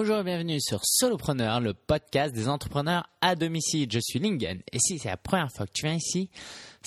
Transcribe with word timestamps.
Bonjour 0.00 0.18
et 0.18 0.22
bienvenue 0.22 0.60
sur 0.60 0.78
Solopreneur, 0.84 1.60
le 1.60 1.74
podcast 1.74 2.32
des 2.32 2.48
entrepreneurs 2.48 3.10
à 3.20 3.34
domicile. 3.34 3.88
Je 3.90 3.98
suis 3.98 4.20
Lingen 4.20 4.62
et 4.70 4.78
si 4.78 4.96
c'est 4.96 5.08
la 5.08 5.16
première 5.16 5.50
fois 5.50 5.66
que 5.66 5.72
tu 5.72 5.86
viens 5.86 5.96
ici, 5.96 6.30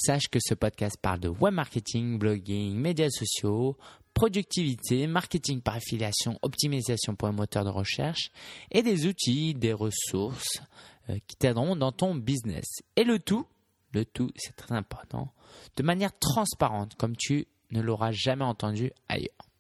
sache 0.02 0.30
que 0.32 0.40
ce 0.42 0.54
podcast 0.54 0.96
parle 1.02 1.20
de 1.20 1.28
web 1.28 1.54
marketing, 1.54 2.18
blogging, 2.18 2.74
médias 2.74 3.10
sociaux, 3.10 3.76
productivité, 4.14 5.08
marketing 5.08 5.60
par 5.60 5.76
affiliation, 5.76 6.40
optimisation 6.42 7.14
pour 7.16 7.28
un 7.28 7.34
moteur 7.34 7.66
de 7.66 7.70
recherche 7.70 8.32
et 8.72 8.82
des 8.82 9.06
outils, 9.06 9.56
des 9.56 9.74
ressources 9.74 10.62
euh, 11.10 11.18
qui 11.28 11.36
t'aideront 11.36 11.76
dans 11.76 11.92
ton 11.92 12.16
business. 12.16 12.80
Et 12.96 13.04
le 13.04 13.20
tout, 13.20 13.46
le 13.92 14.06
tout, 14.06 14.32
c'est 14.38 14.56
très 14.56 14.74
important, 14.74 15.34
de 15.76 15.84
manière 15.84 16.18
transparente 16.18 16.96
comme 16.96 17.18
tu 17.18 17.46
ne 17.72 17.82
l'auras 17.82 18.14
jamais 18.14 18.46
entendu 18.46 18.94
ailleurs. 19.10 19.51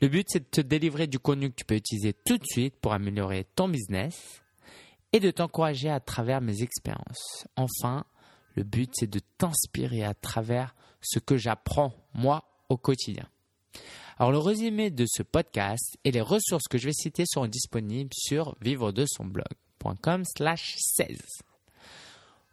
Le 0.00 0.08
but, 0.08 0.26
c'est 0.28 0.40
de 0.40 0.44
te 0.50 0.60
délivrer 0.60 1.06
du 1.06 1.18
contenu 1.18 1.50
que 1.50 1.56
tu 1.56 1.64
peux 1.64 1.76
utiliser 1.76 2.12
tout 2.12 2.38
de 2.38 2.44
suite 2.44 2.74
pour 2.80 2.92
améliorer 2.92 3.46
ton 3.54 3.68
business 3.68 4.42
et 5.12 5.20
de 5.20 5.30
t'encourager 5.30 5.90
à 5.90 6.00
travers 6.00 6.40
mes 6.40 6.62
expériences. 6.62 7.46
Enfin, 7.56 8.04
le 8.54 8.64
but, 8.64 8.90
c'est 8.94 9.10
de 9.10 9.20
t'inspirer 9.38 10.04
à 10.04 10.14
travers 10.14 10.74
ce 11.00 11.18
que 11.18 11.36
j'apprends, 11.36 11.92
moi, 12.14 12.44
au 12.68 12.76
quotidien. 12.76 13.28
Alors, 14.18 14.32
le 14.32 14.38
résumé 14.38 14.90
de 14.90 15.06
ce 15.08 15.22
podcast 15.22 15.96
et 16.04 16.10
les 16.10 16.20
ressources 16.20 16.68
que 16.68 16.78
je 16.78 16.86
vais 16.86 16.92
citer 16.92 17.24
seront 17.26 17.46
disponibles 17.46 18.12
sur 18.14 18.56
vivre 18.60 18.92
de 18.92 19.04
son 19.06 19.24
blog.com 19.24 20.24
slash 20.36 20.76
16. 20.78 21.18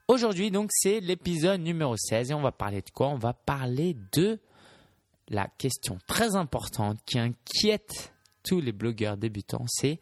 Aujourd'hui, 0.07 0.51
donc, 0.51 0.69
c'est 0.73 0.99
l'épisode 0.99 1.61
numéro 1.61 1.95
16 1.95 2.31
et 2.31 2.33
on 2.33 2.41
va 2.41 2.51
parler 2.51 2.81
de 2.81 2.89
quoi? 2.89 3.09
On 3.09 3.17
va 3.17 3.33
parler 3.33 3.95
de 4.11 4.39
la 5.29 5.47
question 5.57 5.97
très 6.07 6.35
importante 6.35 6.99
qui 7.05 7.19
inquiète 7.19 8.13
tous 8.43 8.61
les 8.61 8.71
blogueurs 8.71 9.17
débutants, 9.17 9.65
c'est 9.67 9.99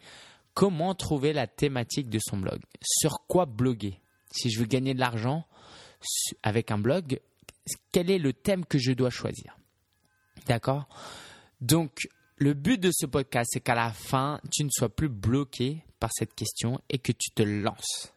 comment 0.53 0.95
trouver 0.95 1.33
la 1.33 1.47
thématique 1.47 2.09
de 2.09 2.19
son 2.19 2.37
blog. 2.37 2.59
Sur 2.81 3.25
quoi 3.27 3.45
bloguer? 3.45 3.99
Si 4.31 4.49
je 4.49 4.59
veux 4.59 4.65
gagner 4.65 4.93
de 4.93 4.99
l'argent 4.99 5.45
avec 6.43 6.71
un 6.71 6.77
blog, 6.77 7.19
quel 7.91 8.09
est 8.09 8.19
le 8.19 8.33
thème 8.33 8.65
que 8.65 8.77
je 8.77 8.91
dois 8.93 9.09
choisir? 9.09 9.57
D'accord? 10.47 10.87
Donc, 11.59 12.07
le 12.37 12.53
but 12.53 12.79
de 12.79 12.91
ce 12.93 13.05
podcast, 13.05 13.49
c'est 13.51 13.59
qu'à 13.59 13.75
la 13.75 13.91
fin, 13.91 14.39
tu 14.51 14.63
ne 14.63 14.69
sois 14.69 14.89
plus 14.89 15.09
bloqué 15.09 15.83
par 15.99 16.11
cette 16.13 16.35
question 16.35 16.79
et 16.89 16.99
que 16.99 17.11
tu 17.11 17.31
te 17.31 17.41
lances. 17.41 18.13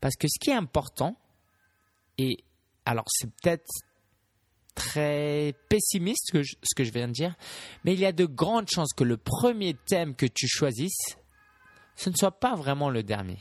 Parce 0.00 0.16
que 0.16 0.26
ce 0.28 0.38
qui 0.40 0.50
est 0.50 0.54
important, 0.54 1.16
et 2.18 2.44
alors 2.84 3.04
c'est 3.08 3.30
peut-être 3.30 3.70
très 4.80 5.54
pessimiste 5.68 6.32
ce 6.32 6.74
que 6.74 6.84
je 6.84 6.92
viens 6.92 7.08
de 7.08 7.12
dire, 7.12 7.34
mais 7.84 7.92
il 7.92 8.00
y 8.00 8.06
a 8.06 8.12
de 8.12 8.24
grandes 8.24 8.68
chances 8.68 8.92
que 8.94 9.04
le 9.04 9.18
premier 9.18 9.74
thème 9.74 10.14
que 10.14 10.26
tu 10.26 10.48
choisisses, 10.48 11.18
ce 11.96 12.08
ne 12.08 12.14
soit 12.14 12.40
pas 12.40 12.54
vraiment 12.54 12.88
le 12.88 13.02
dernier. 13.02 13.38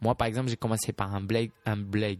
Moi, 0.00 0.16
par 0.16 0.26
exemple, 0.26 0.48
j'ai 0.48 0.56
commencé 0.56 0.92
par 0.92 1.14
un 1.14 1.20
blog, 1.20 1.50
un 1.64 1.76
blog, 1.76 2.18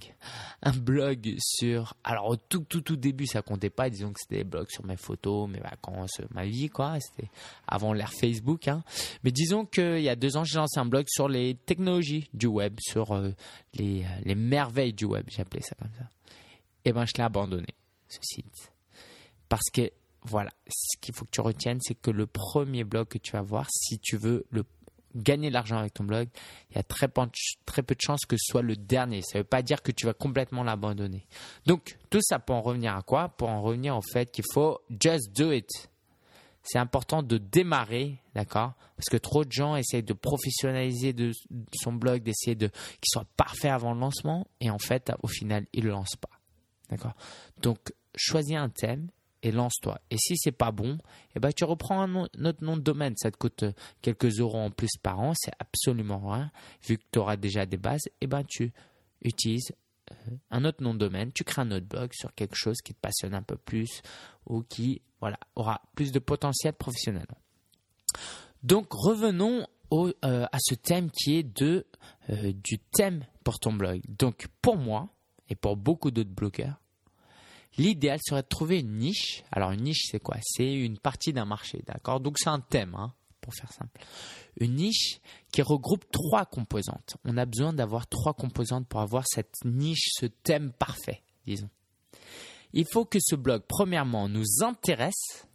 un 0.62 0.72
blog 0.72 1.34
sur. 1.38 1.94
Alors, 2.04 2.28
au 2.28 2.36
tout, 2.36 2.60
tout, 2.68 2.80
tout 2.80 2.94
début, 2.94 3.26
ça 3.26 3.42
comptait 3.42 3.70
pas. 3.70 3.90
Disons 3.90 4.12
que 4.12 4.20
c'était 4.20 4.44
des 4.44 4.48
blogs 4.48 4.70
sur 4.70 4.84
mes 4.84 4.96
photos, 4.96 5.48
mes 5.48 5.58
vacances, 5.58 6.20
ma 6.30 6.44
vie, 6.44 6.68
quoi. 6.68 6.98
C'était 7.00 7.28
avant 7.66 7.92
l'ère 7.92 8.12
Facebook. 8.12 8.68
Hein. 8.68 8.84
Mais 9.24 9.32
disons 9.32 9.66
qu'il 9.66 10.00
y 10.00 10.08
a 10.08 10.14
deux 10.14 10.36
ans, 10.36 10.44
j'ai 10.44 10.58
lancé 10.58 10.78
un 10.78 10.86
blog 10.86 11.06
sur 11.08 11.28
les 11.28 11.56
technologies 11.56 12.28
du 12.32 12.46
web, 12.46 12.78
sur 12.80 13.10
euh, 13.10 13.30
les, 13.74 14.04
les 14.24 14.36
merveilles 14.36 14.92
du 14.92 15.04
web. 15.04 15.26
Appelé 15.36 15.62
ça 15.62 15.74
comme 15.76 15.92
ça. 15.98 16.04
Et 16.84 16.90
eh 16.90 16.92
ben, 16.92 17.04
je 17.04 17.12
l'ai 17.16 17.24
abandonné 17.24 17.74
ce 18.12 18.20
site. 18.22 18.72
Parce 19.48 19.70
que, 19.72 19.90
voilà, 20.22 20.50
ce 20.68 20.98
qu'il 21.00 21.14
faut 21.14 21.24
que 21.24 21.30
tu 21.30 21.40
retiennes, 21.40 21.78
c'est 21.80 21.94
que 21.94 22.10
le 22.10 22.26
premier 22.26 22.84
blog 22.84 23.08
que 23.08 23.18
tu 23.18 23.32
vas 23.32 23.42
voir, 23.42 23.66
si 23.70 23.98
tu 23.98 24.16
veux 24.16 24.46
le, 24.50 24.64
gagner 25.14 25.48
de 25.48 25.54
l'argent 25.54 25.78
avec 25.78 25.94
ton 25.94 26.04
blog, 26.04 26.28
il 26.70 26.76
y 26.76 26.78
a 26.78 26.82
très, 26.82 27.08
peu 27.08 27.24
de 27.24 28.00
chances 28.00 28.24
que 28.26 28.36
ce 28.36 28.50
soit 28.50 28.62
le 28.62 28.76
dernier. 28.76 29.22
Ça 29.22 29.38
ne 29.38 29.42
veut 29.42 29.48
pas 29.48 29.62
dire 29.62 29.82
que 29.82 29.92
tu 29.92 30.06
vas 30.06 30.14
complètement 30.14 30.62
l'abandonner. 30.62 31.26
Donc, 31.66 31.98
tout 32.10 32.20
ça 32.22 32.38
pour 32.38 32.56
en 32.56 32.62
revenir 32.62 32.96
à 32.96 33.02
quoi? 33.02 33.28
Pour 33.28 33.48
en 33.48 33.62
revenir 33.62 33.96
au 33.96 34.02
fait 34.02 34.30
qu'il 34.30 34.44
faut 34.52 34.80
just 35.00 35.36
do 35.36 35.52
it. 35.52 35.68
C'est 36.64 36.78
important 36.78 37.22
de 37.22 37.38
démarrer, 37.38 38.18
d'accord? 38.34 38.74
Parce 38.96 39.08
que 39.08 39.16
trop 39.16 39.44
de 39.44 39.50
gens 39.50 39.74
essayent 39.74 40.04
de 40.04 40.12
professionnaliser 40.12 41.12
de, 41.12 41.32
son 41.74 41.92
blog, 41.92 42.22
d'essayer 42.22 42.54
de 42.54 42.68
qu'il 42.68 43.08
soit 43.08 43.26
parfait 43.36 43.68
avant 43.68 43.94
le 43.94 44.00
lancement, 44.00 44.46
et 44.60 44.70
en 44.70 44.78
fait, 44.78 45.10
au 45.22 45.26
final, 45.26 45.66
ils 45.72 45.82
ne 45.82 45.88
le 45.88 45.94
lancent 45.94 46.16
pas, 46.20 46.30
d'accord? 46.88 47.14
Donc, 47.60 47.92
choisis 48.16 48.56
un 48.56 48.68
thème 48.68 49.08
et 49.42 49.50
lance-toi. 49.50 50.00
Et 50.10 50.16
si 50.18 50.36
c'est 50.36 50.52
pas 50.52 50.70
bon, 50.70 50.98
eh 51.34 51.40
ben 51.40 51.52
tu 51.52 51.64
reprends 51.64 52.00
un, 52.00 52.14
autre 52.24 52.64
nom 52.64 52.76
de 52.76 52.82
domaine. 52.82 53.14
Ça 53.16 53.30
te 53.30 53.36
coûte 53.36 53.64
euh, 53.64 53.72
quelques 54.00 54.38
euros 54.38 54.58
en 54.58 54.70
plus 54.70 54.96
par 55.02 55.20
an, 55.20 55.32
c'est 55.36 55.52
absolument 55.58 56.30
rien. 56.30 56.50
Vu 56.86 56.98
que 56.98 57.04
tu 57.10 57.18
auras 57.18 57.36
déjà 57.36 57.66
des 57.66 57.76
bases, 57.76 58.04
eh 58.20 58.26
ben 58.26 58.44
tu 58.48 58.72
utilises 59.22 59.72
euh, 60.12 60.14
un 60.50 60.64
autre 60.64 60.82
nom 60.82 60.94
de 60.94 61.00
domaine, 61.00 61.32
tu 61.32 61.44
crées 61.44 61.62
un 61.62 61.70
autre 61.72 61.86
blog 61.86 62.10
sur 62.12 62.32
quelque 62.34 62.56
chose 62.56 62.78
qui 62.82 62.94
te 62.94 63.00
passionne 63.00 63.34
un 63.34 63.42
peu 63.42 63.56
plus 63.56 64.02
ou 64.46 64.62
qui 64.62 65.02
aura 65.54 65.80
plus 65.94 66.12
de 66.12 66.18
potentiel 66.18 66.72
professionnel. 66.72 67.26
Donc 68.62 68.92
revenons 68.92 69.66
euh, 69.92 70.12
à 70.22 70.58
ce 70.60 70.74
thème 70.74 71.10
qui 71.10 71.36
est 71.36 71.42
de, 71.42 71.86
du 72.28 72.78
thème 72.78 73.24
pour 73.44 73.58
ton 73.58 73.72
blog. 73.72 74.00
Donc 74.08 74.46
pour 74.60 74.76
moi 74.76 75.08
et 75.48 75.54
pour 75.54 75.76
beaucoup 75.76 76.10
d'autres 76.10 76.30
blogueurs, 76.30 76.81
L'idéal 77.78 78.20
serait 78.22 78.42
de 78.42 78.48
trouver 78.48 78.80
une 78.80 78.98
niche. 78.98 79.44
Alors 79.50 79.70
une 79.70 79.82
niche, 79.82 80.08
c'est 80.10 80.20
quoi? 80.20 80.36
C'est 80.42 80.72
une 80.72 80.98
partie 80.98 81.32
d'un 81.32 81.44
marché, 81.44 81.82
d'accord? 81.86 82.20
Donc 82.20 82.38
c'est 82.38 82.50
un 82.50 82.60
thème, 82.60 82.94
hein, 82.94 83.14
pour 83.40 83.54
faire 83.54 83.72
simple. 83.72 84.00
Une 84.60 84.74
niche 84.74 85.20
qui 85.52 85.62
regroupe 85.62 86.10
trois 86.10 86.44
composantes. 86.44 87.16
On 87.24 87.36
a 87.36 87.46
besoin 87.46 87.72
d'avoir 87.72 88.06
trois 88.06 88.34
composantes 88.34 88.86
pour 88.88 89.00
avoir 89.00 89.24
cette 89.26 89.56
niche, 89.64 90.08
ce 90.12 90.26
thème 90.26 90.72
parfait, 90.72 91.22
disons. 91.46 91.70
Il 92.74 92.86
faut 92.86 93.04
que 93.04 93.18
ce 93.20 93.36
blog, 93.36 93.62
premièrement, 93.68 94.28
nous 94.28 94.62
intéresse. 94.62 95.46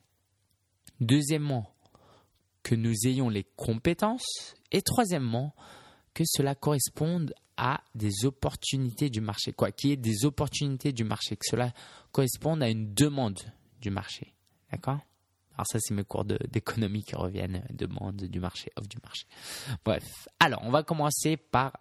Deuxièmement, 1.00 1.74
que 2.64 2.76
nous 2.76 2.94
ayons 3.06 3.30
les 3.30 3.44
compétences. 3.44 4.56
Et 4.72 4.82
troisièmement, 4.82 5.56
que 6.14 6.24
cela 6.26 6.56
corresponde 6.56 7.34
à 7.58 7.82
des 7.96 8.26
opportunités 8.26 9.10
du 9.10 9.20
marché, 9.20 9.52
quoi, 9.52 9.72
qu'il 9.72 9.90
y 9.90 9.94
ait 9.94 9.98
des 9.98 10.26
opportunités 10.26 10.94
du 10.94 11.04
marché, 11.04 11.36
que 11.36 11.46
cela 11.50 11.74
corresponde 12.12 12.64
à 12.64 12.70
une 12.70 12.94
demande 12.94 13.40
du 13.82 13.90
marché. 13.90 14.34
D'accord? 14.72 15.00
Alors 15.54 15.66
ça, 15.68 15.80
c'est 15.80 15.94
mes 15.94 16.04
cours 16.04 16.24
d'économie 16.24 17.04
qui 17.04 17.16
reviennent, 17.16 17.66
demande 17.72 18.18
du 18.18 18.40
marché, 18.40 18.72
offre 18.76 18.88
du 18.88 18.98
marché. 19.04 19.26
Bref, 19.84 20.28
alors 20.40 20.62
on 20.64 20.70
va 20.70 20.84
commencer 20.84 21.36
par 21.36 21.74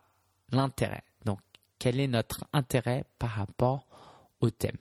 l'intérêt. 0.50 1.04
Donc, 1.26 1.40
quel 1.78 2.00
est 2.00 2.08
notre 2.08 2.46
intérêt 2.54 3.04
par 3.18 3.30
rapport 3.30 3.86
au 4.40 4.48
thème? 4.48 4.78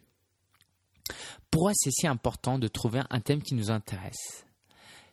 Pourquoi 1.51 1.73
c'est 1.75 1.91
si 1.91 2.07
important 2.07 2.57
de 2.57 2.69
trouver 2.69 3.01
un 3.09 3.19
thème 3.19 3.43
qui 3.43 3.53
nous 3.53 3.69
intéresse? 3.69 4.45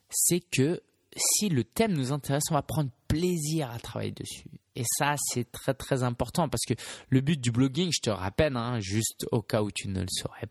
C'est 0.09 0.41
que 0.41 0.81
si 1.17 1.49
le 1.49 1.65
thème 1.65 1.93
nous 1.93 2.13
intéresse, 2.13 2.45
on 2.51 2.55
va 2.55 2.63
prendre 2.63 2.91
plaisir 3.09 3.71
à 3.71 3.79
travailler 3.79 4.13
dessus. 4.13 4.49
Et 4.75 4.85
ça, 4.99 5.17
c'est 5.19 5.51
très 5.51 5.75
très 5.75 6.03
important 6.03 6.49
parce 6.49 6.65
que 6.67 6.75
le 7.09 7.21
but 7.21 7.41
du 7.41 7.51
blogging, 7.51 7.91
je 7.95 8.01
te 8.01 8.11
rappelle, 8.11 8.57
hein, 8.57 8.81
juste 8.81 9.27
au 9.31 9.43
cas 9.43 9.63
où 9.63 9.71
tu 9.71 9.89
ne 9.89 10.01
le 10.01 10.09
saurais 10.11 10.49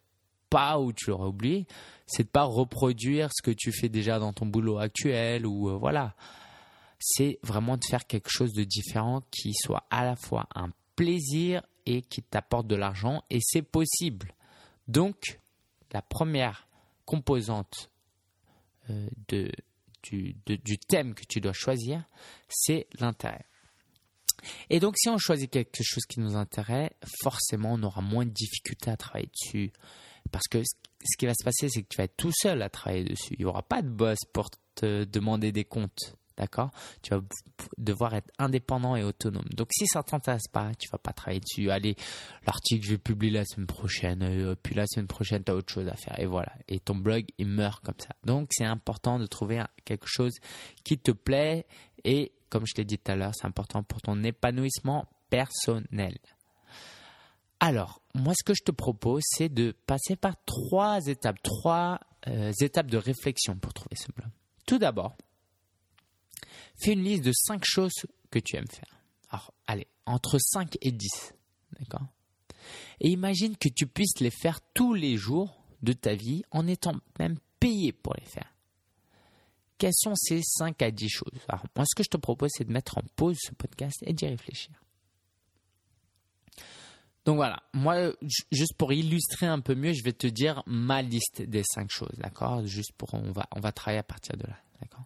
pas 0.50 0.80
ou 0.80 0.94
tu 0.94 1.10
l'aurais 1.10 1.28
oublié, 1.28 1.66
c'est 2.06 2.24
de 2.24 2.30
pas 2.30 2.44
reproduire 2.44 3.30
ce 3.34 3.42
que 3.42 3.52
tu 3.52 3.72
fais 3.72 3.90
déjà 3.90 4.20
dans 4.20 4.34
ton 4.34 4.46
boulot 4.46 4.78
actuel 4.78 5.48
ou 5.48 5.70
euh, 5.70 5.78
voilà. 5.78 6.14
C'est 7.00 7.40
vraiment 7.42 7.78
de 7.78 7.84
faire 7.90 8.06
quelque 8.06 8.30
chose 8.30 8.54
de 8.54 8.64
différent 8.64 9.24
qui 9.32 9.54
soit 9.54 9.86
à 9.90 10.06
la 10.06 10.16
fois 10.16 10.48
un 10.54 10.70
plaisir 10.96 11.64
et 11.88 12.04
qui 12.04 12.22
t'apporte 12.22 12.68
de 12.68 12.76
l'argent 12.76 13.24
et 13.32 13.40
c'est 13.42 13.64
possible. 13.64 14.36
Donc, 14.88 15.40
la 15.94 16.02
première 16.02 16.68
composante 17.06 17.90
euh, 18.90 19.08
du, 19.28 20.78
thème 20.88 21.14
que 21.14 21.24
tu 21.28 21.42
dois 21.42 21.54
choisir, 21.54 22.04
c'est 22.50 22.88
l'intérêt. 23.00 23.46
Et 24.70 24.80
donc, 24.80 24.96
si 24.98 25.10
on 25.10 25.18
choisit 25.18 25.50
quelque 25.50 25.84
chose 25.84 26.04
qui 26.08 26.20
nous 26.20 26.36
intéresse, 26.36 26.92
forcément, 27.22 27.74
on 27.74 27.84
aura 27.84 28.02
moins 28.02 28.26
de 28.26 28.32
difficultés 28.32 28.92
à 28.92 28.98
travailler 28.98 29.30
dessus. 29.32 29.72
Parce 30.32 30.48
que 30.48 30.62
ce 30.64 31.18
qui 31.18 31.26
va 31.26 31.34
se 31.34 31.44
passer, 31.44 31.70
c'est 31.70 31.82
que 31.84 31.88
tu 31.90 31.98
vas 31.98 32.06
être 32.06 32.18
tout 32.18 32.32
seul 32.34 32.62
à 32.62 32.70
travailler 32.70 33.04
dessus. 33.04 33.36
Il 33.38 33.40
n'y 33.40 33.46
aura 33.46 33.64
pas 33.64 33.82
de 33.82 33.90
boss 33.90 34.20
pour 34.34 34.50
te 34.76 35.04
demander 35.04 35.52
des 35.52 35.66
comptes. 35.66 36.16
D'accord? 36.38 36.72
Tu 37.04 37.14
vas 37.14 37.22
devoir 37.78 38.16
être 38.16 38.32
indépendant 38.40 38.96
et 38.96 39.04
autonome. 39.04 39.46
Donc 39.56 39.68
si 39.72 39.86
ça 39.86 40.00
ne 40.00 40.04
t'intéresse 40.04 40.48
pas, 40.52 40.72
tu 40.80 40.90
vas 40.90 40.98
pas 40.98 41.14
travailler 41.14 41.42
dessus. 41.42 41.70
Allez, 41.70 41.96
l'article, 42.48 42.84
je 42.84 42.92
vais 42.92 42.98
publier 42.98 43.34
la 43.34 43.46
semaine 43.46 43.68
prochaine. 43.68 44.24
Euh, 44.24 44.56
puis 44.56 44.74
la 44.74 44.88
semaine 44.88 45.08
prochaine, 45.08 45.44
tu 45.44 45.52
as 45.52 45.56
autre 45.56 45.72
chose 45.72 45.88
à 45.88 45.96
faire. 45.96 46.20
Et 46.20 46.26
voilà. 46.26 46.52
Et 46.68 46.80
ton 46.80 46.96
blog, 46.96 47.26
il 47.38 47.48
meurt 47.48 47.84
comme 47.84 48.00
ça. 48.00 48.16
Donc 48.24 48.50
c'est 48.52 48.66
important 48.66 49.20
de 49.20 49.28
trouver 49.28 49.62
quelque 49.86 50.08
chose 50.08 50.34
qui 50.84 50.98
te 50.98 51.12
plaît. 51.12 51.68
Et 52.06 52.32
comme 52.52 52.68
je 52.68 52.74
t'ai 52.74 52.86
dit 52.86 53.00
tout 53.00 53.12
à 53.12 53.16
l'heure, 53.16 53.34
c'est 53.34 53.48
important 53.48 53.82
pour 53.82 54.02
ton 54.02 54.24
épanouissement 54.24 55.08
personnel. 55.32 56.20
Alors, 57.60 58.02
moi, 58.14 58.34
ce 58.38 58.44
que 58.44 58.54
je 58.54 58.64
te 58.64 58.72
propose, 58.72 59.24
c'est 59.26 59.50
de 59.50 59.72
passer 59.88 60.16
par 60.16 60.36
trois 60.46 61.08
étapes, 61.08 61.42
trois 61.42 62.00
euh, 62.28 62.52
étapes 62.62 62.88
de 62.88 62.98
réflexion 62.98 63.56
pour 63.56 63.74
trouver 63.74 63.96
ce 63.96 64.12
blog. 64.12 64.30
Tout 64.68 64.78
d'abord, 64.78 65.16
Fais 66.82 66.94
une 66.94 67.04
liste 67.04 67.24
de 67.24 67.32
5 67.32 67.64
choses 67.64 67.94
que 68.32 68.40
tu 68.40 68.56
aimes 68.56 68.68
faire. 68.68 69.00
Alors, 69.30 69.54
allez, 69.68 69.88
entre 70.06 70.40
5 70.40 70.78
et 70.82 70.92
10. 70.92 71.34
D'accord? 71.80 72.08
Et 73.00 73.10
imagine 73.10 73.56
que 73.56 73.70
tu 73.70 73.86
puisses 73.86 74.20
les 74.20 74.32
faire 74.32 74.60
tous 74.74 74.94
les 74.94 75.16
jours 75.16 75.64
de 75.84 75.94
ta 75.94 76.16
vie 76.16 76.44
en 76.52 76.68
étant 76.68 76.96
même 77.20 77.38
payé 77.60 77.92
pour 77.92 78.16
les 78.16 78.26
faire. 78.26 78.52
Quelles 79.82 79.96
sont 79.96 80.14
ces 80.14 80.44
5 80.44 80.80
à 80.84 80.92
10 80.92 81.10
choses. 81.10 81.40
Alors, 81.48 81.66
moi, 81.76 81.86
ce 81.90 81.96
que 81.96 82.04
je 82.04 82.10
te 82.10 82.18
propose, 82.18 82.52
c'est 82.54 82.66
de 82.66 82.72
mettre 82.72 83.00
en 83.00 83.02
pause 83.16 83.36
ce 83.40 83.52
podcast 83.56 83.96
et 84.06 84.14
d'y 84.14 84.28
réfléchir. 84.28 84.76
Donc 87.26 87.38
voilà, 87.38 87.64
moi, 87.74 88.14
juste 88.52 88.76
pour 88.78 88.94
illustrer 88.94 89.48
un 89.48 89.60
peu 89.60 89.74
mieux, 89.74 89.94
je 89.94 90.04
vais 90.04 90.14
te 90.14 90.28
dire 90.28 90.62
ma 90.68 91.02
liste 91.02 91.42
des 91.42 91.64
5 91.64 91.90
choses, 91.90 92.16
d'accord? 92.20 92.64
Juste 92.64 92.92
pour, 92.96 93.12
on 93.16 93.32
va, 93.32 93.48
on 93.56 93.60
va 93.60 93.72
travailler 93.72 94.02
à 94.02 94.04
partir 94.04 94.38
de 94.38 94.44
là, 94.44 94.56
d'accord? 94.80 95.06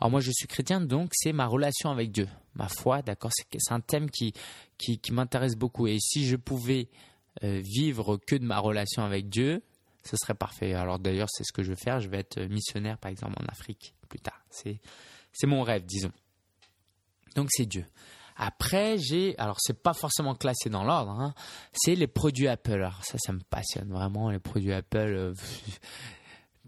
Alors 0.00 0.10
moi 0.10 0.20
je 0.20 0.32
suis 0.32 0.48
chrétien, 0.48 0.80
donc 0.80 1.10
c'est 1.12 1.32
ma 1.32 1.46
relation 1.46 1.90
avec 1.90 2.10
Dieu, 2.10 2.28
ma 2.54 2.66
foi, 2.66 3.02
d'accord? 3.02 3.30
C'est 3.32 3.72
un 3.72 3.80
thème 3.80 4.10
qui, 4.10 4.32
qui, 4.78 4.98
m'intéresse 5.12 5.54
beaucoup. 5.54 5.86
Et 5.86 6.00
si 6.00 6.26
je 6.26 6.34
pouvais 6.34 6.88
euh, 7.44 7.60
vivre 7.62 8.16
que 8.16 8.34
de 8.34 8.44
ma 8.44 8.58
relation 8.58 9.04
avec 9.04 9.28
Dieu, 9.28 9.62
ce 10.04 10.16
serait 10.16 10.34
parfait. 10.34 10.74
Alors 10.74 10.98
d'ailleurs, 10.98 11.28
c'est 11.30 11.44
ce 11.44 11.52
que 11.52 11.62
je 11.62 11.70
veux 11.70 11.76
faire. 11.76 12.00
Je 12.00 12.08
vais 12.08 12.18
être 12.18 12.40
missionnaire, 12.42 12.98
par 12.98 13.10
exemple, 13.10 13.34
en 13.40 13.46
Afrique 13.46 13.94
plus 14.08 14.20
tard. 14.20 14.40
C'est, 14.50 14.80
c'est 15.32 15.46
mon 15.46 15.62
rêve, 15.62 15.84
disons. 15.84 16.12
Donc 17.34 17.48
c'est 17.50 17.66
Dieu. 17.66 17.86
Après, 18.36 18.98
j'ai, 18.98 19.38
alors 19.38 19.58
c'est 19.60 19.82
pas 19.82 19.92
forcément 19.92 20.34
classé 20.34 20.70
dans 20.70 20.84
l'ordre, 20.84 21.12
hein, 21.12 21.34
c'est 21.72 21.94
les 21.94 22.06
produits 22.06 22.48
Apple. 22.48 22.72
Alors 22.72 23.04
ça, 23.04 23.18
ça 23.18 23.32
me 23.32 23.40
passionne 23.40 23.90
vraiment, 23.90 24.30
les 24.30 24.38
produits 24.38 24.72
Apple. 24.72 24.96
Euh, 24.96 25.34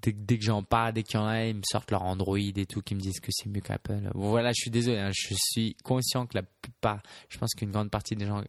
dès, 0.03 0.39
que 0.39 0.45
j'en 0.45 0.63
parle, 0.63 0.93
dès 0.93 1.03
qu'il 1.03 1.19
y 1.19 1.23
en 1.23 1.27
a, 1.27 1.45
ils 1.47 1.57
me 1.57 1.63
sortent 1.65 1.91
leur 1.91 2.03
Android 2.03 2.39
et 2.39 2.67
tout, 2.67 2.83
qui 2.83 2.95
me 2.95 3.01
disent 3.01 3.21
que 3.21 3.31
c'est 3.31 3.49
mieux 3.49 3.61
qu'Apple. 3.61 4.11
voilà, 4.15 4.51
je 4.51 4.61
suis 4.61 4.71
désolé, 4.71 4.99
hein, 4.99 5.11
je 5.13 5.35
suis 5.35 5.75
conscient 5.83 6.27
que 6.27 6.37
la 6.37 6.43
plupart, 6.43 7.01
je 7.29 7.39
pense 7.39 7.55
qu'une 7.55 7.71
grande 7.71 7.91
partie 7.91 8.15
des 8.15 8.27
gens 8.27 8.43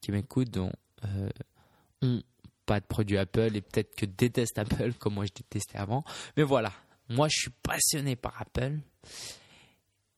qui 0.00 0.12
m'écoutent 0.12 0.56
euh, 0.56 1.28
ont 2.02 2.22
pas 2.66 2.80
de 2.80 2.86
produits 2.86 3.18
Apple 3.18 3.56
et 3.56 3.60
peut-être 3.60 3.94
que 3.94 4.06
détestent 4.06 4.58
Apple 4.58 4.92
comme 4.94 5.14
moi 5.14 5.24
je 5.26 5.32
détestais 5.32 5.78
avant. 5.78 6.04
Mais 6.36 6.42
voilà, 6.42 6.72
moi 7.08 7.28
je 7.28 7.36
suis 7.42 7.52
passionné 7.62 8.16
par 8.16 8.40
Apple 8.40 8.78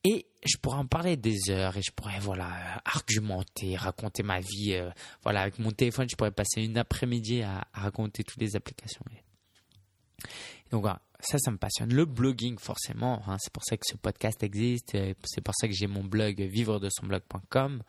et 0.05 0.26
je 0.44 0.58
pourrais 0.58 0.76
en 0.76 0.87
parler 0.87 1.17
des 1.17 1.50
heures 1.50 1.76
et 1.79 1.82
je 1.82 1.91
pourrais 1.91 2.19
voilà 2.20 2.82
argumenter, 2.85 3.75
raconter 3.75 4.23
ma 4.23 4.41
vie. 4.41 4.75
Euh, 4.75 4.91
voilà, 5.23 5.43
avec 5.43 5.58
mon 5.58 5.70
téléphone, 5.70 6.06
je 6.11 6.14
pourrais 6.14 6.31
passer 6.31 6.62
une 6.62 6.76
après-midi 6.76 7.43
à, 7.43 7.67
raconter 7.73 8.23
toutes 8.23 8.41
les 8.41 8.55
applications. 8.55 9.02
Donc 10.70 10.82
voilà, 10.82 11.00
ça, 11.20 11.38
ça 11.38 11.50
me 11.50 11.56
passionne. 11.56 11.94
Le 11.94 12.05
blogging, 12.05 12.58
forcément, 12.58 13.23
hein, 13.26 13.37
c'est 13.40 13.52
pour 13.52 13.62
ça 13.64 13.79
que 13.79 13.85
ce 13.87 13.97
podcast 13.97 14.43
existe. 14.43 14.97
C'est 15.25 15.40
pour 15.40 15.55
ça 15.55 15.69
que 15.69 15.75
j'ai 15.75 15.87
mon 15.87 16.05
blog 16.05 16.38
vivre 16.43 16.79
de 16.79 16.90
son 16.90 17.06
blog.com 17.06 17.82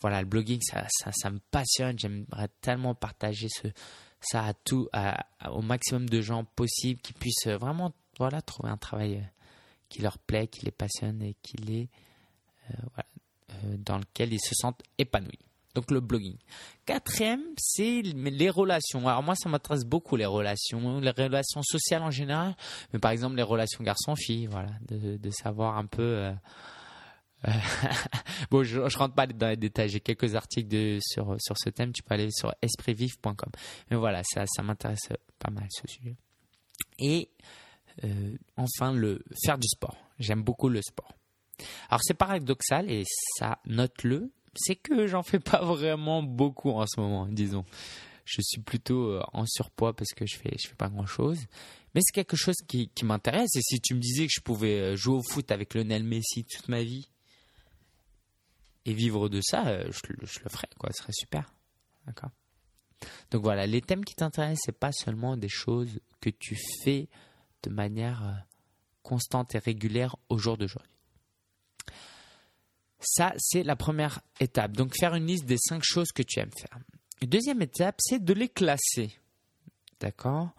voilà, 0.00 0.20
le 0.20 0.26
blogging, 0.26 0.60
ça, 0.62 0.86
ça, 1.12 1.30
me 1.30 1.38
passionne. 1.50 1.98
J'aimerais 1.98 2.48
tellement 2.60 2.94
partager 2.94 3.48
ce, 3.48 3.68
ça 4.20 4.44
à 4.44 4.54
tout, 4.54 4.88
au 5.50 5.62
maximum 5.62 6.08
de 6.08 6.20
gens 6.20 6.44
possible 6.44 7.00
qui 7.00 7.12
puissent 7.12 7.46
vraiment, 7.46 7.92
voilà, 8.18 8.42
trouver 8.42 8.70
un 8.70 8.76
travail 8.76 9.16
euh, 9.16 9.22
qui 9.88 10.02
leur 10.02 10.18
plaît, 10.18 10.48
qui 10.48 10.64
les 10.64 10.72
passionne 10.72 11.22
et 11.22 11.34
qui 11.42 11.56
les, 11.58 11.88
euh, 12.70 12.74
voilà, 12.94 13.06
euh, 13.50 13.76
dans 13.78 13.98
lequel 13.98 14.32
ils 14.32 14.40
se 14.40 14.54
sentent 14.54 14.82
épanouis. 14.98 15.38
Donc 15.74 15.90
le 15.90 16.00
blogging. 16.00 16.38
Quatrième, 16.86 17.42
c'est 17.58 18.00
les 18.00 18.48
relations. 18.48 19.06
Alors 19.06 19.22
moi, 19.22 19.34
ça 19.34 19.50
m'intéresse 19.50 19.84
beaucoup 19.84 20.16
les 20.16 20.24
relations, 20.24 21.00
les 21.00 21.10
relations 21.10 21.62
sociales 21.62 22.02
en 22.02 22.10
général, 22.10 22.56
mais 22.92 22.98
par 22.98 23.10
exemple 23.10 23.36
les 23.36 23.42
relations 23.42 23.84
garçon-fille, 23.84 24.46
voilà, 24.46 24.70
de, 24.88 25.30
savoir 25.30 25.76
un 25.76 25.84
peu. 25.84 26.32
bon, 28.50 28.64
je, 28.64 28.80
ne 28.80 28.98
rentre 28.98 29.14
pas 29.14 29.26
dans 29.26 29.48
les 29.48 29.56
détails. 29.56 29.88
J'ai 29.88 30.00
quelques 30.00 30.34
articles 30.34 30.98
sur, 31.00 31.36
sur 31.38 31.56
ce 31.56 31.70
thème. 31.70 31.92
Tu 31.92 32.02
peux 32.02 32.14
aller 32.14 32.30
sur 32.30 32.54
espritvive.com. 32.62 33.50
Mais 33.90 33.96
voilà, 33.96 34.22
ça, 34.24 34.44
m'intéresse 34.62 35.08
pas 35.38 35.50
mal 35.50 35.66
ce 35.70 35.82
sujet. 35.86 36.16
Et 36.98 37.30
euh, 38.04 38.36
enfin, 38.56 38.92
le 38.92 39.22
faire 39.44 39.58
du 39.58 39.68
sport. 39.68 39.96
J'aime 40.18 40.42
beaucoup 40.42 40.68
le 40.68 40.80
sport. 40.82 41.12
Alors 41.88 42.00
c'est 42.02 42.14
paradoxal 42.14 42.90
et 42.90 43.04
ça, 43.38 43.58
note-le, 43.64 44.30
c'est 44.54 44.76
que 44.76 45.06
j'en 45.06 45.22
fais 45.22 45.38
pas 45.40 45.64
vraiment 45.64 46.22
beaucoup 46.22 46.70
en 46.70 46.86
ce 46.86 47.00
moment, 47.00 47.26
disons. 47.26 47.64
Je 48.24 48.40
suis 48.42 48.60
plutôt 48.60 49.12
euh, 49.12 49.22
en 49.32 49.44
surpoids 49.46 49.94
parce 49.94 50.12
que 50.12 50.26
je 50.26 50.36
fais, 50.36 50.54
je 50.60 50.68
fais 50.68 50.74
pas 50.74 50.88
grand 50.88 51.06
chose. 51.06 51.38
Mais 51.94 52.00
c'est 52.02 52.12
quelque 52.12 52.36
chose 52.36 52.56
qui, 52.66 52.88
qui 52.88 53.04
m'intéresse. 53.04 53.54
Et 53.56 53.62
si 53.62 53.80
tu 53.80 53.94
me 53.94 54.00
disais 54.00 54.26
que 54.26 54.32
je 54.34 54.42
pouvais 54.42 54.80
euh, 54.80 54.96
jouer 54.96 55.16
au 55.16 55.22
foot 55.22 55.50
avec 55.50 55.74
Lionel 55.74 56.02
Messi 56.02 56.44
toute 56.44 56.68
ma 56.68 56.82
vie, 56.82 57.08
et 58.86 58.94
vivre 58.94 59.28
de 59.28 59.40
ça, 59.42 59.66
euh, 59.66 59.90
je, 59.90 60.12
le 60.12 60.26
ferais, 60.26 60.68
quoi. 60.78 60.90
Ce 60.92 61.02
serait 61.02 61.12
super. 61.12 61.52
D'accord 62.06 62.30
Donc 63.30 63.42
voilà, 63.42 63.66
les 63.66 63.82
thèmes 63.82 64.04
qui 64.04 64.14
t'intéressent, 64.14 64.62
c'est 64.64 64.78
pas 64.78 64.92
seulement 64.92 65.36
des 65.36 65.48
choses 65.48 66.00
que 66.20 66.30
tu 66.30 66.56
fais 66.82 67.08
de 67.64 67.70
manière 67.70 68.24
euh, 68.24 68.32
constante 69.02 69.54
et 69.56 69.58
régulière 69.58 70.16
au 70.28 70.38
jour 70.38 70.56
d'aujourd'hui. 70.56 70.92
Ça, 73.00 73.34
c'est 73.36 73.64
la 73.64 73.76
première 73.76 74.20
étape. 74.40 74.72
Donc 74.72 74.94
faire 74.96 75.14
une 75.14 75.26
liste 75.26 75.46
des 75.46 75.58
cinq 75.58 75.82
choses 75.84 76.12
que 76.12 76.22
tu 76.22 76.38
aimes 76.38 76.50
faire. 76.56 76.78
deuxième 77.22 77.62
étape, 77.62 77.96
c'est 77.98 78.24
de 78.24 78.32
les 78.32 78.48
classer. 78.48 79.18
D'accord 79.98 80.54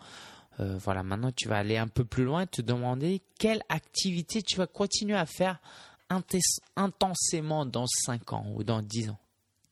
euh, 0.60 0.78
Voilà, 0.78 1.02
maintenant 1.04 1.32
tu 1.32 1.48
vas 1.48 1.58
aller 1.58 1.78
un 1.78 1.88
peu 1.88 2.04
plus 2.04 2.26
loin 2.26 2.42
et 2.42 2.48
te 2.48 2.62
demander 2.62 3.22
quelle 3.40 3.62
activité 3.70 4.42
tu 4.42 4.58
vas 4.58 4.68
continuer 4.68 5.18
à 5.18 5.26
faire 5.26 5.60
intensément 6.10 7.66
dans 7.66 7.86
5 7.88 8.34
ans 8.34 8.46
ou 8.56 8.64
dans 8.64 8.82
10 8.82 9.10
ans. 9.10 9.20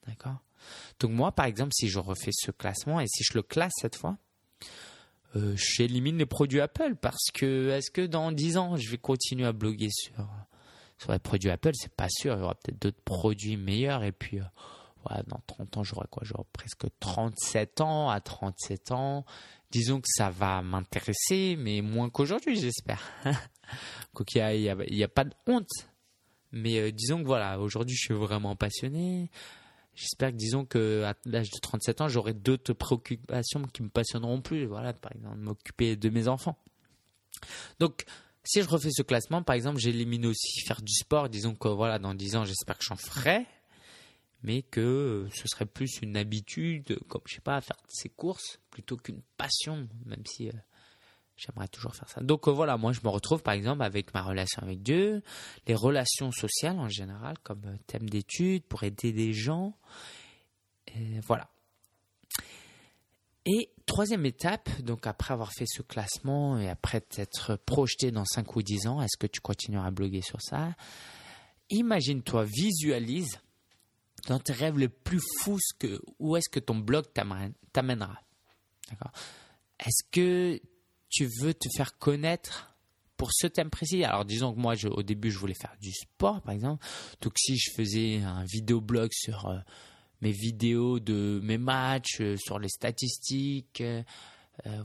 D'accord? 0.07 0.37
Donc 0.99 1.11
moi, 1.11 1.31
par 1.31 1.45
exemple, 1.45 1.71
si 1.73 1.87
je 1.87 1.99
refais 1.99 2.31
ce 2.33 2.51
classement 2.51 2.99
et 2.99 3.07
si 3.07 3.23
je 3.23 3.33
le 3.35 3.43
classe 3.43 3.73
cette 3.75 3.95
fois, 3.95 4.17
euh, 5.35 5.55
j'élimine 5.55 6.17
les 6.17 6.25
produits 6.25 6.61
Apple 6.61 6.95
parce 6.95 7.31
que 7.33 7.69
est-ce 7.69 7.91
que 7.91 8.01
dans 8.01 8.31
10 8.31 8.57
ans, 8.57 8.77
je 8.77 8.89
vais 8.89 8.97
continuer 8.97 9.45
à 9.45 9.51
bloguer 9.51 9.89
sur, 9.91 10.27
sur 10.97 11.11
les 11.11 11.19
produits 11.19 11.49
Apple? 11.49 11.71
C'est 11.73 11.93
pas 11.93 12.09
sûr. 12.09 12.35
Il 12.35 12.39
y 12.39 12.43
aura 12.43 12.55
peut-être 12.55 12.81
d'autres 12.81 13.01
produits 13.03 13.57
meilleurs 13.57 14.03
et 14.03 14.11
puis... 14.11 14.39
Euh, 14.39 14.43
dans 15.27 15.39
30 15.47 15.77
ans, 15.77 15.83
j'aurai 15.83 16.07
quoi? 16.09 16.23
J'aurai 16.25 16.45
presque 16.51 16.87
37 16.99 17.81
ans. 17.81 18.09
À 18.09 18.19
37 18.21 18.91
ans, 18.91 19.25
disons 19.71 19.99
que 19.99 20.07
ça 20.09 20.29
va 20.29 20.61
m'intéresser, 20.61 21.55
mais 21.57 21.81
moins 21.81 22.09
qu'aujourd'hui, 22.09 22.55
j'espère. 22.55 23.01
Donc 24.15 24.33
il 24.35 24.75
n'y 24.91 25.03
a, 25.03 25.07
pas 25.07 25.23
de 25.23 25.33
honte 25.47 25.69
mais 26.55 26.79
euh, 26.79 26.91
disons 26.91 27.21
que 27.21 27.27
voilà, 27.27 27.59
aujourd'hui, 27.59 27.95
je 27.95 28.05
suis 28.05 28.13
vraiment 28.13 28.55
passionné. 28.55 29.29
J'espère 29.93 30.31
que, 30.31 30.37
disons 30.37 30.65
que 30.65 31.03
à 31.03 31.13
l'âge 31.25 31.51
de 31.51 31.59
37 31.61 32.01
ans, 32.01 32.07
j'aurai 32.07 32.33
d'autres 32.33 32.73
préoccupations 32.73 33.63
qui 33.63 33.83
me 33.83 33.89
passionneront 33.89 34.41
plus. 34.41 34.65
Voilà, 34.65 34.93
par 34.93 35.11
exemple, 35.11 35.37
m'occuper 35.37 35.97
de 35.97 36.09
mes 36.09 36.27
enfants. 36.27 36.57
Donc, 37.79 38.05
si 38.45 38.61
je 38.61 38.69
refais 38.69 38.89
ce 38.91 39.01
classement, 39.01 39.43
par 39.43 39.55
exemple, 39.55 39.79
j'élimine 39.79 40.25
aussi 40.27 40.61
faire 40.61 40.81
du 40.81 40.93
sport. 40.93 41.29
Disons 41.29 41.55
que 41.55 41.67
voilà, 41.67 41.99
dans 41.99 42.13
10 42.13 42.37
ans, 42.37 42.45
j'espère 42.45 42.77
que 42.77 42.85
j'en 42.85 42.95
ferai, 42.95 43.45
mais 44.43 44.61
que 44.61 45.27
ce 45.33 45.47
serait 45.49 45.65
plus 45.65 45.99
une 46.01 46.15
habitude, 46.15 46.97
comme 47.09 47.21
je 47.25 47.35
sais 47.35 47.41
pas, 47.41 47.59
faire 47.59 47.77
ces 47.89 48.09
courses 48.09 48.59
plutôt 48.71 48.95
qu'une 48.95 49.21
passion, 49.37 49.89
même 50.05 50.25
si 50.25 50.47
euh, 50.47 50.53
J'aimerais 51.37 51.67
toujours 51.67 51.93
faire 51.93 52.09
ça. 52.09 52.21
Donc 52.21 52.47
euh, 52.47 52.51
voilà, 52.51 52.77
moi 52.77 52.93
je 52.93 53.01
me 53.03 53.09
retrouve 53.09 53.43
par 53.43 53.53
exemple 53.53 53.83
avec 53.83 54.13
ma 54.13 54.21
relation 54.21 54.61
avec 54.61 54.81
Dieu, 54.81 55.21
les 55.67 55.75
relations 55.75 56.31
sociales 56.31 56.79
en 56.79 56.87
général 56.87 57.37
comme 57.43 57.61
euh, 57.65 57.77
thème 57.87 58.09
d'étude 58.09 58.63
pour 58.63 58.83
aider 58.83 59.11
des 59.11 59.33
gens. 59.33 59.77
Voilà. 61.27 61.49
Et 63.45 63.69
troisième 63.85 64.25
étape, 64.25 64.69
donc 64.81 65.05
après 65.07 65.33
avoir 65.33 65.51
fait 65.51 65.65
ce 65.67 65.81
classement 65.81 66.57
et 66.57 66.69
après 66.69 67.01
t'être 67.01 67.57
projeté 67.57 68.11
dans 68.11 68.23
5 68.23 68.55
ou 68.55 68.61
10 68.61 68.87
ans, 68.87 69.01
est-ce 69.01 69.17
que 69.17 69.27
tu 69.27 69.41
continueras 69.41 69.87
à 69.87 69.91
bloguer 69.91 70.21
sur 70.21 70.41
ça? 70.41 70.73
Imagine-toi, 71.69 72.45
visualise 72.45 73.39
dans 74.27 74.39
tes 74.39 74.53
rêves 74.53 74.77
les 74.77 74.87
plus 74.87 75.21
fous 75.41 75.59
où 76.17 76.37
est-ce 76.37 76.49
que 76.49 76.59
ton 76.59 76.75
blog 76.75 77.05
t'amènera? 77.13 78.21
D'accord? 78.89 79.11
Est-ce 79.79 80.03
que 80.09 80.59
tu 81.15 81.29
veux 81.39 81.53
te 81.53 81.69
faire 81.69 81.97
connaître 81.97 82.75
pour 83.15 83.29
ce 83.31 83.47
thème 83.47 83.69
précis. 83.69 84.03
Alors 84.03 84.25
disons 84.25 84.53
que 84.53 84.59
moi, 84.59 84.75
au 84.85 85.01
début, 85.01 85.31
je 85.31 85.39
voulais 85.39 85.55
faire 85.55 85.75
du 85.81 85.93
sport, 85.93 86.41
par 86.41 86.53
exemple. 86.53 86.85
Donc 87.21 87.33
si 87.37 87.57
je 87.57 87.71
faisais 87.73 88.21
un 88.21 88.43
vidéoblog 88.43 89.11
sur 89.13 89.47
euh, 89.47 89.57
mes 90.19 90.31
vidéos 90.31 90.99
de 90.99 91.39
mes 91.41 91.57
matchs, 91.57 92.19
euh, 92.19 92.35
sur 92.35 92.59
les 92.59 92.67
statistiques, 92.67 93.79
euh, 93.79 94.03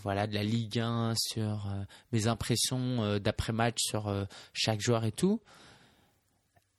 voilà, 0.02 0.28
de 0.28 0.34
la 0.34 0.44
Ligue 0.44 0.78
1, 0.78 1.14
sur 1.16 1.68
mes 2.12 2.28
impressions 2.28 3.18
d'après-match 3.18 3.78
sur 3.78 4.12
chaque 4.52 4.80
joueur 4.80 5.04
et 5.04 5.12
tout. 5.12 5.40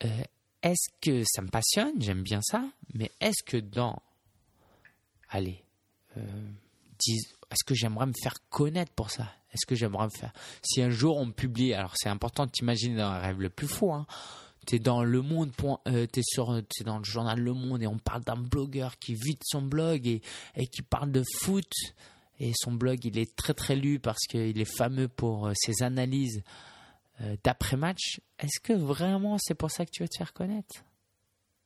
est-ce 0.01 0.89
que 0.99 1.23
ça 1.25 1.41
me 1.41 1.47
passionne? 1.47 2.01
J'aime 2.01 2.21
bien 2.21 2.41
ça. 2.41 2.65
Mais 2.93 3.09
est-ce 3.21 3.43
que 3.45 3.55
dans, 3.55 4.01
allez, 5.29 5.63
10, 6.17 6.21
est-ce 7.49 7.63
que 7.65 7.73
j'aimerais 7.73 8.07
me 8.07 8.13
faire 8.21 8.35
connaître 8.49 8.91
pour 8.91 9.09
ça? 9.09 9.33
Est-ce 9.53 9.65
que 9.65 9.75
j'aimerais 9.75 10.05
me 10.05 10.09
faire? 10.09 10.33
Si 10.61 10.81
un 10.81 10.89
jour 10.89 11.17
on 11.17 11.31
publie, 11.31 11.73
alors 11.73 11.93
c'est 11.95 12.09
important 12.09 12.45
de 12.45 12.51
t'imaginer 12.51 12.97
dans 12.97 13.09
un 13.09 13.19
rêve 13.19 13.41
le 13.41 13.49
plus 13.49 13.67
fou, 13.67 13.91
hein, 13.91 14.05
tu 14.65 14.75
es 14.75 14.79
dans 14.79 15.03
le 15.03 15.21
monde, 15.21 15.51
euh, 15.87 16.05
tu 16.11 16.19
es, 16.19 16.23
es, 16.23 16.83
dans 16.83 16.97
le 16.97 17.03
journal 17.03 17.39
Le 17.39 17.53
Monde 17.53 17.81
et 17.81 17.87
on 17.87 17.97
parle 17.97 18.23
d'un 18.23 18.37
blogueur 18.37 18.97
qui 18.99 19.15
vide 19.15 19.39
son 19.43 19.61
blog 19.61 20.07
et, 20.07 20.21
qui 20.67 20.81
parle 20.81 21.11
de 21.11 21.23
foot. 21.39 21.71
Et 22.39 22.53
son 22.55 22.71
blog, 22.71 23.05
il 23.05 23.19
est 23.19 23.35
très 23.35 23.53
très 23.53 23.75
lu 23.75 23.99
parce 23.99 24.25
qu'il 24.29 24.59
est 24.59 24.77
fameux 24.77 25.07
pour 25.07 25.47
euh, 25.47 25.53
ses 25.55 25.83
analyses 25.83 26.43
euh, 27.21 27.35
d'après-match. 27.43 28.19
Est-ce 28.39 28.59
que 28.59 28.73
vraiment 28.73 29.37
c'est 29.39 29.53
pour 29.53 29.71
ça 29.71 29.85
que 29.85 29.91
tu 29.91 30.03
veux 30.03 30.09
te 30.09 30.17
faire 30.17 30.33
connaître? 30.33 30.83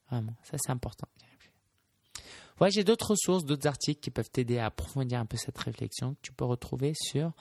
Vraiment, 0.10 0.36
ça 0.44 0.58
c'est 0.60 0.72
important. 0.72 1.08
Ouais, 2.62 2.72
j'ai 2.72 2.86
d'autres 2.86 3.12
ressources, 3.12 3.44
d'autres 3.44 3.68
articles 3.68 4.00
qui 4.00 4.12
peuvent 4.12 4.30
t'aider 4.30 4.60
à 4.60 4.68
approfondir 4.68 5.20
un 5.20 5.26
peu 5.26 5.36
cette 5.36 5.58
réflexion 5.58 6.14
que 6.14 6.20
tu 6.22 6.32
peux 6.32 6.46
retrouver 6.46 6.94
sur 6.96 7.34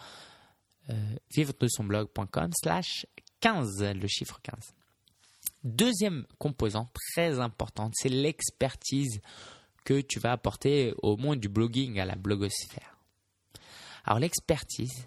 vivre 1.35 1.53
de 1.59 1.69
son 1.69 1.85
blog.com 1.85 2.50
slash 2.62 3.07
15, 3.41 3.83
le 3.95 4.07
chiffre 4.07 4.41
15. 4.43 4.75
Deuxième 5.64 6.26
composant 6.38 6.91
très 6.93 7.41
importante, 7.41 7.93
c'est 7.97 8.09
l'expertise 8.09 9.21
que 9.85 10.00
tu 10.00 10.19
vas 10.19 10.33
apporter 10.33 10.95
au 11.03 11.17
monde 11.17 11.41
du 11.41 11.49
blogging, 11.49 11.99
à 12.00 12.05
la 12.05 12.17
blogosphère. 12.17 12.99
Alors 14.05 14.19
l'expertise, 14.19 15.07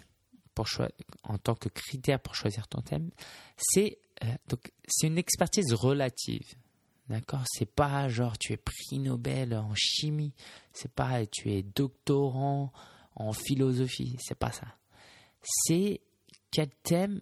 en 1.22 1.38
tant 1.38 1.54
que 1.54 1.68
critère 1.68 2.20
pour 2.20 2.34
choisir 2.34 2.66
ton 2.68 2.80
thème, 2.80 3.10
c'est 3.56 3.98
euh, 4.24 4.56
c'est 4.88 5.06
une 5.06 5.18
expertise 5.18 5.72
relative. 5.72 6.54
D'accord? 7.08 7.44
C'est 7.46 7.72
pas 7.72 8.08
genre 8.08 8.36
tu 8.36 8.52
es 8.52 8.56
prix 8.56 8.98
Nobel 8.98 9.54
en 9.54 9.74
chimie, 9.74 10.34
c'est 10.72 10.92
pas 10.92 11.24
tu 11.26 11.52
es 11.52 11.62
doctorant 11.62 12.72
en 13.14 13.32
philosophie, 13.32 14.16
c'est 14.20 14.38
pas 14.38 14.52
ça. 14.52 14.66
C'est 15.42 16.00
quel 16.50 16.70
thème 16.82 17.20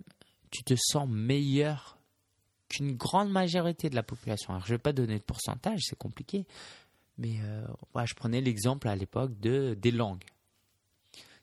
tu 0.50 0.62
te 0.62 0.74
sens 0.76 1.08
meilleur 1.08 1.98
qu'une 2.68 2.96
grande 2.96 3.30
majorité 3.30 3.90
de 3.90 3.94
la 3.94 4.02
population. 4.02 4.50
Alors 4.50 4.66
je 4.66 4.74
vais 4.74 4.78
pas 4.78 4.92
donner 4.92 5.18
de 5.18 5.24
pourcentage, 5.24 5.80
c'est 5.82 5.98
compliqué, 5.98 6.46
mais 7.18 7.40
euh, 7.42 7.66
je 8.04 8.14
prenais 8.14 8.40
l'exemple 8.40 8.88
à 8.88 8.96
l'époque 8.96 9.38
de 9.38 9.74
des 9.74 9.90
langues. 9.90 10.24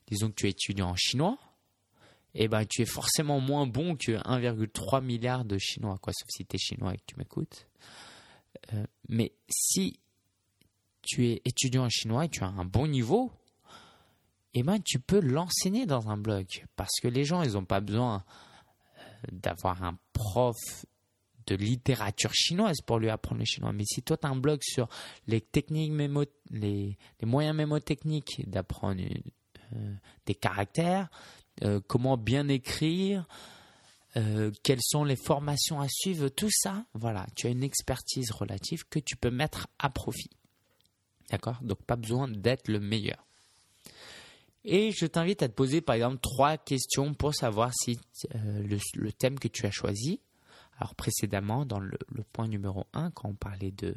Disons 0.08 0.30
que 0.30 0.36
tu 0.36 0.48
es 0.48 0.50
étudiant 0.50 0.90
en 0.90 0.96
chinois, 0.96 1.38
et 2.36 2.46
eh 2.46 2.48
ben 2.48 2.66
tu 2.66 2.82
es 2.82 2.86
forcément 2.86 3.40
moins 3.40 3.68
bon 3.68 3.96
que 3.96 4.12
1,3 4.12 5.04
milliard 5.04 5.46
de 5.46 5.58
Chinois, 5.60 6.00
quoi, 6.02 6.14
sauf 6.14 6.28
si 6.30 6.46
tu 6.46 6.56
es 6.56 6.60
chinois 6.60 6.94
et 6.94 6.98
que 6.98 7.04
tu 7.06 7.16
m'écoutes. 7.18 7.68
Euh, 8.74 8.86
mais 9.08 9.34
si 9.50 10.00
tu 11.04 11.28
es 11.28 11.42
étudiant 11.46 11.86
en 11.86 11.90
chinois 11.90 12.26
et 12.26 12.30
tu 12.30 12.44
as 12.44 12.48
un 12.48 12.66
bon 12.66 12.88
niveau, 12.88 13.32
eh 14.54 14.64
ben, 14.64 14.80
tu 14.80 15.00
peux 15.00 15.20
l'enseigner 15.20 15.86
dans 15.86 16.10
un 16.10 16.18
blog. 16.18 16.46
Parce 16.76 17.00
que 17.02 17.08
les 17.08 17.24
gens, 17.24 17.42
ils 17.44 17.54
n'ont 17.54 17.66
pas 17.66 17.80
besoin 17.80 18.24
euh, 18.98 19.02
d'avoir 19.32 19.84
un 19.84 19.98
prof 20.14 20.58
de 21.46 21.56
littérature 21.56 22.34
chinoise 22.34 22.82
pour 22.86 23.00
lui 23.00 23.10
apprendre 23.10 23.40
le 23.40 23.46
chinois. 23.46 23.74
Mais 23.74 23.84
si 23.86 24.02
toi, 24.02 24.16
tu 24.16 24.28
as 24.28 24.30
un 24.30 24.36
blog 24.36 24.60
sur 24.62 24.88
les 25.28 25.42
techniques 25.42 25.92
mémo, 25.92 26.24
les, 26.52 26.98
les 27.20 27.28
moyens 27.28 27.56
mémotechniques 27.56 28.50
d'apprendre 28.50 29.02
euh, 29.76 29.94
des 30.26 30.36
caractères, 30.36 31.10
comment 31.88 32.18
bien 32.18 32.48
écrire, 32.48 33.28
euh, 34.16 34.52
quelles 34.62 34.82
sont 34.82 35.04
les 35.04 35.16
formations 35.16 35.82
à 35.82 35.88
suivre, 35.90 36.30
tout 36.30 36.50
ça, 36.52 36.86
voilà, 36.94 37.26
tu 37.36 37.48
as 37.48 37.50
une 37.50 37.64
expertise 37.64 38.32
relative 38.32 38.86
que 38.88 39.00
tu 39.00 39.18
peux 39.18 39.32
mettre 39.32 39.68
à 39.80 39.90
profit. 39.90 40.30
D'accord? 41.32 41.58
Donc 41.64 41.82
pas 41.84 41.96
besoin 41.96 42.28
d'être 42.28 42.68
le 42.68 42.80
meilleur. 42.80 43.26
Et 44.66 44.92
je 44.92 45.06
t'invite 45.06 45.44
à 45.44 45.50
te 45.50 45.54
poser 45.54 45.82
par 45.82 45.96
exemple 45.96 46.20
trois 46.22 46.58
questions 46.58 47.14
pour 47.14 47.36
savoir 47.36 47.72
si 47.74 48.00
euh, 48.36 48.78
le, 48.96 49.12
thème 49.12 49.38
que 49.38 49.48
tu 49.48 49.66
as 49.66 49.72
choisi, 49.72 50.22
alors 50.78 50.96
précédemment 50.96 51.66
dans 51.66 51.80
le, 51.80 51.98
point 52.32 52.48
numéro 52.48 52.86
1 52.94 53.12
quand 53.12 53.30
on 53.30 53.36
parlait 53.36 53.72
de, 53.72 53.94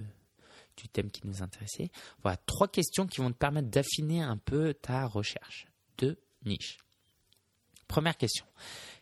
du 0.76 0.88
thème 0.88 1.10
qui 1.10 1.26
nous 1.26 1.42
intéressait, 1.42 1.90
voilà, 2.22 2.36
trois 2.46 2.68
questions 2.68 3.06
qui 3.06 3.20
vont 3.20 3.30
te 3.30 3.38
permettre 3.38 3.68
d'affiner 3.68 4.22
un 4.22 4.36
peu 4.36 4.74
ta 4.74 5.06
recherche 5.06 5.68
de 5.98 6.18
niche. 6.44 6.78
Première 7.86 8.16
question. 8.16 8.44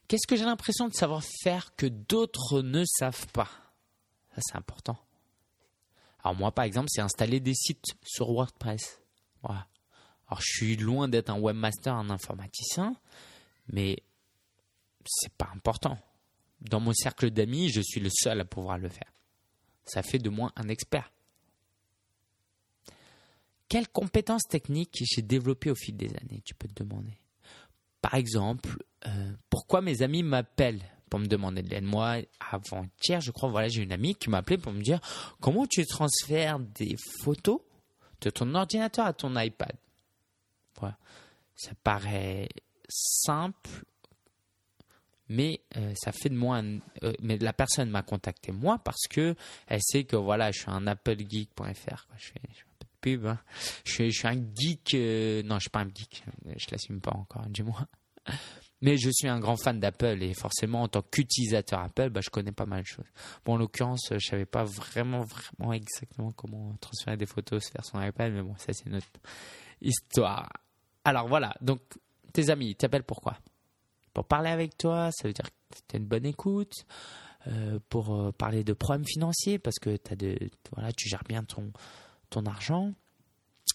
Qu'est-ce 0.06 0.26
que 0.26 0.36
j'ai 0.36 0.44
l'impression 0.44 0.88
de 0.88 0.92
savoir 0.92 1.22
faire 1.42 1.74
que 1.76 1.86
d'autres 1.86 2.60
ne 2.60 2.84
savent 2.84 3.26
pas? 3.28 3.48
Ça, 4.34 4.40
c'est 4.42 4.56
important. 4.56 4.98
Alors 6.22 6.36
moi, 6.36 6.52
par 6.52 6.66
exemple, 6.66 6.88
c'est 6.90 7.00
installer 7.00 7.40
des 7.40 7.54
sites 7.54 7.96
sur 8.02 8.30
WordPress. 8.30 9.00
Voilà. 9.42 9.66
Alors 10.34 10.42
je 10.42 10.52
suis 10.52 10.76
loin 10.76 11.06
d'être 11.06 11.30
un 11.30 11.38
webmaster, 11.38 11.94
un 11.94 12.10
informaticien, 12.10 12.96
mais 13.72 14.02
c'est 15.06 15.32
pas 15.34 15.48
important. 15.54 15.96
Dans 16.60 16.80
mon 16.80 16.92
cercle 16.92 17.30
d'amis, 17.30 17.68
je 17.68 17.80
suis 17.80 18.00
le 18.00 18.10
seul 18.10 18.40
à 18.40 18.44
pouvoir 18.44 18.78
le 18.78 18.88
faire. 18.88 19.12
Ça 19.84 20.02
fait 20.02 20.18
de 20.18 20.30
moi 20.30 20.50
un 20.56 20.68
expert. 20.68 21.12
Quelles 23.68 23.86
compétences 23.86 24.42
techniques 24.48 25.04
j'ai 25.04 25.22
développées 25.22 25.70
au 25.70 25.76
fil 25.76 25.96
des 25.96 26.10
années, 26.16 26.42
tu 26.44 26.56
peux 26.56 26.66
te 26.66 26.82
demander? 26.82 27.16
Par 28.00 28.14
exemple, 28.14 28.82
euh, 29.06 29.32
pourquoi 29.50 29.82
mes 29.82 30.02
amis 30.02 30.24
m'appellent 30.24 30.82
pour 31.10 31.20
me 31.20 31.26
demander 31.26 31.62
de 31.62 31.68
l'aide? 31.68 31.84
Moi, 31.84 32.22
avant-hier, 32.50 33.20
je 33.20 33.30
crois, 33.30 33.50
voilà, 33.50 33.68
j'ai 33.68 33.82
une 33.82 33.92
amie 33.92 34.16
qui 34.16 34.30
m'a 34.30 34.38
appelé 34.38 34.58
pour 34.58 34.72
me 34.72 34.82
dire 34.82 34.98
comment 35.40 35.68
tu 35.68 35.86
transfères 35.86 36.58
des 36.58 36.96
photos 37.22 37.60
de 38.20 38.30
ton 38.30 38.52
ordinateur 38.56 39.06
à 39.06 39.12
ton 39.12 39.38
iPad? 39.38 39.76
Ça 41.56 41.72
paraît 41.82 42.48
simple, 42.88 43.84
mais 45.28 45.60
euh, 45.76 45.92
ça 45.96 46.12
fait 46.12 46.28
de 46.28 46.36
moi 46.36 46.60
euh, 47.02 47.12
mais 47.22 47.38
la 47.38 47.52
personne 47.52 47.90
m'a 47.90 48.02
contacté 48.02 48.52
moi 48.52 48.78
parce 48.78 49.06
que 49.08 49.34
elle 49.68 49.80
sait 49.82 50.04
que 50.04 50.16
voilà 50.16 50.50
je 50.50 50.60
suis 50.60 50.70
un 50.70 50.86
applegeek.fr 50.86 52.06
je 52.18 52.26
fais, 52.26 52.40
je 52.52 52.64
Hein. 53.06 53.38
Je, 53.84 53.92
suis, 53.92 54.10
je 54.10 54.18
suis 54.18 54.28
un 54.28 54.42
geek. 54.54 54.94
Euh, 54.94 55.42
non, 55.42 55.56
je 55.56 55.62
suis 55.62 55.70
pas 55.70 55.80
un 55.80 55.88
geek. 55.88 56.24
Je 56.56 56.66
l'assume 56.70 57.00
pas 57.00 57.12
encore, 57.12 57.44
moins. 57.64 57.86
Mais 58.80 58.98
je 58.98 59.08
suis 59.10 59.28
un 59.28 59.40
grand 59.40 59.56
fan 59.56 59.80
d'Apple 59.80 60.22
et 60.22 60.34
forcément, 60.34 60.82
en 60.82 60.88
tant 60.88 61.02
qu'utilisateur 61.02 61.80
Apple, 61.80 62.10
bah, 62.10 62.20
je 62.22 62.28
connais 62.28 62.52
pas 62.52 62.66
mal 62.66 62.82
de 62.82 62.86
choses. 62.86 63.06
Bon, 63.44 63.54
en 63.54 63.56
l'occurrence, 63.56 64.08
je 64.10 64.18
savais 64.18 64.44
pas 64.44 64.64
vraiment, 64.64 65.22
vraiment 65.22 65.72
exactement 65.72 66.32
comment 66.32 66.74
transférer 66.80 67.16
des 67.16 67.26
photos 67.26 67.62
vers 67.72 67.84
son 67.84 68.02
iPad, 68.02 68.32
mais 68.32 68.42
bon, 68.42 68.54
ça, 68.58 68.72
c'est 68.72 68.90
notre 68.90 69.06
histoire. 69.80 70.50
Alors 71.04 71.28
voilà, 71.28 71.54
donc 71.60 71.80
tes 72.32 72.50
amis, 72.50 72.74
t'appellent 72.74 73.04
pourquoi 73.04 73.38
Pour 74.12 74.26
parler 74.26 74.50
avec 74.50 74.76
toi, 74.76 75.10
ça 75.12 75.28
veut 75.28 75.34
dire 75.34 75.44
que 75.44 75.76
tu 75.88 75.96
as 75.96 75.98
une 75.98 76.06
bonne 76.06 76.26
écoute. 76.26 76.84
Euh, 77.46 77.78
pour 77.90 78.14
euh, 78.14 78.32
parler 78.32 78.64
de 78.64 78.72
problèmes 78.72 79.04
financiers 79.04 79.58
parce 79.58 79.78
que 79.78 79.98
as 80.10 80.16
de, 80.16 80.38
voilà, 80.72 80.92
tu 80.92 81.10
gères 81.10 81.24
bien 81.28 81.44
ton, 81.44 81.72
ton 82.30 82.46
argent 82.46 82.94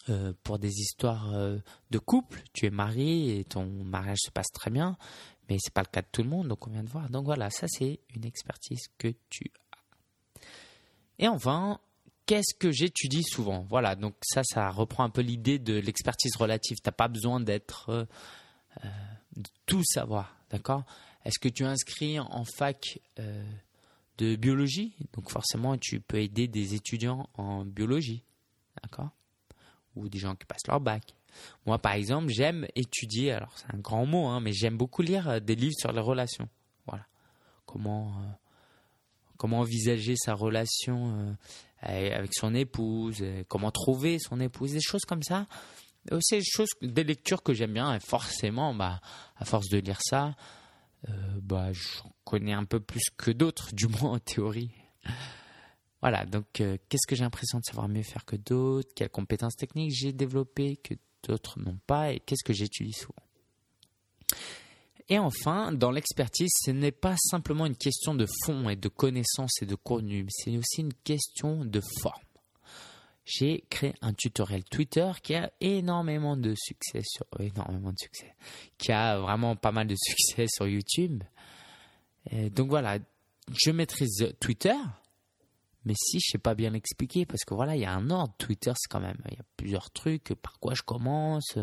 euh, 0.09 0.33
pour 0.43 0.57
des 0.57 0.79
histoires 0.79 1.31
de 1.31 2.00
couple. 2.00 2.41
Tu 2.53 2.65
es 2.65 2.71
marié 2.71 3.39
et 3.39 3.43
ton 3.43 3.65
mariage 3.65 4.19
se 4.25 4.31
passe 4.31 4.51
très 4.51 4.71
bien, 4.71 4.98
mais 5.50 5.57
c'est 5.59 5.74
pas 5.74 5.81
le 5.81 5.91
cas 5.91 6.01
de 6.01 6.07
tout 6.12 6.24
le 6.24 6.29
monde, 6.29 6.48
donc 6.48 6.65
on 6.65 6.71
vient 6.71 6.83
de 6.83 6.89
voir. 6.89 7.09
Donc 7.09 7.25
voilà, 7.25 7.51
ça 7.51 7.67
c'est 7.67 8.00
une 8.15 8.25
expertise 8.25 8.88
que 8.98 9.13
tu 9.29 9.51
as. 9.71 10.41
Et 11.19 11.27
enfin, 11.27 11.79
qu'est-ce 12.29 12.53
que 12.53 12.71
j'étudie 12.71 13.24
souvent 13.24 13.65
Voilà, 13.69 13.95
donc 13.95 14.13
ça, 14.21 14.43
ça 14.43 14.69
reprend 14.69 15.03
un 15.03 15.09
peu 15.09 15.21
l'idée 15.21 15.57
de 15.57 15.74
l'expertise 15.74 16.36
relative. 16.36 16.77
Tu 16.77 16.88
n'as 16.88 16.91
pas 16.91 17.07
besoin 17.07 17.39
d'être 17.39 17.89
euh, 17.89 18.88
de 19.36 19.50
tout 19.65 19.83
savoir, 19.83 20.38
d'accord? 20.51 20.83
Est-ce 21.25 21.39
que 21.39 21.50
tu 21.50 21.65
inscris 21.65 22.19
en 22.19 22.45
fac 22.45 23.00
de 24.19 24.36
biologie? 24.36 24.93
Donc 25.13 25.31
forcément, 25.31 25.75
tu 25.75 26.01
peux 26.01 26.21
aider 26.21 26.48
des 26.48 26.75
étudiants 26.75 27.27
en 27.33 27.65
biologie. 27.65 28.21
D'accord? 28.83 29.09
Ou 29.95 30.07
des 30.07 30.19
gens 30.19 30.36
qui 30.36 30.45
passent 30.45 30.67
leur 30.67 30.79
bac. 30.79 31.15
Moi, 31.65 31.79
par 31.79 31.93
exemple, 31.93 32.29
j'aime 32.29 32.67
étudier, 32.75 33.31
alors 33.31 33.57
c'est 33.57 33.74
un 33.74 33.79
grand 33.79 34.05
mot, 34.05 34.27
hein, 34.27 34.39
mais 34.39 34.53
j'aime 34.53 34.77
beaucoup 34.77 35.01
lire 35.01 35.27
euh, 35.27 35.39
des 35.39 35.55
livres 35.55 35.75
sur 35.77 35.91
les 35.91 36.00
relations. 36.00 36.48
Voilà. 36.86 37.05
Comment, 37.65 38.09
euh, 38.09 38.31
comment 39.38 39.59
envisager 39.59 40.15
sa 40.15 40.33
relation 40.33 41.19
euh, 41.19 41.33
avec 41.81 42.33
son 42.33 42.53
épouse, 42.55 43.24
comment 43.48 43.71
trouver 43.71 44.17
son 44.19 44.39
épouse, 44.39 44.74
des 44.74 44.81
choses 44.81 45.05
comme 45.07 45.24
ça. 45.24 45.45
C'est 46.21 46.41
des 46.81 47.03
lectures 47.03 47.43
que 47.43 47.53
j'aime 47.53 47.74
bien, 47.74 47.93
et 47.95 48.00
forcément, 48.00 48.74
bah, 48.74 49.01
à 49.38 49.45
force 49.45 49.69
de 49.69 49.77
lire 49.77 50.00
ça, 50.01 50.36
bah, 51.41 51.71
j'en 51.71 52.12
connais 52.24 52.53
un 52.53 52.65
peu 52.65 52.79
plus 52.79 53.03
que 53.17 53.31
d'autres, 53.31 53.69
du 53.74 53.88
moins 53.88 54.13
en 54.13 54.19
théorie. 54.19 54.71
Voilà, 56.01 56.25
donc 56.25 56.62
euh, 56.62 56.77
qu'est-ce 56.88 57.05
que 57.07 57.15
j'ai 57.15 57.24
l'impression 57.24 57.59
de 57.59 57.63
savoir 57.63 57.89
mieux 57.89 58.03
faire 58.03 58.24
que 58.24 58.38
d'autres? 58.38 58.89
Quelles 58.95 59.09
compétences 59.09 59.55
techniques 59.55 59.91
j'ai 59.93 60.13
développées 60.13 60.77
que 60.77 60.93
d'autres 61.27 61.59
n'ont 61.59 61.79
pas? 61.88 62.13
Et 62.13 62.19
qu'est-ce 62.21 62.43
que 62.43 62.53
j'utilise 62.53 62.95
souvent? 62.95 63.15
Et 65.09 65.17
enfin, 65.17 65.71
dans 65.71 65.89
l'expertise, 65.89 66.51
ce 66.65 66.71
n'est 66.71 66.91
pas 66.91 67.15
simplement 67.17 67.65
une 67.65 67.75
question 67.75 68.13
de 68.13 68.27
fond 68.45 68.69
et 68.69 68.75
de 68.75 68.87
connaissances 68.87 69.61
et 69.61 69.65
de 69.65 69.75
contenu, 69.75 70.27
c'est 70.29 70.55
aussi 70.55 70.81
une 70.81 70.93
question 70.93 71.65
de 71.65 71.81
forme. 72.01 72.21
J'ai 73.25 73.63
créé 73.69 73.93
un 74.01 74.13
tutoriel 74.13 74.63
Twitter 74.63 75.11
qui 75.21 75.35
a 75.35 75.51
énormément 75.61 76.37
de 76.37 76.53
succès 76.55 77.01
sur 77.03 77.25
énormément 77.39 77.91
de 77.91 77.97
succès, 77.99 78.35
qui 78.77 78.91
a 78.91 79.19
vraiment 79.19 79.55
pas 79.55 79.71
mal 79.71 79.87
de 79.87 79.95
succès 79.99 80.45
sur 80.47 80.67
YouTube. 80.67 81.23
donc 82.31 82.69
voilà, 82.69 82.99
je 83.51 83.71
maîtrise 83.71 84.33
Twitter, 84.39 84.75
mais 85.89 85.96
si 85.98 86.19
je 86.19 86.34
sais 86.34 86.38
pas 86.38 86.53
bien 86.53 86.69
l'expliquer, 86.69 87.25
parce 87.25 87.43
que 87.43 87.55
voilà, 87.55 87.75
il 87.75 87.81
y 87.81 87.86
a 87.86 87.91
un 87.91 88.12
ordre. 88.12 88.31
Twitter, 88.38 88.72
c'est 88.77 88.88
quand 88.88 89.00
même, 89.00 89.17
il 89.31 89.38
y 89.38 89.39
a 89.39 89.46
plusieurs 89.58 89.89
trucs, 89.89 90.36
par 90.36 90.60
quoi 90.60 90.75
je 90.75 90.84
commence, 90.84 91.58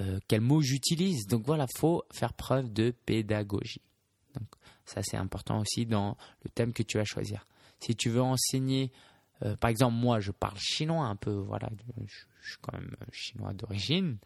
euh, 0.00 0.18
quels 0.26 0.40
mots 0.40 0.60
j'utilise. 0.60 1.28
Donc 1.28 1.46
voilà, 1.46 1.66
faut 1.76 2.02
faire 2.12 2.32
preuve 2.32 2.72
de 2.72 2.90
pédagogie. 2.90 3.80
Donc 4.34 4.48
ça, 4.84 5.00
c'est 5.04 5.16
important 5.16 5.60
aussi 5.60 5.86
dans 5.86 6.16
le 6.42 6.50
thème 6.50 6.72
que 6.72 6.82
tu 6.82 6.98
vas 6.98 7.04
choisir. 7.04 7.46
Si 7.78 7.94
tu 7.94 8.10
veux 8.10 8.20
enseigner, 8.20 8.90
euh, 9.44 9.54
par 9.54 9.70
exemple, 9.70 9.94
moi, 9.94 10.18
je 10.18 10.32
parle 10.32 10.58
chinois 10.58 11.06
un 11.06 11.14
peu, 11.14 11.30
voilà, 11.30 11.70
je, 12.04 12.16
je 12.40 12.48
suis 12.48 12.58
quand 12.60 12.72
même 12.72 12.96
chinois 13.12 13.52
d'origine, 13.52 14.18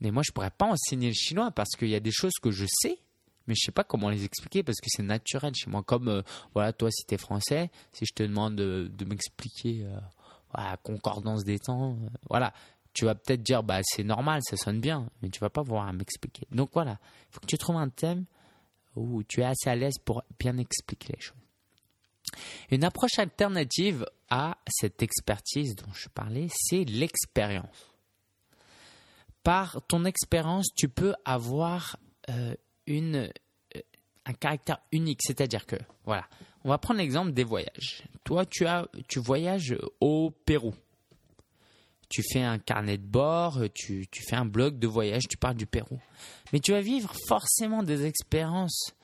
mais 0.00 0.10
moi, 0.10 0.22
je 0.26 0.32
pourrais 0.32 0.50
pas 0.50 0.64
enseigner 0.64 1.08
le 1.08 1.14
chinois 1.14 1.50
parce 1.50 1.76
qu'il 1.76 1.88
y 1.88 1.94
a 1.94 2.00
des 2.00 2.10
choses 2.10 2.38
que 2.40 2.50
je 2.50 2.64
sais 2.66 3.00
mais 3.46 3.54
je 3.54 3.64
sais 3.64 3.72
pas 3.72 3.84
comment 3.84 4.08
les 4.08 4.24
expliquer 4.24 4.62
parce 4.62 4.80
que 4.80 4.86
c'est 4.88 5.02
naturel 5.02 5.54
chez 5.54 5.70
moi. 5.70 5.82
Comme 5.82 6.08
euh, 6.08 6.22
voilà, 6.54 6.72
toi, 6.72 6.90
si 6.90 7.04
tu 7.06 7.14
es 7.14 7.18
français, 7.18 7.70
si 7.92 8.04
je 8.04 8.12
te 8.12 8.22
demande 8.22 8.56
de, 8.56 9.04
m'expliquer 9.04 9.84
euh, 9.84 10.76
concordance 10.82 11.44
des 11.44 11.58
temps, 11.58 11.92
euh, 11.92 12.08
voilà, 12.28 12.52
tu 12.92 13.04
vas 13.04 13.14
peut-être 13.14 13.42
dire 13.42 13.62
bah 13.62 13.80
c'est 13.82 14.04
normal, 14.04 14.40
ça 14.42 14.56
sonne 14.56 14.80
bien, 14.80 15.08
mais 15.22 15.28
tu 15.28 15.40
vas 15.40 15.50
pas 15.50 15.62
pouvoir 15.62 15.92
m'expliquer. 15.92 16.46
Donc 16.50 16.70
voilà, 16.72 16.98
il 17.30 17.34
faut 17.34 17.40
que 17.40 17.46
tu 17.46 17.58
trouves 17.58 17.76
un 17.76 17.88
thème 17.88 18.24
où 18.96 19.22
tu 19.22 19.40
es 19.40 19.44
assez 19.44 19.68
à 19.68 19.76
l'aise 19.76 19.98
pour 20.04 20.22
bien 20.38 20.56
expliquer 20.56 21.12
les 21.14 21.20
choses. 21.20 21.36
Une 22.70 22.82
approche 22.82 23.18
alternative 23.18 24.06
à 24.30 24.58
cette 24.66 25.02
expertise 25.02 25.76
dont 25.76 25.92
je 25.92 26.08
parlais, 26.08 26.48
c'est 26.50 26.84
l'expérience. 26.84 27.94
Par 29.42 29.80
ton 29.86 30.04
expérience, 30.04 30.66
tu 30.74 30.88
peux 30.88 31.14
avoir 31.24 31.96
une, 32.86 33.30
euh, 33.76 33.80
un 34.24 34.32
caractère 34.32 34.80
unique. 34.92 35.20
C'est-à-dire 35.22 35.66
que, 35.66 35.76
voilà, 36.04 36.26
on 36.64 36.68
va 36.68 36.78
prendre 36.78 37.00
l'exemple 37.00 37.32
des 37.32 37.44
voyages. 37.44 38.02
Toi, 38.24 38.44
tu, 38.46 38.66
as, 38.66 38.88
tu 39.08 39.18
voyages 39.18 39.76
au 40.00 40.30
Pérou. 40.44 40.74
Tu 42.08 42.22
fais 42.22 42.42
un 42.42 42.58
carnet 42.58 42.98
de 42.98 43.06
bord, 43.06 43.60
tu, 43.74 44.06
tu 44.10 44.22
fais 44.22 44.36
un 44.36 44.44
blog 44.44 44.78
de 44.78 44.86
voyage, 44.86 45.24
tu 45.28 45.36
parles 45.36 45.56
du 45.56 45.66
Pérou. 45.66 45.98
Mais 46.52 46.60
tu 46.60 46.72
vas 46.72 46.80
vivre 46.80 47.12
forcément 47.26 47.82
des 47.82 48.04
expériences 48.04 48.94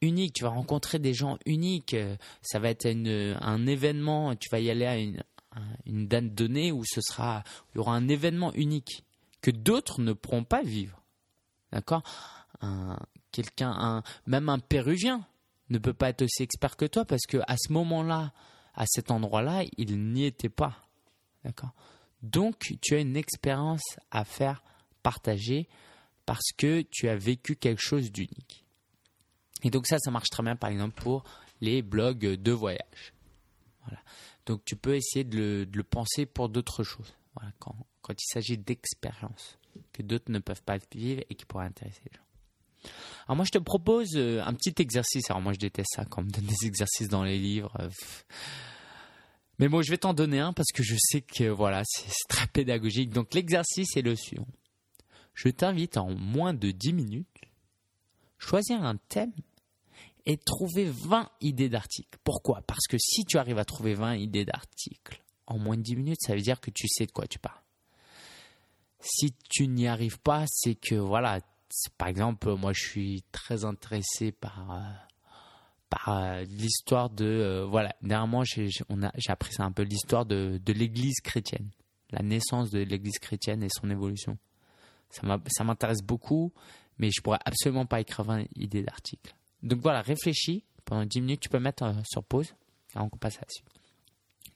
uniques. 0.00 0.34
Tu 0.34 0.44
vas 0.44 0.50
rencontrer 0.50 0.98
des 0.98 1.14
gens 1.14 1.38
uniques. 1.46 1.96
Ça 2.42 2.58
va 2.60 2.70
être 2.70 2.86
une, 2.86 3.36
un 3.40 3.66
événement. 3.66 4.36
Tu 4.36 4.48
vas 4.50 4.60
y 4.60 4.70
aller 4.70 4.86
à 4.86 4.96
une, 4.96 5.22
une 5.86 6.06
date 6.06 6.34
donnée 6.34 6.72
où 6.72 6.84
ce 6.84 7.00
sera, 7.00 7.42
il 7.72 7.78
y 7.78 7.80
aura 7.80 7.94
un 7.94 8.08
événement 8.08 8.52
unique 8.54 9.04
que 9.40 9.50
d'autres 9.50 10.00
ne 10.00 10.12
pourront 10.12 10.44
pas 10.44 10.62
vivre. 10.62 11.02
D'accord? 11.72 12.02
Quelqu'un, 13.34 14.02
même 14.26 14.48
un 14.48 14.60
Péruvien, 14.60 15.26
ne 15.70 15.78
peut 15.78 15.92
pas 15.92 16.10
être 16.10 16.22
aussi 16.22 16.42
expert 16.42 16.76
que 16.76 16.84
toi 16.84 17.04
parce 17.04 17.26
que 17.26 17.38
à 17.48 17.56
ce 17.56 17.72
moment-là, 17.72 18.32
à 18.74 18.84
cet 18.86 19.10
endroit-là, 19.10 19.64
il 19.76 20.12
n'y 20.12 20.24
était 20.24 20.48
pas. 20.48 20.76
D'accord? 21.44 21.72
Donc, 22.22 22.76
tu 22.80 22.94
as 22.94 23.00
une 23.00 23.16
expérience 23.16 23.82
à 24.10 24.24
faire 24.24 24.62
partager 25.02 25.68
parce 26.26 26.52
que 26.56 26.82
tu 26.90 27.08
as 27.08 27.16
vécu 27.16 27.56
quelque 27.56 27.82
chose 27.82 28.12
d'unique. 28.12 28.64
Et 29.62 29.70
donc 29.70 29.86
ça, 29.86 29.98
ça 29.98 30.10
marche 30.10 30.30
très 30.30 30.42
bien, 30.42 30.56
par 30.56 30.70
exemple, 30.70 31.00
pour 31.02 31.24
les 31.60 31.82
blogs 31.82 32.20
de 32.20 32.52
voyage. 32.52 33.12
Voilà. 33.84 34.00
Donc 34.46 34.64
tu 34.64 34.76
peux 34.76 34.94
essayer 34.94 35.24
de 35.24 35.66
le, 35.70 35.82
penser 35.82 36.24
pour 36.24 36.48
d'autres 36.48 36.84
choses. 36.84 37.14
Quand, 37.58 37.74
quand 38.00 38.14
il 38.14 38.26
s'agit 38.26 38.56
d'expériences 38.56 39.58
que 39.92 40.02
d'autres 40.02 40.30
ne 40.30 40.38
peuvent 40.38 40.62
pas 40.62 40.78
vivre 40.92 41.22
et 41.28 41.34
qui 41.34 41.44
pourraient 41.44 41.66
intéresser 41.66 42.00
les 42.06 42.16
gens. 42.16 42.24
Alors 43.26 43.36
moi 43.36 43.44
je 43.44 43.50
te 43.50 43.58
propose 43.58 44.16
euh, 44.16 44.42
un 44.44 44.54
petit 44.54 44.74
exercice. 44.78 45.30
Alors 45.30 45.42
moi 45.42 45.52
je 45.52 45.58
déteste 45.58 45.94
ça 45.94 46.04
quand 46.04 46.22
on 46.22 46.24
me 46.24 46.30
donne 46.30 46.46
des 46.46 46.66
exercices 46.66 47.08
dans 47.08 47.24
les 47.24 47.38
livres. 47.38 47.74
Euh, 47.80 47.88
Mais 49.58 49.68
bon, 49.68 49.82
je 49.82 49.90
vais 49.90 49.98
t'en 49.98 50.14
donner 50.14 50.40
un 50.40 50.52
parce 50.52 50.72
que 50.72 50.82
je 50.82 50.96
sais 50.98 51.22
que 51.22 51.44
voilà, 51.44 51.82
c'est 51.84 52.10
très 52.28 52.46
pédagogique. 52.46 53.10
Donc 53.10 53.34
l'exercice 53.34 53.96
est 53.96 54.02
le 54.02 54.16
suivant. 54.16 54.48
Je 55.34 55.48
t'invite 55.48 55.96
en 55.96 56.10
moins 56.14 56.54
de 56.54 56.70
10 56.70 56.92
minutes 56.92 57.28
choisir 58.38 58.82
un 58.84 58.96
thème 59.08 59.32
et 60.26 60.36
trouver 60.36 60.90
20 60.90 61.30
idées 61.40 61.68
d'articles. 61.68 62.18
Pourquoi? 62.24 62.62
Parce 62.66 62.86
que 62.88 62.96
si 62.98 63.24
tu 63.24 63.36
arrives 63.38 63.58
à 63.58 63.64
trouver 63.64 63.94
20 63.94 64.16
idées 64.16 64.44
d'articles 64.44 65.22
en 65.46 65.58
moins 65.58 65.76
de 65.76 65.82
10 65.82 65.96
minutes, 65.96 66.20
ça 66.20 66.34
veut 66.34 66.40
dire 66.40 66.60
que 66.60 66.70
tu 66.70 66.88
sais 66.88 67.06
de 67.06 67.12
quoi 67.12 67.26
tu 67.26 67.38
parles. 67.38 67.60
Si 69.00 69.34
tu 69.50 69.68
n'y 69.68 69.86
arrives 69.86 70.18
pas, 70.18 70.44
c'est 70.48 70.76
que 70.76 70.94
voilà, 70.94 71.40
par 71.96 72.08
exemple, 72.08 72.54
moi, 72.54 72.72
je 72.72 72.80
suis 72.80 73.24
très 73.32 73.64
intéressé 73.64 74.32
par 74.32 74.70
euh, 74.72 74.80
par 75.90 76.08
euh, 76.08 76.42
l'histoire 76.44 77.10
de 77.10 77.24
euh, 77.24 77.66
voilà. 77.66 77.94
Dernièrement, 78.02 78.44
j'ai 78.44 78.70
appris 79.28 79.52
ça 79.52 79.64
un 79.64 79.72
peu 79.72 79.82
l'histoire 79.82 80.26
de 80.26 80.60
de 80.64 80.72
l'Église 80.72 81.20
chrétienne, 81.20 81.70
la 82.10 82.22
naissance 82.22 82.70
de 82.70 82.80
l'Église 82.80 83.18
chrétienne 83.18 83.62
et 83.62 83.68
son 83.68 83.90
évolution. 83.90 84.38
Ça 85.10 85.64
m'intéresse 85.64 86.02
beaucoup, 86.02 86.52
mais 86.98 87.10
je 87.14 87.20
pourrais 87.20 87.38
absolument 87.44 87.86
pas 87.86 88.00
écrire 88.00 88.28
une 88.30 88.48
idée 88.56 88.82
d'article. 88.82 89.34
Donc 89.62 89.80
voilà, 89.80 90.02
réfléchis 90.02 90.64
pendant 90.84 91.04
10 91.04 91.20
minutes. 91.20 91.40
Tu 91.40 91.48
peux 91.48 91.60
mettre 91.60 91.92
sur 92.04 92.24
pause 92.24 92.52
et 92.96 92.98
on 92.98 93.08
passe 93.10 93.36
à 93.36 93.42
la 93.42 93.48
suite. 93.48 93.68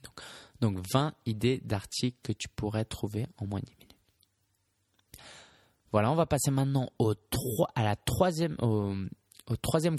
Donc, 0.03 0.21
donc 0.61 0.85
20 0.92 1.14
idées 1.27 1.61
d'articles 1.64 2.18
que 2.23 2.33
tu 2.33 2.49
pourrais 2.49 2.85
trouver 2.85 3.27
en 3.38 3.47
moins 3.47 3.61
de 3.61 3.66
10 3.66 3.71
minutes. 3.73 3.78
Voilà, 5.92 6.11
on 6.11 6.14
va 6.14 6.27
passer 6.27 6.51
maintenant 6.51 6.90
au 6.98 7.14
troisième 7.14 8.57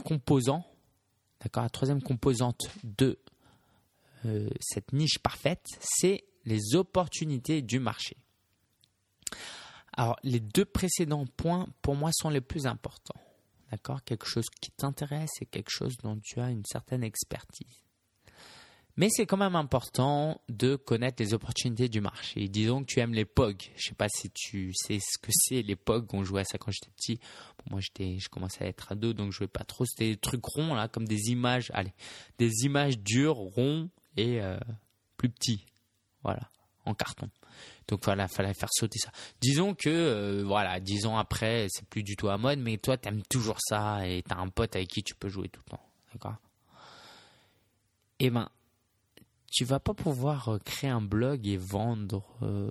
composant, 0.02 0.64
d'accord, 1.42 1.64
la 1.64 1.70
troisième 1.70 2.02
composante 2.02 2.70
de 2.84 3.20
euh, 4.26 4.50
cette 4.60 4.94
niche 4.94 5.20
parfaite, 5.20 5.66
c'est 5.80 6.24
les 6.46 6.76
opportunités 6.76 7.62
du 7.62 7.80
marché. 7.80 8.18
Alors, 9.94 10.18
les 10.24 10.40
deux 10.40 10.66
précédents 10.66 11.26
points, 11.26 11.68
pour 11.82 11.96
moi, 11.96 12.12
sont 12.14 12.30
les 12.30 12.42
plus 12.42 12.68
importants. 12.68 13.20
D'accord 13.72 14.04
Quelque 14.04 14.26
chose 14.26 14.46
qui 14.62 14.72
t'intéresse 14.72 15.32
et 15.42 15.46
quelque 15.46 15.70
chose 15.70 15.98
dont 15.98 16.20
tu 16.24 16.40
as 16.40 16.50
une 16.50 16.64
certaine 16.66 17.04
expertise. 17.04 17.84
Mais 19.00 19.08
c'est 19.10 19.26
quand 19.26 19.38
même 19.38 19.56
important 19.56 20.42
de 20.50 20.76
connaître 20.76 21.24
les 21.24 21.34
opportunités 21.34 21.88
du 21.88 22.02
marché. 22.02 22.50
Disons 22.50 22.82
que 22.82 22.86
tu 22.86 23.00
aimes 23.00 23.14
les 23.14 23.24
POG. 23.24 23.72
Je 23.78 23.88
sais 23.88 23.96
pas 23.96 24.10
si 24.10 24.30
tu 24.30 24.74
sais 24.74 25.00
ce 25.00 25.18
que 25.18 25.32
c'est 25.32 25.62
les 25.62 25.78
POG. 25.78 26.14
On 26.14 26.26
jouait 26.26 26.42
à 26.42 26.44
ça 26.44 26.58
quand 26.58 26.70
j'étais 26.70 26.92
petit. 26.98 27.18
moi, 27.70 27.80
je 27.80 28.28
commençais 28.28 28.66
à 28.66 28.68
être 28.68 28.92
ado, 28.92 29.14
donc 29.14 29.32
je 29.32 29.38
jouais 29.38 29.48
pas 29.48 29.64
trop. 29.64 29.86
C'était 29.86 30.10
des 30.10 30.18
trucs 30.18 30.44
ronds 30.44 30.76
là, 30.76 30.90
comme 30.90 31.08
des 31.08 31.30
images. 31.30 31.72
Allez, 31.74 31.94
des 32.40 32.66
images 32.66 33.00
dures, 33.00 33.38
ronds 33.38 33.90
et 34.18 34.42
euh, 34.42 34.60
plus 35.16 35.30
petits. 35.30 35.66
Voilà, 36.22 36.50
en 36.84 36.94
carton. 36.94 37.30
Donc 37.88 38.04
voilà, 38.04 38.28
fallait 38.28 38.54
faire 38.54 38.68
sauter 38.70 39.00
ça. 39.00 39.14
Disons 39.40 39.76
que 39.76 39.88
euh, 39.88 40.44
voilà, 40.46 40.82
dix 40.82 41.06
ans 41.06 41.18
après, 41.18 41.68
c'est 41.70 41.88
plus 41.88 42.04
du 42.04 42.18
tout 42.18 42.28
à 42.28 42.38
mode, 42.38 42.60
mais 42.60 42.76
toi, 42.76 42.98
tu 42.98 43.08
aimes 43.08 43.24
toujours 43.30 43.60
ça 43.62 44.06
et 44.06 44.24
tu 44.24 44.34
as 44.34 44.38
un 44.38 44.50
pote 44.50 44.76
avec 44.76 44.90
qui 44.90 45.04
tu 45.04 45.16
peux 45.16 45.30
jouer 45.30 45.48
tout 45.48 45.62
le 45.68 45.72
temps. 45.72 45.86
D'accord? 46.12 46.36
Eh 48.20 48.30
ben, 48.30 48.50
tu 49.52 49.66
vas 49.66 49.80
pas 49.80 49.94
pouvoir 49.94 50.50
euh, 50.50 50.58
créer 50.60 50.90
un 50.90 51.02
blog 51.02 51.48
et 51.48 51.58
vendre 51.58 52.26
euh, 52.42 52.70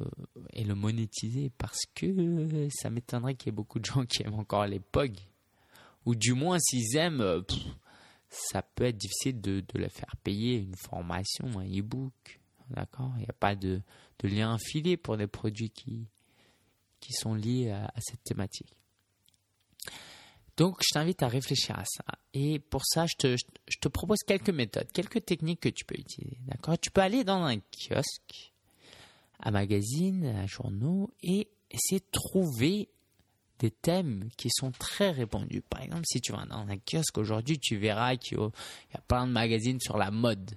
et 0.52 0.64
le 0.64 0.74
monétiser 0.74 1.50
parce 1.58 1.80
que 1.94 2.68
ça 2.70 2.90
m'étonnerait 2.90 3.34
qu'il 3.34 3.48
y 3.48 3.50
ait 3.50 3.56
beaucoup 3.56 3.78
de 3.78 3.84
gens 3.84 4.04
qui 4.04 4.22
aiment 4.22 4.34
encore 4.34 4.66
les 4.66 4.80
POG. 4.80 5.16
Ou 6.06 6.14
du 6.14 6.32
moins, 6.32 6.58
s'ils 6.58 6.96
aiment, 6.96 7.20
euh, 7.20 7.42
ça 8.28 8.62
peut 8.62 8.84
être 8.84 8.96
difficile 8.96 9.40
de, 9.40 9.60
de 9.60 9.78
les 9.78 9.88
faire 9.88 10.14
payer 10.22 10.58
une 10.58 10.76
formation, 10.76 11.46
un 11.58 11.66
e-book. 11.66 12.40
D'accord? 12.70 13.12
Il 13.16 13.20
n'y 13.20 13.28
a 13.28 13.36
pas 13.38 13.54
de, 13.54 13.80
de, 14.20 14.28
lien 14.28 14.54
affilié 14.54 14.96
pour 14.96 15.16
des 15.16 15.26
produits 15.26 15.70
qui, 15.70 16.06
qui 17.00 17.12
sont 17.12 17.34
liés 17.34 17.70
à 17.70 17.92
cette 17.98 18.22
thématique. 18.22 18.74
Donc, 20.58 20.78
je 20.82 20.92
t'invite 20.92 21.22
à 21.22 21.28
réfléchir 21.28 21.78
à 21.78 21.84
ça. 21.86 22.04
Et 22.40 22.60
pour 22.60 22.84
ça, 22.86 23.04
je 23.06 23.16
te, 23.16 23.88
propose 23.88 24.18
quelques 24.24 24.50
méthodes, 24.50 24.86
quelques 24.92 25.24
techniques 25.24 25.58
que 25.58 25.68
tu 25.68 25.84
peux 25.84 25.98
utiliser. 25.98 26.38
D'accord? 26.46 26.78
Tu 26.78 26.92
peux 26.92 27.00
aller 27.00 27.24
dans 27.24 27.42
un 27.42 27.58
kiosque, 27.58 28.52
un 29.40 29.50
magazine, 29.50 30.24
un 30.24 30.46
journaux 30.46 31.10
et 31.20 31.48
essayer 31.68 31.98
de 31.98 32.06
trouver 32.12 32.88
des 33.58 33.72
thèmes 33.72 34.28
qui 34.36 34.50
sont 34.52 34.70
très 34.70 35.10
répandus. 35.10 35.62
Par 35.62 35.82
exemple, 35.82 36.04
si 36.06 36.20
tu 36.20 36.30
vas 36.30 36.46
dans 36.46 36.64
un 36.68 36.76
kiosque 36.76 37.18
aujourd'hui, 37.18 37.58
tu 37.58 37.76
verras 37.76 38.14
qu'il 38.14 38.38
y 38.38 38.96
a 38.96 39.00
plein 39.00 39.26
de 39.26 39.32
magazines 39.32 39.80
sur 39.80 39.98
la 39.98 40.12
mode, 40.12 40.52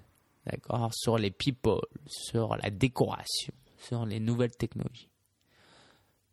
d'accord? 0.45 0.91
Sur 0.93 1.17
les 1.17 1.31
people, 1.31 1.81
sur 2.05 2.55
la 2.57 2.69
décoration, 2.69 3.53
sur 3.79 4.05
les 4.05 4.19
nouvelles 4.19 4.55
technologies. 4.55 5.10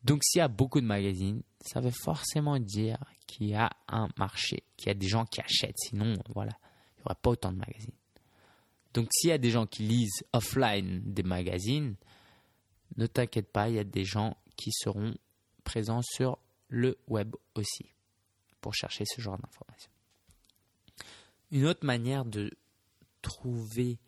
Donc 0.09 0.25
s'il 0.25 0.39
y 0.39 0.43
a 0.43 0.49
beaucoup 0.49 0.81
de 0.81 0.87
magazines, 0.87 1.43
ça 1.61 1.83
veut 1.83 1.93
forcément 1.93 2.59
dire 2.59 2.99
qu'il 3.27 3.47
y 3.47 3.55
a 3.55 3.71
un 3.89 4.09
marché, 4.17 4.65
qu'il 4.79 4.87
y 4.87 4.91
a 4.91 4.95
des 4.95 5.07
gens 5.07 5.27
qui 5.27 5.43
achètent. 5.43 5.77
Sinon, 5.77 6.15
voilà, 6.35 6.53
il 6.97 7.01
n'y 7.01 7.05
aurait 7.05 7.15
pas 7.21 7.29
autant 7.29 7.53
de 7.53 7.59
magazines. 7.59 7.93
Donc 8.95 9.09
s'il 9.13 9.29
y 9.29 9.35
a 9.35 9.39
des 9.39 9.51
gens 9.51 9.67
qui 9.67 9.83
lisent 9.83 10.25
offline 10.33 11.03
des 11.05 11.23
magazines, 11.23 11.95
ne 12.97 13.07
t'inquiète 13.07 13.53
pas, 13.53 13.69
il 13.69 13.75
y 13.75 13.79
a 13.79 13.85
des 13.85 14.07
gens 14.07 14.39
qui 14.57 14.73
seront 14.73 15.15
présents 15.63 16.01
sur 16.03 16.39
le 16.69 16.97
web 17.07 17.37
aussi 17.55 17.93
pour 18.63 18.73
chercher 18.73 19.05
ce 19.05 19.21
genre 19.21 19.37
d'informations. 19.37 19.93
Une 21.51 21.67
autre 21.67 21.85
manière 21.85 22.25
de 22.25 22.51
trouver 23.21 23.99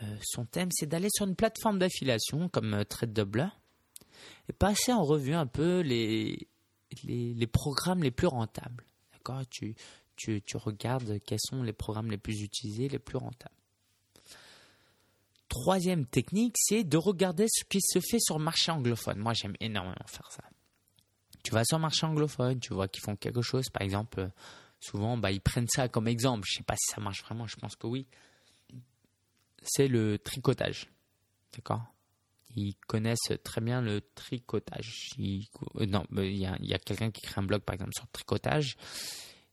euh, 0.00 0.16
son 0.22 0.44
thème, 0.44 0.68
c'est 0.70 0.86
d'aller 0.86 1.08
sur 1.12 1.26
une 1.26 1.34
plateforme 1.34 1.80
d'affiliation 1.80 2.48
comme 2.48 2.72
euh, 2.72 2.84
TradeDoubler 2.84 3.48
et 4.48 4.52
passer 4.52 4.92
en 4.92 5.04
revue 5.04 5.34
un 5.34 5.46
peu 5.46 5.80
les, 5.80 6.48
les, 7.04 7.46
programmes 7.46 8.02
les 8.02 8.10
plus 8.10 8.26
rentables. 8.26 8.84
D'accord? 9.12 9.42
Tu, 9.50 9.74
tu, 10.16 10.42
tu 10.42 10.56
regardes 10.56 11.18
quels 11.26 11.40
sont 11.40 11.62
les 11.62 11.72
programmes 11.72 12.10
les 12.10 12.18
plus 12.18 12.42
utilisés, 12.42 12.88
les 12.88 12.98
plus 12.98 13.18
rentables. 13.18 13.54
Troisième 15.48 16.06
technique, 16.06 16.56
c'est 16.58 16.84
de 16.84 16.96
regarder 16.96 17.46
ce 17.48 17.64
qui 17.64 17.80
se 17.80 18.00
fait 18.00 18.18
sur 18.18 18.38
le 18.38 18.44
marché 18.44 18.72
anglophone. 18.72 19.18
Moi, 19.18 19.34
j'aime 19.34 19.54
énormément 19.60 19.94
faire 20.06 20.30
ça. 20.32 20.42
Tu 21.44 21.52
vas 21.52 21.64
sur 21.64 21.76
le 21.76 21.82
marché 21.82 22.06
anglophone, 22.06 22.58
tu 22.58 22.74
vois 22.74 22.88
qu'ils 22.88 23.02
font 23.02 23.16
quelque 23.16 23.42
chose, 23.42 23.68
par 23.70 23.82
exemple, 23.82 24.30
souvent, 24.80 25.16
bah, 25.16 25.30
ils 25.30 25.40
prennent 25.40 25.68
ça 25.68 25.88
comme 25.88 26.08
exemple. 26.08 26.46
Je 26.50 26.54
ne 26.54 26.58
sais 26.58 26.64
pas 26.64 26.74
si 26.76 26.92
ça 26.92 27.00
marche 27.00 27.22
vraiment, 27.22 27.46
je 27.46 27.56
pense 27.56 27.76
que 27.76 27.86
oui 27.86 28.06
c'est 29.64 29.88
le 29.88 30.18
tricotage. 30.18 30.88
D'accord? 31.54 31.82
Ils 32.56 32.74
connaissent 32.86 33.32
très 33.42 33.60
bien 33.60 33.80
le 33.80 34.00
tricotage. 34.14 35.10
Euh, 35.18 35.86
non, 35.86 36.04
il 36.16 36.36
y 36.36 36.46
a, 36.46 36.78
quelqu'un 36.78 37.10
qui 37.10 37.22
crée 37.22 37.40
un 37.40 37.44
blog, 37.44 37.62
par 37.62 37.74
exemple, 37.74 37.92
sur 37.94 38.04
le 38.04 38.12
tricotage. 38.12 38.76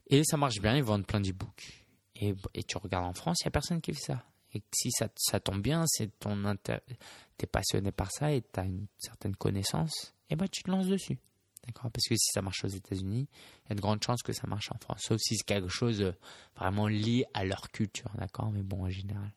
Et 0.08 0.24
ça 0.24 0.38
marche 0.38 0.60
bien, 0.60 0.76
ils 0.76 0.84
vendent 0.84 1.06
plein 1.06 1.22
d'e-books. 1.22 1.86
Et, 2.16 2.36
tu 2.64 2.78
regardes 2.78 3.06
en 3.06 3.14
France, 3.14 3.40
il 3.42 3.46
n'y 3.46 3.50
a 3.50 3.52
personne 3.52 3.82
qui 3.82 3.94
fait 3.94 4.14
ça. 4.14 4.26
Et 4.54 4.62
si 4.76 4.92
ça, 4.92 5.40
tombe 5.40 5.62
bien, 5.62 5.86
c'est 5.88 6.20
ton 6.20 6.36
es 6.46 7.48
passionné 7.48 7.92
par 7.92 8.12
ça 8.12 8.32
et 8.32 8.42
tu 8.42 8.60
as 8.60 8.66
une 8.66 8.86
certaine 9.00 9.36
connaissance, 9.36 10.14
et 10.30 10.36
ben 10.36 10.48
tu 10.48 10.62
te 10.62 10.70
lances 10.70 10.88
dessus. 10.88 11.18
D'accord? 11.66 11.92
Parce 11.92 12.08
que 12.08 12.16
si 12.16 12.32
ça 12.34 12.42
marche 12.42 12.64
aux 12.64 12.70
États-Unis, 12.70 13.28
il 13.66 13.70
y 13.70 13.72
a 13.72 13.76
de 13.76 13.82
grandes 13.82 14.04
chances 14.04 14.24
que 14.24 14.34
ça 14.34 14.48
marche 14.48 14.72
en 14.72 14.78
France. 14.80 15.02
Sauf 15.04 15.20
si 15.20 15.36
c'est 15.38 15.46
quelque 15.46 15.70
chose 15.70 16.02
euh, 16.02 16.14
vraiment 16.56 16.88
lié 16.88 17.26
à 17.34 17.46
leur 17.46 17.70
culture. 17.72 18.12
D'accord? 18.18 18.52
Mais 18.52 18.64
bon, 18.64 18.86
en 18.86 18.90
général. 18.90 19.32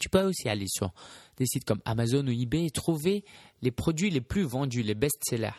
Tu 0.00 0.08
peux 0.08 0.22
aussi 0.22 0.48
aller 0.48 0.66
sur 0.68 0.92
des 1.36 1.46
sites 1.46 1.64
comme 1.64 1.80
Amazon 1.84 2.26
ou 2.26 2.30
eBay 2.30 2.66
et 2.66 2.70
trouver 2.70 3.24
les 3.60 3.70
produits 3.70 4.10
les 4.10 4.20
plus 4.20 4.42
vendus, 4.42 4.82
les 4.82 4.94
best-sellers. 4.94 5.50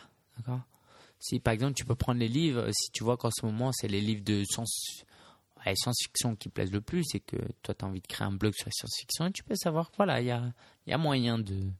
Si 1.18 1.40
par 1.40 1.54
exemple 1.54 1.74
tu 1.74 1.84
peux 1.84 1.94
prendre 1.94 2.20
les 2.20 2.28
livres, 2.28 2.68
si 2.72 2.90
tu 2.90 3.04
vois 3.04 3.16
qu'en 3.16 3.30
ce 3.30 3.46
moment 3.46 3.72
c'est 3.72 3.88
les 3.88 4.00
livres 4.00 4.24
de 4.24 4.44
science-fiction 4.44 6.36
qui 6.36 6.48
plaisent 6.48 6.72
le 6.72 6.82
plus 6.82 7.06
et 7.14 7.20
que 7.20 7.36
toi 7.62 7.74
tu 7.74 7.84
as 7.84 7.88
envie 7.88 8.02
de 8.02 8.06
créer 8.06 8.26
un 8.26 8.32
blog 8.32 8.52
sur 8.54 8.66
la 8.66 8.72
science-fiction, 8.72 9.32
tu 9.32 9.42
peux 9.42 9.54
savoir 9.54 9.90
voilà, 9.96 10.20
il 10.20 10.26
y 10.26 10.30
a, 10.30 10.52
y 10.86 10.92
a, 10.92 10.98
moyen 10.98 11.38
de, 11.38 11.70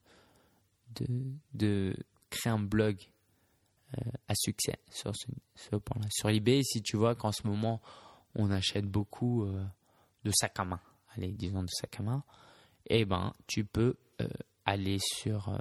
de, 0.95 1.07
de, 1.53 1.97
créer 2.31 2.53
un 2.53 2.59
blog 2.59 2.97
euh, 3.99 4.11
à 4.29 4.35
succès 4.35 4.79
sur. 4.90 5.12
Sur 6.11 6.31
eBay, 6.31 6.62
si 6.62 6.83
tu 6.83 6.97
vois 6.97 7.14
qu'en 7.14 7.31
ce 7.33 7.47
moment 7.47 7.81
on 8.35 8.51
achète 8.51 8.87
beaucoup 8.87 9.45
euh, 9.45 9.64
de 10.25 10.33
sacs 10.33 10.59
à 10.59 10.64
main, 10.64 10.81
allez, 11.17 11.33
disons 11.33 11.62
de 11.62 11.69
sacs 11.69 12.01
à 12.01 12.03
main, 12.03 12.25
eh 12.87 13.05
ben, 13.05 13.33
tu 13.47 13.64
peux 13.64 13.97
euh, 14.20 14.29
aller 14.64 14.99
sur 15.01 15.49
euh, 15.49 15.59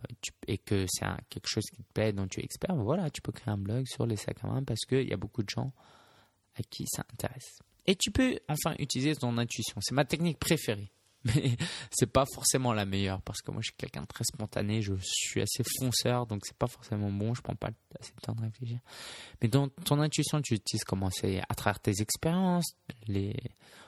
et 0.47 0.57
que 0.57 0.85
c'est 0.89 1.05
quelque 1.29 1.47
chose 1.47 1.65
qui 1.71 1.83
te 1.83 1.93
plaît, 1.93 2.13
dont 2.13 2.27
tu 2.27 2.39
es 2.39 2.43
expert, 2.43 2.75
voilà, 2.75 3.09
tu 3.09 3.21
peux 3.21 3.31
créer 3.31 3.53
un 3.53 3.57
blog 3.57 3.85
sur 3.87 4.05
les 4.05 4.15
sacs 4.15 4.43
à 4.43 4.47
main 4.47 4.63
parce 4.63 4.81
qu'il 4.85 5.07
y 5.07 5.13
a 5.13 5.17
beaucoup 5.17 5.43
de 5.43 5.49
gens 5.49 5.73
à 6.55 6.63
qui 6.63 6.85
ça 6.87 7.05
intéresse. 7.11 7.59
Et 7.85 7.95
tu 7.95 8.11
peux 8.11 8.39
enfin 8.47 8.75
utiliser 8.79 9.15
ton 9.15 9.37
intuition. 9.37 9.75
C'est 9.81 9.95
ma 9.95 10.05
technique 10.05 10.39
préférée. 10.39 10.91
Mais 11.35 11.55
c'est 11.89 12.11
pas 12.11 12.25
forcément 12.33 12.73
la 12.73 12.85
meilleure 12.85 13.21
parce 13.21 13.41
que 13.41 13.51
moi 13.51 13.61
je 13.61 13.67
suis 13.67 13.77
quelqu'un 13.77 14.01
de 14.01 14.07
très 14.07 14.25
spontané, 14.25 14.81
je 14.81 14.93
suis 15.01 15.41
assez 15.41 15.63
fonceur 15.79 16.25
donc 16.25 16.41
c'est 16.45 16.57
pas 16.57 16.67
forcément 16.67 17.09
bon, 17.09 17.33
je 17.33 17.41
prends 17.41 17.55
pas 17.55 17.69
assez 17.97 18.11
de 18.11 18.19
temps 18.19 18.33
de 18.33 18.41
réfléchir. 18.41 18.79
Mais 19.41 19.47
dans 19.47 19.69
ton 19.69 20.01
intuition, 20.01 20.41
tu 20.41 20.55
utilises 20.55 20.83
comment? 20.83 21.09
C'est 21.11 21.39
à 21.47 21.55
travers 21.55 21.79
tes 21.79 22.01
expériences, 22.01 22.75
les 23.07 23.37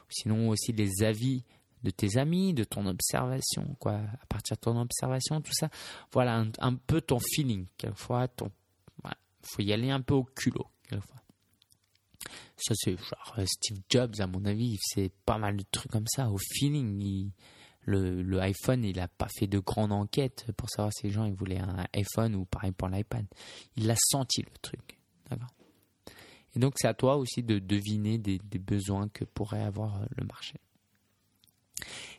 sinon 0.10 0.48
aussi 0.48 0.72
les 0.72 1.04
avis 1.04 1.44
de 1.86 1.92
tes 1.92 2.18
amis, 2.18 2.54
de 2.54 2.64
ton 2.64 2.86
observation, 2.88 3.76
quoi, 3.80 3.94
à 3.94 4.26
partir 4.28 4.58
de 4.58 4.62
ton 4.62 4.78
observation, 4.80 5.40
tout 5.40 5.54
ça. 5.54 5.70
Voilà 6.12 6.44
un, 6.60 6.76
peu 6.76 7.00
ton 7.00 7.20
feeling. 7.20 7.68
Quelquefois, 7.78 8.28
ton, 8.28 8.52
faut 9.44 9.62
y 9.62 9.72
aller 9.72 9.92
un 9.92 10.02
peu 10.02 10.16
au 10.16 10.24
culot, 10.24 10.68
quelquefois. 10.90 11.22
Ça, 12.58 12.74
c'est 12.76 12.98
genre 12.98 13.36
euh, 13.38 13.46
Steve 13.46 13.82
Jobs, 13.90 14.16
à 14.20 14.28
mon 14.28 14.44
avis, 14.46 14.78
c'est 14.82 15.12
pas 15.26 15.38
mal 15.38 15.58
de 15.58 15.64
trucs 15.72 15.92
comme 15.92 16.08
ça, 16.08 16.30
au 16.30 16.38
feeling. 16.38 17.32
le, 17.82 18.40
iPhone, 18.40 18.84
il 18.84 18.96
n'a 18.96 19.08
pas 19.08 19.28
fait 19.38 19.46
de 19.46 19.60
grande 19.60 19.92
enquête 19.92 20.46
pour 20.58 20.70
savoir 20.70 20.92
si 20.92 21.08
les 21.08 21.14
gens 21.14 21.26
ils 21.26 21.36
voulaient 21.36 21.60
un 21.60 21.86
iPhone 21.94 22.34
ou 22.34 22.46
pareil 22.46 22.72
pour 22.72 22.88
l'iPad. 22.88 23.26
Il 23.76 23.92
a 23.92 23.96
senti 23.98 24.42
le 24.42 24.58
truc. 24.62 25.00
D'accord 25.30 25.54
Et 26.56 26.60
donc, 26.60 26.74
c'est 26.78 26.88
à 26.88 26.96
toi 26.96 27.18
aussi 27.18 27.44
de 27.44 27.60
deviner 27.60 28.18
des 28.18 28.60
besoins 28.60 29.08
que 29.10 29.24
pourrait 29.24 29.64
avoir 29.64 30.02
euh, 30.02 30.06
le 30.18 30.26
marché. 30.26 30.56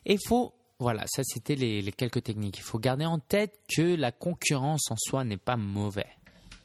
Et 0.05 0.13
il 0.13 0.19
faut, 0.27 0.53
voilà, 0.79 1.03
ça 1.07 1.23
c'était 1.23 1.55
les, 1.55 1.91
quelques 1.91 2.23
techniques. 2.23 2.57
Il 2.57 2.63
faut 2.63 2.79
garder 2.79 3.05
en 3.05 3.19
tête 3.19 3.59
que 3.75 3.95
la 3.95 4.11
concurrence 4.11 4.91
en 4.91 4.95
soi 4.97 5.23
n'est 5.23 5.37
pas 5.37 5.57
mauvais. 5.57 6.07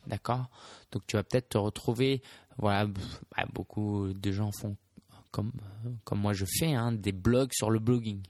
D'accord? 0.07 0.49
Donc 0.91 1.07
tu 1.07 1.17
vas 1.17 1.23
peut-être 1.23 1.51
te 1.51 1.59
retrouver, 1.59 2.23
voilà, 2.59 2.87
bah, 2.87 3.45
beaucoup 3.53 4.13
de 4.13 4.33
gens 4.33 4.51
font 4.61 4.77
comme, 5.31 5.53
comme 6.05 6.21
moi 6.21 6.33
je 6.33 6.45
fais, 6.45 6.75
hein, 6.75 6.93
des 6.93 7.13
blogs 7.13 7.53
sur 7.53 7.71
le 7.71 7.79
blogging. 7.79 8.23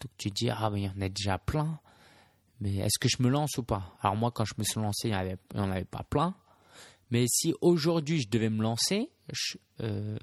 Donc 0.00 0.10
tu 0.18 0.30
dis, 0.30 0.50
ah 0.50 0.70
ben 0.70 0.76
il 0.76 0.84
y 0.84 0.88
en 0.88 1.00
a 1.00 1.08
déjà 1.08 1.38
plein, 1.38 1.80
mais 2.60 2.76
est-ce 2.76 2.98
que 2.98 3.08
je 3.08 3.22
me 3.22 3.28
lance 3.28 3.56
ou 3.58 3.62
pas? 3.62 3.96
Alors 4.00 4.16
moi 4.16 4.30
quand 4.30 4.44
je 4.44 4.54
me 4.58 4.64
suis 4.64 4.80
lancé, 4.80 5.08
il 5.08 5.38
n'y 5.54 5.60
en 5.60 5.70
avait 5.70 5.84
pas 5.84 6.04
plein. 6.04 6.34
Mais 7.10 7.24
si 7.28 7.54
aujourd'hui 7.60 8.20
je 8.20 8.28
devais 8.28 8.50
me 8.50 8.62
lancer, 8.62 9.10
je, 9.32 9.58
euh, 9.80 10.18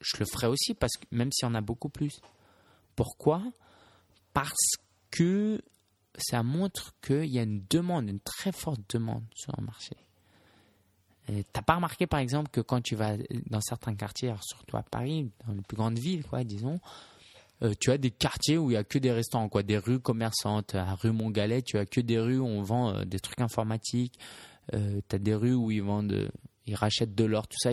je 0.00 0.16
le 0.18 0.26
ferais 0.26 0.46
aussi, 0.46 0.74
parce 0.74 0.96
que 0.96 1.04
même 1.10 1.30
s'il 1.32 1.46
y 1.46 1.50
en 1.50 1.54
a 1.54 1.60
beaucoup 1.60 1.88
plus. 1.88 2.20
Pourquoi? 3.00 3.42
Parce 4.34 4.72
que 5.10 5.62
ça 6.18 6.42
montre 6.42 6.92
qu'il 7.00 7.30
y 7.30 7.38
a 7.38 7.42
une 7.44 7.64
demande, 7.70 8.10
une 8.10 8.20
très 8.20 8.52
forte 8.52 8.82
demande 8.90 9.24
sur 9.34 9.54
le 9.56 9.64
marché. 9.64 9.96
T'as 11.54 11.62
pas 11.62 11.76
remarqué 11.76 12.06
par 12.06 12.20
exemple 12.20 12.50
que 12.50 12.60
quand 12.60 12.82
tu 12.82 12.96
vas 12.96 13.16
dans 13.48 13.62
certains 13.62 13.94
quartiers, 13.94 14.34
surtout 14.42 14.76
à 14.76 14.82
Paris, 14.82 15.30
dans 15.46 15.54
les 15.54 15.62
plus 15.62 15.78
grandes 15.78 15.98
villes, 15.98 16.26
quoi, 16.26 16.44
disons, 16.44 16.78
euh, 17.62 17.72
tu 17.80 17.90
as 17.90 17.96
des 17.96 18.10
quartiers 18.10 18.58
où 18.58 18.70
il 18.70 18.74
y 18.74 18.76
a 18.76 18.84
que 18.84 18.98
des 18.98 19.12
restaurants, 19.12 19.48
quoi, 19.48 19.62
des 19.62 19.78
rues 19.78 20.00
commerçantes. 20.00 20.74
À 20.74 20.94
rue 20.94 21.12
Montgalet, 21.12 21.62
tu 21.62 21.78
as 21.78 21.86
que 21.86 22.02
des 22.02 22.18
rues 22.18 22.38
où 22.38 22.46
on 22.46 22.60
vend 22.60 22.94
euh, 22.94 23.04
des 23.06 23.18
trucs 23.18 23.40
informatiques. 23.40 24.18
Euh, 24.74 25.00
tu 25.08 25.16
as 25.16 25.18
des 25.18 25.34
rues 25.34 25.54
où 25.54 25.70
ils 25.70 25.82
vendent, 25.82 26.30
ils 26.66 26.74
rachètent 26.74 27.14
de 27.14 27.24
l'or, 27.24 27.48
tout 27.48 27.56
ça. 27.62 27.70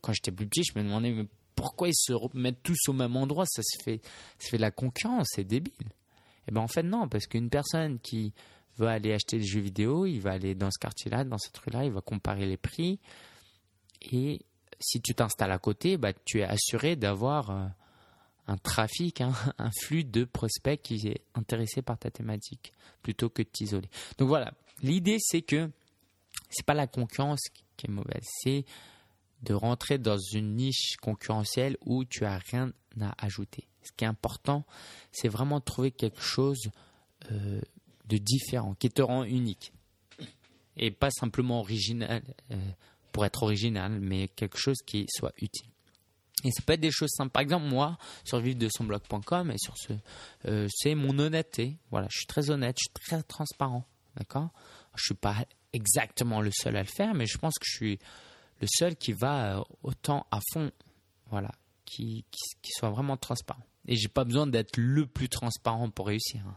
quand 0.00 0.12
j'étais 0.12 0.32
plus 0.32 0.48
petit, 0.48 0.64
je 0.64 0.76
me 0.76 0.82
demandais 0.82 1.24
pourquoi 1.60 1.88
ils 1.88 1.94
se 1.94 2.14
mettent 2.34 2.62
tous 2.62 2.88
au 2.88 2.94
même 2.94 3.16
endroit? 3.16 3.44
Ça 3.46 3.62
se 3.62 3.82
fait, 3.82 4.00
ça 4.38 4.48
fait 4.48 4.56
de 4.56 4.62
la 4.62 4.70
concurrence, 4.70 5.28
c'est 5.32 5.44
débile. 5.44 5.74
Et 5.78 6.48
eh 6.48 6.52
ben 6.52 6.62
en 6.62 6.68
fait 6.68 6.82
non, 6.82 7.06
parce 7.06 7.26
qu'une 7.26 7.50
personne 7.50 7.98
qui 7.98 8.32
veut 8.78 8.88
aller 8.88 9.12
acheter 9.12 9.36
des 9.36 9.44
jeux 9.44 9.60
vidéo, 9.60 10.06
il 10.06 10.20
va 10.20 10.30
aller 10.32 10.54
dans 10.54 10.70
ce 10.70 10.78
quartier-là, 10.78 11.24
dans 11.24 11.36
cette 11.36 11.58
rue-là, 11.58 11.84
il 11.84 11.92
va 11.92 12.00
comparer 12.00 12.46
les 12.46 12.56
prix. 12.56 12.98
Et 14.10 14.40
si 14.78 15.02
tu 15.02 15.14
t'installes 15.14 15.52
à 15.52 15.58
côté, 15.58 15.98
bah, 15.98 16.14
tu 16.24 16.40
es 16.40 16.44
assuré 16.44 16.96
d'avoir 16.96 17.50
euh, 17.50 17.66
un 18.46 18.56
trafic, 18.56 19.20
hein, 19.20 19.34
un 19.58 19.70
flux 19.70 20.04
de 20.04 20.24
prospects 20.24 20.80
qui 20.80 21.08
est 21.08 21.20
intéressé 21.34 21.82
par 21.82 21.98
ta 21.98 22.10
thématique, 22.10 22.72
plutôt 23.02 23.28
que 23.28 23.42
de 23.42 23.48
t'isoler. 23.48 23.90
Donc 24.16 24.28
voilà, 24.28 24.54
l'idée 24.82 25.18
c'est 25.20 25.42
que 25.42 25.70
c'est 26.48 26.64
pas 26.64 26.72
la 26.72 26.86
concurrence 26.86 27.42
qui 27.76 27.86
est 27.86 27.90
mauvaise, 27.90 28.26
c'est 28.42 28.64
de 29.42 29.54
rentrer 29.54 29.98
dans 29.98 30.18
une 30.18 30.56
niche 30.56 30.96
concurrentielle 31.00 31.76
où 31.84 32.04
tu 32.04 32.24
as 32.24 32.38
rien 32.38 32.72
à 33.00 33.14
ajouter. 33.24 33.66
Ce 33.82 33.92
qui 33.92 34.04
est 34.04 34.08
important, 34.08 34.64
c'est 35.12 35.28
vraiment 35.28 35.58
de 35.58 35.64
trouver 35.64 35.90
quelque 35.90 36.20
chose 36.20 36.70
euh, 37.32 37.60
de 38.06 38.18
différent, 38.18 38.74
qui 38.74 38.90
te 38.90 39.02
rend 39.02 39.24
unique. 39.24 39.72
Et 40.76 40.90
pas 40.90 41.10
simplement 41.10 41.60
original 41.60 42.22
euh, 42.50 42.56
pour 43.12 43.24
être 43.24 43.42
original, 43.42 43.98
mais 44.00 44.28
quelque 44.28 44.58
chose 44.58 44.78
qui 44.84 45.06
soit 45.08 45.32
utile. 45.40 45.70
Et 46.44 46.50
ça 46.50 46.62
peut 46.62 46.72
être 46.72 46.80
des 46.80 46.90
choses 46.90 47.10
simples. 47.10 47.30
Par 47.30 47.42
exemple, 47.42 47.66
moi, 47.66 47.98
sur 48.24 48.40
vivre 48.40 48.62
et 48.62 49.58
sur 49.58 49.76
ce, 49.76 49.92
euh, 50.46 50.66
c'est 50.70 50.94
mon 50.94 51.18
honnêteté. 51.18 51.76
Voilà, 51.90 52.06
je 52.10 52.18
suis 52.18 52.26
très 52.26 52.50
honnête, 52.50 52.78
je 52.78 52.84
suis 52.84 53.08
très 53.08 53.22
transparent. 53.22 53.84
D'accord? 54.16 54.50
Je 54.96 55.04
suis 55.04 55.14
pas 55.14 55.36
exactement 55.72 56.40
le 56.40 56.50
seul 56.50 56.76
à 56.76 56.82
le 56.82 56.88
faire, 56.88 57.14
mais 57.14 57.26
je 57.26 57.38
pense 57.38 57.58
que 57.58 57.66
je 57.66 57.76
suis 57.76 57.98
le 58.60 58.66
seul 58.68 58.96
qui 58.96 59.12
va 59.12 59.58
euh, 59.58 59.62
autant 59.82 60.26
à 60.30 60.40
fond, 60.52 60.70
voilà, 61.30 61.50
qui, 61.84 62.24
qui, 62.30 62.70
soit 62.72 62.90
vraiment 62.90 63.16
transparent. 63.16 63.64
Et 63.86 63.96
j'ai 63.96 64.08
pas 64.08 64.24
besoin 64.24 64.46
d'être 64.46 64.76
le 64.76 65.06
plus 65.06 65.28
transparent 65.28 65.90
pour 65.90 66.06
réussir. 66.06 66.42
Hein. 66.46 66.56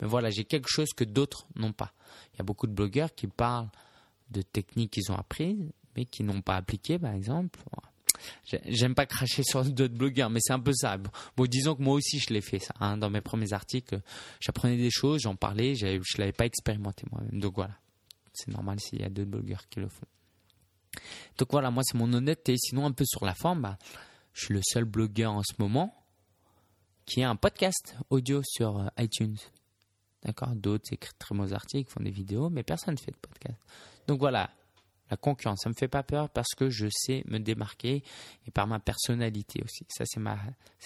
Mais 0.00 0.08
voilà, 0.08 0.30
j'ai 0.30 0.44
quelque 0.44 0.68
chose 0.68 0.90
que 0.94 1.04
d'autres 1.04 1.46
n'ont 1.56 1.72
pas. 1.72 1.92
Il 2.32 2.38
y 2.38 2.40
a 2.40 2.44
beaucoup 2.44 2.66
de 2.66 2.72
blogueurs 2.72 3.14
qui 3.14 3.26
parlent 3.26 3.68
de 4.30 4.42
techniques 4.42 4.92
qu'ils 4.92 5.10
ont 5.10 5.16
apprises, 5.16 5.72
mais 5.96 6.04
qui 6.04 6.22
n'ont 6.22 6.40
pas 6.40 6.56
appliquées, 6.56 6.98
par 6.98 7.12
exemple. 7.12 7.60
J'aime 8.66 8.94
pas 8.94 9.06
cracher 9.06 9.42
sur 9.42 9.64
d'autres 9.64 9.94
blogueurs, 9.94 10.30
mais 10.30 10.40
c'est 10.42 10.52
un 10.52 10.60
peu 10.60 10.72
ça. 10.72 10.96
Bon, 11.36 11.46
disons 11.46 11.74
que 11.74 11.82
moi 11.82 11.94
aussi 11.94 12.18
je 12.18 12.32
l'ai 12.32 12.40
fait 12.40 12.58
ça. 12.58 12.74
Hein. 12.80 12.96
Dans 12.96 13.10
mes 13.10 13.20
premiers 13.20 13.52
articles, 13.52 14.00
j'apprenais 14.40 14.76
des 14.76 14.90
choses, 14.90 15.22
j'en 15.22 15.36
parlais, 15.36 15.74
je 15.74 16.00
l'avais 16.18 16.32
pas 16.32 16.46
expérimenté 16.46 17.04
moi-même. 17.10 17.40
Donc 17.40 17.54
voilà, 17.54 17.76
c'est 18.32 18.48
normal 18.48 18.78
s'il 18.80 19.00
y 19.00 19.04
a 19.04 19.08
d'autres 19.08 19.30
blogueurs 19.30 19.68
qui 19.68 19.80
le 19.80 19.88
font. 19.88 20.06
Donc 21.38 21.48
voilà, 21.52 21.70
moi 21.70 21.82
c'est 21.84 21.96
mon 21.96 22.12
honnêteté. 22.12 22.56
Sinon, 22.56 22.86
un 22.86 22.92
peu 22.92 23.04
sur 23.06 23.24
la 23.24 23.34
forme, 23.34 23.62
bah, 23.62 23.78
je 24.32 24.46
suis 24.46 24.54
le 24.54 24.60
seul 24.62 24.84
blogueur 24.84 25.32
en 25.32 25.42
ce 25.42 25.54
moment 25.58 25.94
qui 27.06 27.22
a 27.22 27.30
un 27.30 27.36
podcast 27.36 27.96
audio 28.10 28.40
sur 28.44 28.78
euh, 28.78 28.86
iTunes. 28.98 29.36
D'accord? 30.22 30.54
D'autres 30.54 30.92
écrivent 30.92 31.16
très 31.18 31.34
beaux 31.34 31.52
articles, 31.52 31.90
font 31.90 32.02
des 32.02 32.10
vidéos, 32.10 32.50
mais 32.50 32.62
personne 32.62 32.94
ne 32.94 33.00
fait 33.00 33.10
de 33.10 33.16
podcast. 33.16 33.58
Donc 34.06 34.20
voilà, 34.20 34.50
la 35.10 35.16
concurrence, 35.16 35.60
ça 35.62 35.68
me 35.68 35.74
fait 35.74 35.88
pas 35.88 36.02
peur 36.02 36.30
parce 36.30 36.54
que 36.56 36.70
je 36.70 36.86
sais 36.90 37.24
me 37.26 37.38
démarquer 37.38 38.02
et 38.46 38.50
par 38.50 38.66
ma 38.66 38.78
personnalité 38.78 39.60
aussi. 39.64 39.84
Ça, 39.88 40.04
c'est 40.06 40.20
ma, 40.20 40.38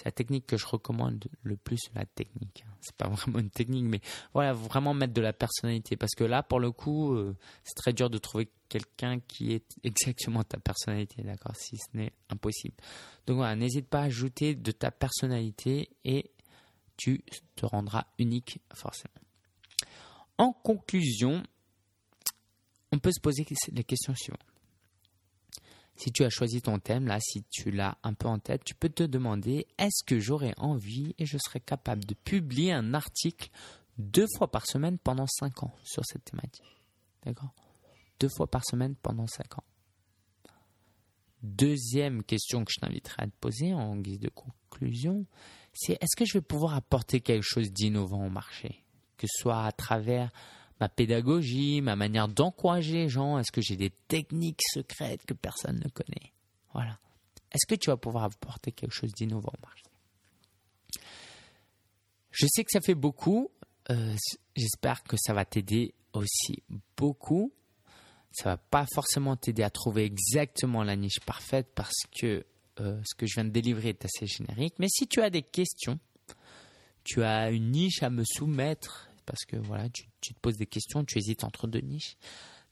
la 0.03 0.11
technique 0.11 0.47
que 0.47 0.57
je 0.57 0.65
recommande 0.65 1.25
le 1.43 1.55
plus, 1.55 1.79
la 1.93 2.05
technique. 2.05 2.65
C'est 2.81 2.95
pas 2.95 3.07
vraiment 3.09 3.39
une 3.39 3.51
technique, 3.51 3.85
mais 3.85 4.01
voilà, 4.33 4.53
vraiment 4.53 4.93
mettre 4.93 5.13
de 5.13 5.21
la 5.21 5.33
personnalité 5.33 5.95
parce 5.95 6.15
que 6.15 6.23
là, 6.23 6.43
pour 6.43 6.59
le 6.59 6.71
coup, 6.71 7.13
euh, 7.13 7.35
c'est 7.63 7.75
très 7.75 7.93
dur 7.93 8.09
de 8.09 8.17
trouver 8.17 8.49
quelqu'un 8.67 9.19
qui 9.19 9.53
est 9.53 9.77
exactement 9.83 10.43
ta 10.43 10.59
personnalité, 10.59 11.21
d'accord, 11.21 11.55
si 11.55 11.77
ce 11.77 11.95
n'est 11.95 12.13
impossible. 12.29 12.75
Donc 13.27 13.37
voilà, 13.37 13.55
n'hésite 13.55 13.87
pas 13.87 14.01
à 14.01 14.05
ajouter 14.05 14.55
de 14.55 14.71
ta 14.71 14.89
personnalité 14.91 15.89
et 16.03 16.31
tu 16.97 17.23
te 17.55 17.65
rendras 17.65 18.05
unique 18.17 18.59
forcément. 18.73 19.13
En 20.37 20.51
conclusion, 20.51 21.43
on 22.95 22.99
peut 22.99 23.11
se 23.11 23.19
poser 23.19 23.45
les 23.71 23.83
questions 23.83 24.15
suivantes. 24.15 24.39
Si 25.97 26.11
tu 26.11 26.23
as 26.23 26.29
choisi 26.29 26.61
ton 26.61 26.79
thème, 26.79 27.07
là, 27.07 27.19
si 27.21 27.43
tu 27.49 27.71
l'as 27.71 27.97
un 28.03 28.13
peu 28.13 28.27
en 28.27 28.39
tête, 28.39 28.63
tu 28.63 28.75
peux 28.75 28.89
te 28.89 29.03
demander 29.03 29.67
est-ce 29.77 30.03
que 30.05 30.19
j'aurais 30.19 30.53
envie 30.57 31.13
et 31.17 31.25
je 31.25 31.37
serais 31.37 31.61
capable 31.61 32.05
de 32.05 32.13
publier 32.13 32.73
un 32.73 32.93
article 32.93 33.49
deux 33.97 34.25
fois 34.37 34.51
par 34.51 34.65
semaine 34.65 34.97
pendant 34.97 35.27
cinq 35.27 35.63
ans 35.63 35.73
sur 35.83 36.03
cette 36.05 36.25
thématique? 36.25 36.65
D'accord? 37.25 37.53
Deux 38.19 38.29
fois 38.29 38.47
par 38.47 38.65
semaine 38.65 38.95
pendant 38.95 39.27
cinq 39.27 39.57
ans. 39.57 39.63
Deuxième 41.43 42.23
question 42.23 42.65
que 42.65 42.71
je 42.73 42.79
t'inviterai 42.79 43.23
à 43.23 43.27
te 43.27 43.35
poser 43.39 43.73
en 43.73 43.95
guise 43.97 44.19
de 44.19 44.29
conclusion, 44.29 45.25
c'est 45.73 45.93
est-ce 46.01 46.15
que 46.17 46.25
je 46.25 46.33
vais 46.33 46.41
pouvoir 46.41 46.75
apporter 46.75 47.21
quelque 47.21 47.45
chose 47.45 47.71
d'innovant 47.71 48.25
au 48.25 48.29
marché? 48.29 48.83
Que 49.17 49.27
ce 49.27 49.41
soit 49.41 49.63
à 49.63 49.71
travers 49.71 50.31
ma 50.79 50.89
pédagogie, 50.89 51.81
ma 51.81 51.95
manière 51.95 52.27
d'encourager 52.27 52.93
les 52.93 53.09
gens 53.09 53.39
Est-ce 53.39 53.51
que 53.51 53.61
j'ai 53.61 53.77
des 53.77 53.91
techniques 54.07 54.61
secrètes 54.73 55.25
que 55.25 55.33
personne 55.33 55.81
ne 55.83 55.89
connaît? 55.89 56.33
Voilà. 56.73 56.99
Est-ce 57.51 57.65
que 57.67 57.75
tu 57.75 57.89
vas 57.89 57.97
pouvoir 57.97 58.25
apporter 58.25 58.71
quelque 58.71 58.93
chose 58.93 59.13
d'innovant 59.13 59.53
au 59.63 59.67
Je 62.31 62.45
sais 62.47 62.63
que 62.63 62.71
ça 62.71 62.81
fait 62.81 62.95
beaucoup. 62.95 63.49
Euh, 63.89 64.15
j'espère 64.55 65.03
que 65.03 65.15
ça 65.17 65.33
va 65.33 65.45
t'aider 65.45 65.93
aussi 66.13 66.63
beaucoup. 66.97 67.53
Ça 68.33 68.49
va 68.49 68.57
pas 68.57 68.85
forcément 68.93 69.37
t'aider 69.37 69.63
à 69.63 69.69
trouver 69.69 70.03
exactement 70.03 70.83
la 70.83 70.97
niche 70.97 71.21
parfaite 71.25 71.69
parce 71.73 72.03
que 72.19 72.45
euh, 72.81 73.01
ce 73.05 73.15
que 73.15 73.25
je 73.25 73.35
viens 73.35 73.45
de 73.45 73.51
délivrer 73.51 73.89
est 73.89 74.03
assez 74.03 74.27
générique. 74.27 74.75
Mais 74.79 74.89
si 74.89 75.07
tu 75.07 75.21
as 75.21 75.29
des 75.29 75.43
questions, 75.43 75.97
tu 77.05 77.23
as 77.23 77.51
une 77.51 77.71
niche 77.71 78.03
à 78.03 78.09
me 78.09 78.23
soumettre, 78.25 79.09
parce 79.25 79.45
que 79.45 79.57
voilà, 79.57 79.89
tu, 79.89 80.05
te 80.33 80.39
poses 80.39 80.57
des 80.57 80.65
questions, 80.65 81.03
tu 81.03 81.17
hésites 81.17 81.43
entre 81.43 81.67
deux 81.67 81.81
niches, 81.81 82.17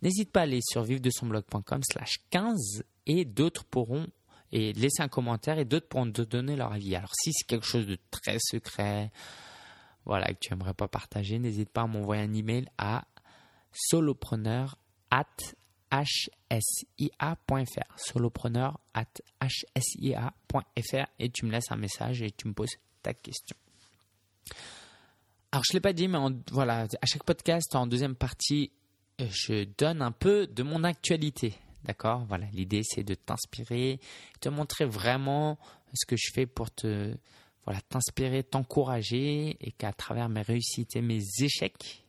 n'hésite 0.02 0.32
pas 0.32 0.42
à 0.42 0.44
aller 0.44 0.60
sur 0.62 0.84
vivre 0.84 1.02
de 1.02 1.10
son 1.10 1.28
blog.com 1.28 1.82
slash 1.84 2.16
15 2.30 2.84
et 3.06 3.26
d'autres 3.26 3.66
pourront 3.66 4.08
et 4.52 4.74
laisser 4.74 5.02
un 5.02 5.08
commentaire 5.08 5.58
et 5.58 5.66
d'autres 5.66 5.88
pourront 5.88 6.12
te 6.12 6.22
donner 6.22 6.56
leur 6.56 6.74
avis. 6.74 6.96
Alors 6.96 7.14
si 7.22 7.32
c'est 7.34 7.48
quelque 7.48 7.66
chose 7.66 7.88
de 7.88 7.98
très 8.12 8.38
secret, 8.40 9.12
voilà, 10.06 10.28
que 10.28 10.40
tu 10.40 10.54
aimerais 10.54 10.74
pas 10.74 10.88
partager, 10.88 11.40
n'hésite 11.40 11.70
pas 11.70 11.82
à 11.82 11.88
m'envoyer 11.88 12.22
un 12.22 12.34
email 12.34 12.68
à 12.78 13.06
solopreneur 13.72 14.78
at 15.10 15.26
et 21.20 21.30
tu 21.30 21.46
me 21.46 21.52
laisses 21.52 21.72
un 21.72 21.76
message 21.76 22.22
et 22.22 22.32
tu 22.32 22.48
me 22.48 22.54
poses 22.54 22.76
ta 23.02 23.14
question. 23.14 23.56
Alors, 25.54 25.64
je 25.70 25.74
ne 25.74 25.78
l'ai 25.78 25.82
pas 25.82 25.94
dit, 25.94 26.08
mais 26.08 26.18
voilà, 26.52 26.88
à 27.00 27.06
chaque 27.06 27.26
podcast, 27.26 27.76
en 27.76 27.86
deuxième 27.86 28.16
partie, 28.16 28.72
euh, 29.22 29.28
je 29.30 29.66
donne 29.78 30.02
un 30.02 30.12
peu 30.12 30.48
de 30.48 30.64
mon 30.64 30.84
actualité. 30.84 31.54
D'accord? 31.84 32.26
Voilà, 32.28 32.48
l'idée, 32.54 32.82
c'est 32.84 33.04
de 33.04 33.14
t'inspirer, 33.14 34.00
te 34.42 34.50
montrer 34.50 34.86
vraiment 34.86 35.60
ce 35.94 36.08
que 36.08 36.16
je 36.18 36.32
fais 36.34 36.48
pour 36.48 36.72
te, 36.72 37.16
voilà, 37.66 37.82
t'inspirer, 37.82 38.42
t'encourager 38.42 39.56
et 39.62 39.72
qu'à 39.74 39.94
travers 39.94 40.28
mes 40.28 40.42
réussites 40.42 40.96
et 40.96 41.04
mes 41.04 41.22
échecs, 41.40 42.04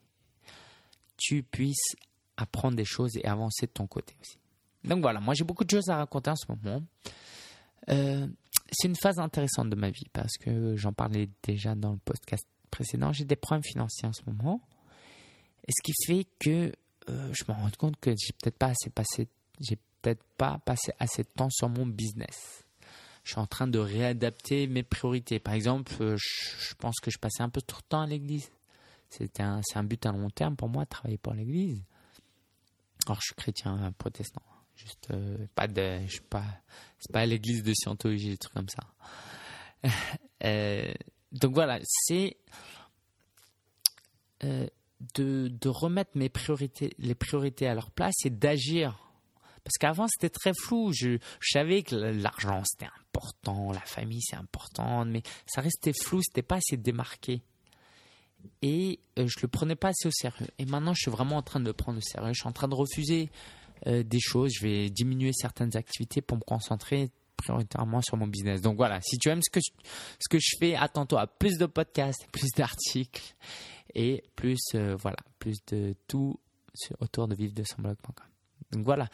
tu 1.18 1.42
puisses 1.42 1.96
apprendre 2.38 2.76
des 2.76 2.86
choses 2.86 3.14
et 3.18 3.26
avancer 3.26 3.66
de 3.66 3.72
ton 3.72 3.86
côté 3.86 4.16
aussi. 4.22 4.38
Donc 4.84 5.02
voilà, 5.02 5.20
moi 5.20 5.34
j'ai 5.34 5.44
beaucoup 5.44 5.64
de 5.64 5.70
choses 5.70 5.90
à 5.90 5.98
raconter 5.98 6.30
en 6.30 6.36
ce 6.36 6.46
moment. 6.48 6.82
Euh, 7.90 8.26
c'est 8.72 8.88
une 8.88 8.96
phase 8.96 9.18
intéressante 9.18 9.68
de 9.68 9.76
ma 9.76 9.90
vie 9.90 10.08
parce 10.14 10.38
que 10.38 10.76
j'en 10.76 10.94
parlais 10.94 11.28
déjà 11.42 11.74
dans 11.74 11.92
le 11.92 11.98
podcast 11.98 12.46
précédent, 12.74 13.12
j'ai 13.12 13.24
des 13.24 13.36
problèmes 13.36 13.62
financiers 13.62 14.08
en 14.08 14.12
ce 14.12 14.22
moment. 14.26 14.60
Et 15.66 15.72
ce 15.72 15.82
qui 15.82 15.92
fait 16.06 16.26
que 16.40 16.72
euh, 17.08 17.32
je 17.32 17.44
me 17.48 17.54
rends 17.54 17.70
compte 17.78 17.96
que 18.00 18.10
j'ai 18.10 18.32
peut-être 18.32 18.58
pas 18.58 18.68
assez 18.68 18.90
passé, 18.90 19.28
j'ai 19.60 19.78
peut-être 20.02 20.24
pas 20.36 20.58
passé 20.58 20.92
assez 20.98 21.22
de 21.22 21.28
temps 21.28 21.50
sur 21.50 21.68
mon 21.68 21.86
business. 21.86 22.64
Je 23.22 23.30
suis 23.30 23.40
en 23.40 23.46
train 23.46 23.68
de 23.68 23.78
réadapter 23.78 24.66
mes 24.66 24.82
priorités. 24.82 25.38
Par 25.38 25.54
exemple, 25.54 25.92
euh, 26.00 26.16
je, 26.18 26.74
pense 26.74 26.96
que 27.00 27.10
je 27.10 27.18
passais 27.18 27.42
un 27.42 27.48
peu 27.48 27.62
trop 27.62 27.80
de 27.80 27.86
temps 27.86 28.02
à 28.02 28.06
l'église. 28.06 28.50
C'est 29.08 29.40
un, 29.40 29.60
un 29.74 29.84
but 29.84 30.04
à 30.04 30.12
long 30.12 30.28
terme 30.28 30.56
pour 30.56 30.68
moi, 30.68 30.84
travailler 30.84 31.18
pour 31.18 31.32
l'église. 31.32 31.80
Alors, 33.06 33.18
je 33.20 33.26
suis 33.26 33.34
chrétien 33.34 33.92
protestant. 33.96 34.42
Juste, 34.74 35.08
euh, 35.12 35.46
pas 35.54 35.68
de, 35.68 36.00
je 36.06 36.12
suis 36.12 36.20
pas, 36.20 36.44
c'est 36.98 37.12
pas 37.12 37.24
l'église 37.24 37.62
de 37.62 37.72
Scientologie, 37.72 38.30
des 38.30 38.38
trucs 38.38 38.54
comme 38.54 38.68
ça. 38.68 38.82
donc 41.34 41.52
voilà, 41.52 41.80
c'est 41.82 42.36
euh, 44.44 44.66
de, 45.16 45.68
remettre 45.68 46.12
mes 46.14 46.28
priorités, 46.28 46.94
les 46.98 47.14
priorités 47.14 47.66
à 47.66 47.74
leur 47.74 47.90
place 47.90 48.14
et 48.24 48.30
d'agir. 48.30 49.00
Parce 49.64 49.76
qu'avant, 49.78 50.06
c'était 50.08 50.30
très 50.30 50.52
flou. 50.54 50.92
Je, 50.92 51.18
savais 51.40 51.82
que 51.82 51.96
l'argent, 51.96 52.62
c'était 52.64 52.90
important, 53.00 53.72
la 53.72 53.80
famille, 53.80 54.22
c'est 54.22 54.36
important, 54.36 55.04
mais 55.04 55.22
ça 55.46 55.60
restait 55.60 55.92
flou, 55.92 56.20
c'était 56.22 56.42
pas 56.42 56.56
assez 56.56 56.76
démarqué. 56.76 57.42
Et 58.62 59.00
euh, 59.18 59.26
je 59.26 59.40
le 59.42 59.48
prenais 59.48 59.74
pas 59.74 59.88
assez 59.88 60.06
au 60.06 60.12
sérieux. 60.12 60.48
Et 60.58 60.66
maintenant, 60.66 60.92
je 60.94 61.00
suis 61.00 61.10
vraiment 61.10 61.38
en 61.38 61.42
train 61.42 61.60
de 61.60 61.64
le 61.64 61.72
prendre 61.72 61.98
au 61.98 62.02
sérieux. 62.02 62.32
Je 62.32 62.40
suis 62.40 62.48
en 62.48 62.52
train 62.52 62.68
de 62.68 62.74
refuser 62.74 63.30
euh, 63.86 64.02
des 64.02 64.20
choses. 64.20 64.52
Je 64.54 64.66
vais 64.66 64.90
diminuer 64.90 65.32
certaines 65.32 65.76
activités 65.76 66.20
pour 66.20 66.36
me 66.36 66.42
concentrer 66.42 67.10
prioritairement 67.36 68.00
sur 68.02 68.16
mon 68.16 68.26
business. 68.26 68.60
Donc 68.60 68.76
voilà, 68.76 69.00
si 69.00 69.18
tu 69.18 69.28
aimes 69.28 69.42
ce 69.42 69.50
que 69.50 69.60
je, 69.60 69.70
ce 70.18 70.28
que 70.28 70.38
je 70.38 70.56
fais, 70.58 70.74
attends-toi 70.74 71.20
à 71.20 71.26
plus 71.26 71.58
de 71.58 71.66
podcasts, 71.66 72.26
plus 72.32 72.50
d'articles 72.56 73.34
et 73.94 74.24
plus 74.36 74.60
euh, 74.74 74.96
voilà, 74.96 75.18
plus 75.38 75.56
de 75.68 75.94
tout 76.08 76.38
autour 77.00 77.28
de 77.28 77.34
vivre 77.34 77.54
de 77.54 77.62
son 77.64 77.82
blog.com. 77.82 78.26
Donc 78.72 78.84
voilà, 78.84 79.08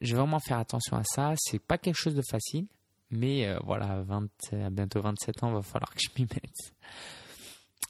je 0.00 0.12
vais 0.12 0.18
vraiment 0.18 0.40
faire 0.40 0.58
attention 0.58 0.96
à 0.96 1.04
ça. 1.04 1.34
C'est 1.36 1.58
pas 1.58 1.78
quelque 1.78 1.96
chose 1.96 2.14
de 2.14 2.22
facile, 2.28 2.66
mais 3.10 3.46
euh, 3.46 3.58
voilà, 3.64 4.02
20, 4.02 4.28
à 4.52 4.70
bientôt 4.70 5.00
27 5.00 5.42
ans, 5.42 5.52
va 5.52 5.62
falloir 5.62 5.90
que 5.94 6.00
je 6.00 6.10
m'y 6.18 6.26
mette. 6.26 6.74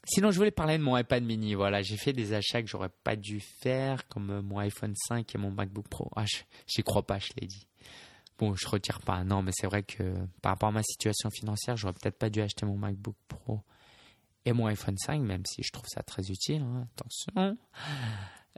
Sinon, 0.06 0.30
je 0.30 0.36
voulais 0.36 0.50
parler 0.50 0.76
de 0.76 0.82
mon 0.82 0.96
iPad 0.96 1.24
mini. 1.24 1.54
Voilà, 1.54 1.80
j'ai 1.80 1.96
fait 1.96 2.12
des 2.12 2.34
achats 2.34 2.62
que 2.62 2.68
j'aurais 2.68 2.90
pas 2.90 3.16
dû 3.16 3.40
faire, 3.40 4.06
comme 4.08 4.42
mon 4.42 4.58
iPhone 4.58 4.94
5 5.08 5.34
et 5.34 5.38
mon 5.38 5.50
MacBook 5.50 5.88
Pro. 5.88 6.10
Ah, 6.14 6.26
j'y 6.66 6.82
crois 6.82 7.06
pas, 7.06 7.18
je 7.18 7.30
l'ai 7.40 7.46
dit. 7.46 7.66
Bon, 8.38 8.54
je 8.54 8.68
retire 8.68 9.00
pas. 9.00 9.22
Non, 9.24 9.42
mais 9.42 9.52
c'est 9.54 9.66
vrai 9.66 9.82
que 9.82 10.14
par 10.42 10.52
rapport 10.52 10.68
à 10.68 10.72
ma 10.72 10.82
situation 10.82 11.30
financière, 11.30 11.76
j'aurais 11.76 11.94
peut-être 11.94 12.18
pas 12.18 12.30
dû 12.30 12.40
acheter 12.40 12.66
mon 12.66 12.76
MacBook 12.76 13.16
Pro 13.28 13.60
et 14.44 14.52
mon 14.52 14.66
iPhone 14.66 14.98
5, 14.98 15.22
même 15.22 15.44
si 15.46 15.62
je 15.62 15.70
trouve 15.72 15.86
ça 15.86 16.02
très 16.02 16.30
utile. 16.30 16.62
Hein, 16.62 16.86
attention. 16.96 17.56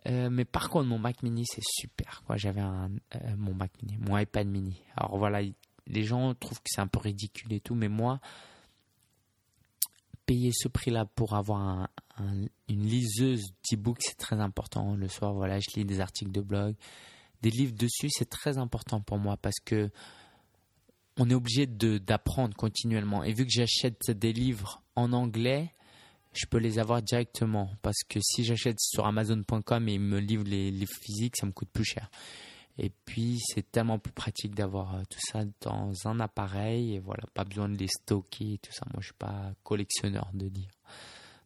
Euh, 0.07 0.31
mais 0.31 0.45
par 0.45 0.71
contre, 0.71 0.87
mon 0.87 0.99
Mac 0.99 1.23
Mini, 1.23 1.45
c'est 1.47 1.65
super. 1.65 2.23
J'avais 2.37 2.61
euh, 2.61 2.89
mon 3.37 3.55
Mac 3.55 3.73
Mini, 3.83 3.99
mon 3.99 4.17
iPad 4.17 4.47
Mini. 4.47 4.81
Alors 4.97 5.19
voilà, 5.19 5.41
les 5.87 6.03
gens 6.05 6.35
trouvent 6.35 6.59
que 6.59 6.69
c'est 6.69 6.81
un 6.81 6.87
peu 6.87 7.01
ridicule 7.01 7.53
et 7.53 7.61
tout, 7.61 7.75
mais 7.75 7.89
moi, 7.89 8.21
payer 10.27 10.51
ce 10.53 10.69
prix-là 10.69 11.07
pour 11.07 11.35
avoir 11.35 11.89
une 12.19 12.49
liseuse 12.83 13.53
d'e-book, 13.71 13.99
c'est 14.01 14.17
très 14.17 14.41
important. 14.41 14.95
Le 14.95 15.09
soir, 15.09 15.35
voilà, 15.35 15.59
je 15.61 15.67
lis 15.77 15.85
des 15.85 16.01
articles 16.01 16.33
de 16.33 16.41
blog, 16.41 16.75
des 17.43 17.51
livres 17.51 17.75
dessus, 17.75 18.09
c'est 18.11 18.29
très 18.29 18.59
important 18.59 19.01
pour 19.01 19.19
moi 19.19 19.37
parce 19.37 19.61
que 19.65 19.91
on 21.19 21.31
est 21.31 21.35
obligé 21.35 21.67
d'apprendre 21.67 22.55
continuellement. 22.57 23.25
Et 23.25 23.33
vu 23.33 23.47
que 23.47 23.53
j'achète 23.53 24.11
des 24.11 24.33
livres 24.33 24.83
en 24.97 25.13
anglais, 25.13 25.73
je 26.35 26.45
peux 26.47 26.59
les 26.59 26.79
avoir 26.79 27.01
directement 27.01 27.71
parce 27.81 28.03
que 28.07 28.21
si 28.23 28.45
j'achète 28.45 28.79
sur 28.81 29.07
Amazon.com 29.07 29.89
et 29.89 29.95
ils 29.95 30.01
me 30.01 30.19
livrent 30.19 30.45
les 30.45 30.71
livres 30.71 30.97
physiques, 31.01 31.37
ça 31.37 31.47
me 31.47 31.53
coûte 31.53 31.71
plus 31.73 31.85
cher. 31.85 32.11
Et 32.79 32.91
puis 33.07 33.41
c'est 33.47 33.71
tellement 33.73 33.99
plus 33.99 34.13
pratique 34.13 34.55
d'avoir 34.55 34.97
euh, 34.97 35.03
tout 35.09 35.21
ça 35.33 35.45
dans 35.63 35.93
un 36.05 36.21
appareil 36.21 36.95
et 36.95 36.99
voilà, 36.99 37.23
pas 37.33 37.45
besoin 37.45 37.71
de 37.71 37.79
les 37.79 37.89
stocker 37.89 38.55
et 38.55 38.59
tout 38.59 38.73
ça. 38.73 38.85
Moi, 38.93 39.01
je 39.01 39.07
suis 39.07 39.15
pas 39.15 39.53
collectionneur 39.65 40.29
de 40.35 40.47
livres. 40.47 40.77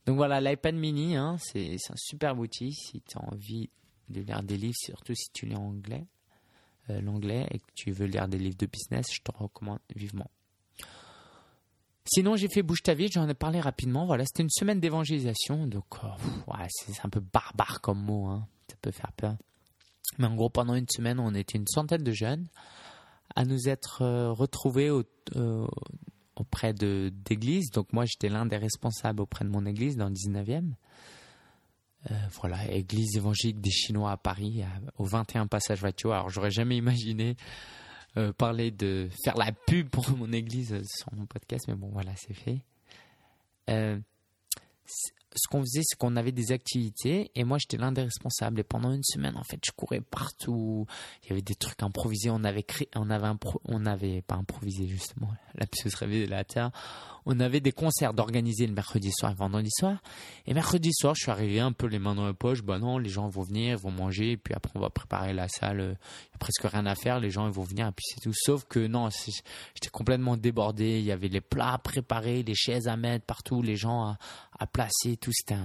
Donc 0.07 0.17
voilà, 0.17 0.41
l'iPad 0.41 0.75
mini, 0.75 1.15
hein, 1.15 1.37
c'est 1.39 1.77
un 1.89 1.97
super 1.97 2.37
outil 2.37 2.73
si 2.73 3.01
tu 3.03 3.17
as 3.17 3.33
envie 3.33 3.71
de 4.11 4.21
lire 4.21 4.43
des 4.43 4.57
livres, 4.57 4.77
surtout 4.77 5.15
si 5.15 5.31
tu 5.33 5.47
lis 5.47 5.57
anglais, 5.57 6.07
euh, 6.91 7.01
l'anglais 7.01 7.47
et 7.51 7.59
que 7.59 7.73
tu 7.75 7.93
veux 7.93 8.07
lire 8.07 8.29
des 8.29 8.39
livres 8.39 8.57
de 8.57 8.67
business, 8.67 9.07
je 9.13 9.21
te 9.21 9.31
recommande 9.37 9.81
vivement. 9.95 10.31
Sinon, 12.07 12.35
j'ai 12.35 12.49
fait 12.49 12.63
Bouge 12.63 12.83
ta 12.83 12.95
vie, 12.95 13.09
j'en 13.09 13.29
ai 13.29 13.35
parlé 13.35 13.61
rapidement. 13.61 14.07
Voilà, 14.07 14.25
c'était 14.25 14.43
une 14.43 14.51
semaine 14.51 14.81
d'évangélisation, 14.81 15.67
donc 15.67 15.85
oh, 16.03 16.53
c'est 16.69 17.05
un 17.05 17.09
peu 17.09 17.21
barbare 17.21 17.81
comme 17.81 18.03
mot, 18.03 18.27
hein. 18.27 18.47
ça 18.69 18.77
peut 18.83 18.91
faire 18.91 19.13
peur. 19.13 19.37
Mais 20.19 20.27
en 20.27 20.35
gros, 20.35 20.51
pendant 20.51 20.75
une 20.75 20.89
semaine, 20.89 21.21
on 21.21 21.35
était 21.35 21.57
une 21.57 21.69
centaine 21.69 22.03
de 22.03 22.13
jeunes 22.13 22.49
à 23.37 23.45
nous 23.45 23.69
être 23.69 24.03
euh, 24.03 24.33
retrouvés 24.33 24.91
euh, 25.37 25.67
auprès 26.37 26.75
d'églises. 26.75 27.71
Donc 27.71 27.93
moi, 27.93 28.05
j'étais 28.07 28.29
l'un 28.29 28.47
des 28.47 28.57
responsables 28.57 29.21
auprès 29.23 29.45
de 29.45 29.51
mon 29.51 29.67
église 29.67 29.97
dans 29.97 30.09
le 30.09 30.15
19e. 30.15 30.73
Euh, 32.11 32.15
voilà, 32.41 32.67
église 32.71 33.17
évangélique 33.17 33.61
des 33.61 33.71
Chinois 33.71 34.13
à 34.13 34.17
Paris, 34.17 34.63
au 34.97 35.05
21 35.05 35.47
passage 35.47 35.81
voiture. 35.81 36.13
Alors, 36.13 36.31
j'aurais 36.31 36.51
jamais 36.51 36.77
imaginé 36.77 37.37
euh, 38.17 38.33
parler 38.33 38.71
de 38.71 39.09
faire 39.23 39.37
la 39.37 39.53
pub 39.53 39.89
pour 39.91 40.09
mon 40.17 40.33
église 40.33 40.83
sur 40.85 41.13
mon 41.15 41.27
podcast, 41.27 41.67
mais 41.69 41.75
bon, 41.75 41.91
voilà, 41.93 42.13
c'est 42.17 42.35
fait. 42.35 42.65
Euh, 43.69 43.99
ce 45.35 45.49
qu'on 45.49 45.61
faisait, 45.61 45.83
c'est 45.85 45.97
qu'on 45.97 46.17
avait 46.17 46.33
des 46.33 46.53
activités 46.53 47.31
et 47.35 47.45
moi 47.45 47.59
j'étais 47.59 47.77
l'un 47.77 47.93
des 47.93 48.03
responsables. 48.03 48.61
Et 48.61 48.65
pendant 48.65 48.93
une 48.93 49.05
semaine, 49.05 49.37
en 49.37 49.45
fait, 49.45 49.61
je 49.65 49.71
courais 49.73 50.01
partout. 50.01 50.87
Il 51.23 51.31
y 51.31 51.33
avait 51.33 51.43
des 51.43 51.55
trucs 51.55 51.83
improvisés. 51.83 52.31
On 52.31 52.45
avait 52.45 52.63
créé, 52.63 52.89
on 52.97 53.11
avait, 53.11 53.29
on 53.65 53.87
avait 53.87 54.23
pas 54.23 54.37
improvisé 54.37 54.87
justement. 54.89 55.31
La 55.55 55.67
la 56.27 56.45
terre 56.45 56.71
on 57.27 57.39
avait 57.41 57.61
des 57.61 57.73
concerts 57.73 58.15
d'organiser 58.15 58.67
le 58.67 58.73
mercredi 58.73 59.11
soir 59.13 59.33
et 59.33 59.35
vendredi 59.35 59.71
soir. 59.71 60.03
Et 60.47 60.55
mercredi 60.55 60.91
soir, 60.93 61.15
je 61.15 61.23
suis 61.23 61.31
arrivé 61.31 61.61
un 61.61 61.73
peu 61.73 61.87
les 61.87 61.99
mains 61.99 62.15
dans 62.15 62.27
les 62.27 62.35
poches. 62.35 62.63
Bah 62.63 62.79
non, 62.79 62.99
les 62.99 63.09
gens 63.09 63.29
vont 63.29 63.43
venir, 63.43 63.79
vont 63.79 63.91
manger, 63.91 64.33
et 64.33 64.37
puis 64.37 64.55
après 64.55 64.73
on 64.75 64.81
va 64.81 64.91
préparer 64.91 65.33
la 65.33 65.49
salle. 65.49 65.79
Il 65.79 65.87
n'y 65.87 66.35
a 66.35 66.39
presque 66.39 66.65
rien 66.65 66.87
à 66.87 66.95
faire, 66.95 67.21
les 67.21 67.31
gens 67.31 67.47
ils 67.47 67.53
vont 67.53 67.63
venir, 67.63 67.87
et 67.87 67.93
puis 67.93 68.05
c'est 68.09 68.21
tout. 68.21 68.33
Sauf 68.35 68.65
que 68.65 68.87
non, 68.87 69.09
j'étais 69.11 69.91
complètement 69.93 70.37
débordé. 70.37 70.99
Il 70.99 71.05
y 71.05 71.13
avait 71.13 71.29
les 71.29 71.41
plats 71.41 71.79
préparés, 71.79 72.43
les 72.43 72.55
chaises 72.55 72.89
à 72.89 72.97
mettre 72.97 73.25
partout, 73.27 73.63
les 73.63 73.77
gens 73.77 74.03
à, 74.05 74.19
à 74.61 74.67
placer, 74.67 75.17
tout. 75.17 75.33
C'était 75.33 75.61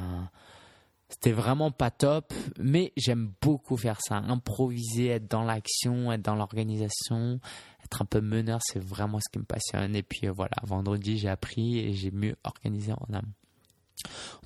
c'était 1.10 1.31
vraiment 1.31 1.71
pas 1.71 1.91
top, 1.91 2.34
mais 2.58 2.91
j'aime 2.97 3.31
beaucoup 3.41 3.77
faire 3.77 3.99
ça. 4.01 4.17
Improviser, 4.17 5.08
être 5.08 5.29
dans 5.29 5.43
l'action, 5.43 6.12
être 6.12 6.23
dans 6.23 6.36
l'organisation, 6.36 7.39
être 7.84 8.01
un 8.01 8.05
peu 8.05 8.21
meneur, 8.21 8.60
c'est 8.63 8.84
vraiment 8.84 9.19
ce 9.19 9.31
qui 9.31 9.38
me 9.38 9.45
passionne. 9.45 9.95
Et 9.95 10.03
puis 10.03 10.27
euh, 10.27 10.31
voilà, 10.31 10.55
vendredi, 10.63 11.17
j'ai 11.17 11.29
appris 11.29 11.77
et 11.79 11.93
j'ai 11.93 12.12
mieux 12.12 12.36
organisé 12.43 12.91
en 12.93 13.13
amont. 13.13 13.34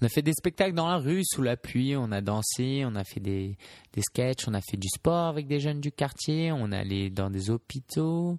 On 0.02 0.06
a 0.06 0.10
fait 0.10 0.22
des 0.22 0.34
spectacles 0.34 0.76
dans 0.76 0.88
la 0.88 0.98
rue 0.98 1.24
sous 1.26 1.42
la 1.42 1.58
pluie, 1.58 1.96
on 1.96 2.12
a 2.12 2.22
dansé, 2.22 2.84
on 2.86 2.96
a 2.96 3.04
fait 3.04 3.20
des, 3.20 3.58
des 3.94 4.02
sketchs, 4.02 4.48
on 4.48 4.54
a 4.54 4.62
fait 4.62 4.78
du 4.78 4.88
sport 4.90 5.28
avec 5.28 5.48
des 5.48 5.60
jeunes 5.60 5.82
du 5.82 5.92
quartier, 5.92 6.52
on 6.52 6.72
est 6.72 6.78
allé 6.78 7.10
dans 7.10 7.30
des 7.30 7.50
hôpitaux, 7.50 8.38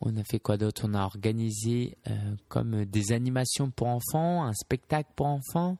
on 0.00 0.16
a 0.16 0.24
fait 0.24 0.38
quoi 0.38 0.56
d'autre? 0.56 0.82
On 0.86 0.94
a 0.94 1.02
organisé 1.02 1.96
euh, 2.08 2.34
comme 2.48 2.84
des 2.84 3.12
animations 3.12 3.70
pour 3.70 3.88
enfants, 3.88 4.44
un 4.44 4.52
spectacle 4.54 5.10
pour 5.16 5.26
enfants. 5.26 5.78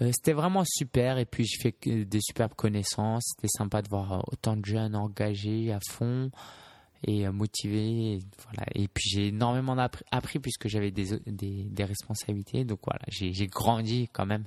Euh, 0.00 0.10
c'était 0.12 0.32
vraiment 0.32 0.64
super 0.66 1.18
et 1.18 1.24
puis 1.26 1.44
j'ai 1.44 1.58
fait 1.58 2.04
des 2.04 2.20
superbes 2.20 2.54
connaissances. 2.54 3.24
C'était 3.34 3.52
sympa 3.56 3.82
de 3.82 3.88
voir 3.88 4.24
autant 4.32 4.56
de 4.56 4.64
jeunes 4.64 4.96
engagés 4.96 5.72
à 5.72 5.78
fond 5.90 6.30
et 7.04 7.26
euh, 7.26 7.32
motivés. 7.32 8.14
Et, 8.14 8.18
voilà. 8.44 8.66
et 8.74 8.88
puis 8.88 9.08
j'ai 9.10 9.28
énormément 9.28 9.76
appris, 10.10 10.38
puisque 10.38 10.68
j'avais 10.68 10.90
des, 10.90 11.18
des, 11.26 11.84
responsabilités. 11.84 12.64
Donc 12.64 12.80
voilà, 12.84 13.00
j'ai 13.08 13.46
grandi 13.46 14.08
quand 14.12 14.26
même 14.26 14.44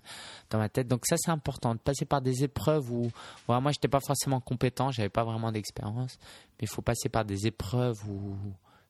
dans 0.50 0.58
ma 0.58 0.70
tête. 0.70 0.88
Donc 0.88 1.06
ça 1.06 1.16
c'est 1.18 1.32
important 1.32 1.74
de 1.74 1.80
passer 1.80 2.06
par 2.06 2.22
des 2.22 2.44
épreuves 2.44 2.92
où 2.92 3.10
voilà, 3.48 3.62
moi 3.62 3.72
j'étais 3.72 3.88
pas 3.88 4.00
forcément 4.00 4.40
compétent, 4.40 4.92
j'avais 4.92 5.10
pas 5.10 5.24
vraiment 5.24 5.52
d'expérience, 5.52 6.18
mais 6.60 6.64
il 6.64 6.70
faut 6.70 6.82
passer 6.82 7.10
par 7.10 7.26
des 7.26 7.48
épreuves 7.48 8.00
où 8.10 8.36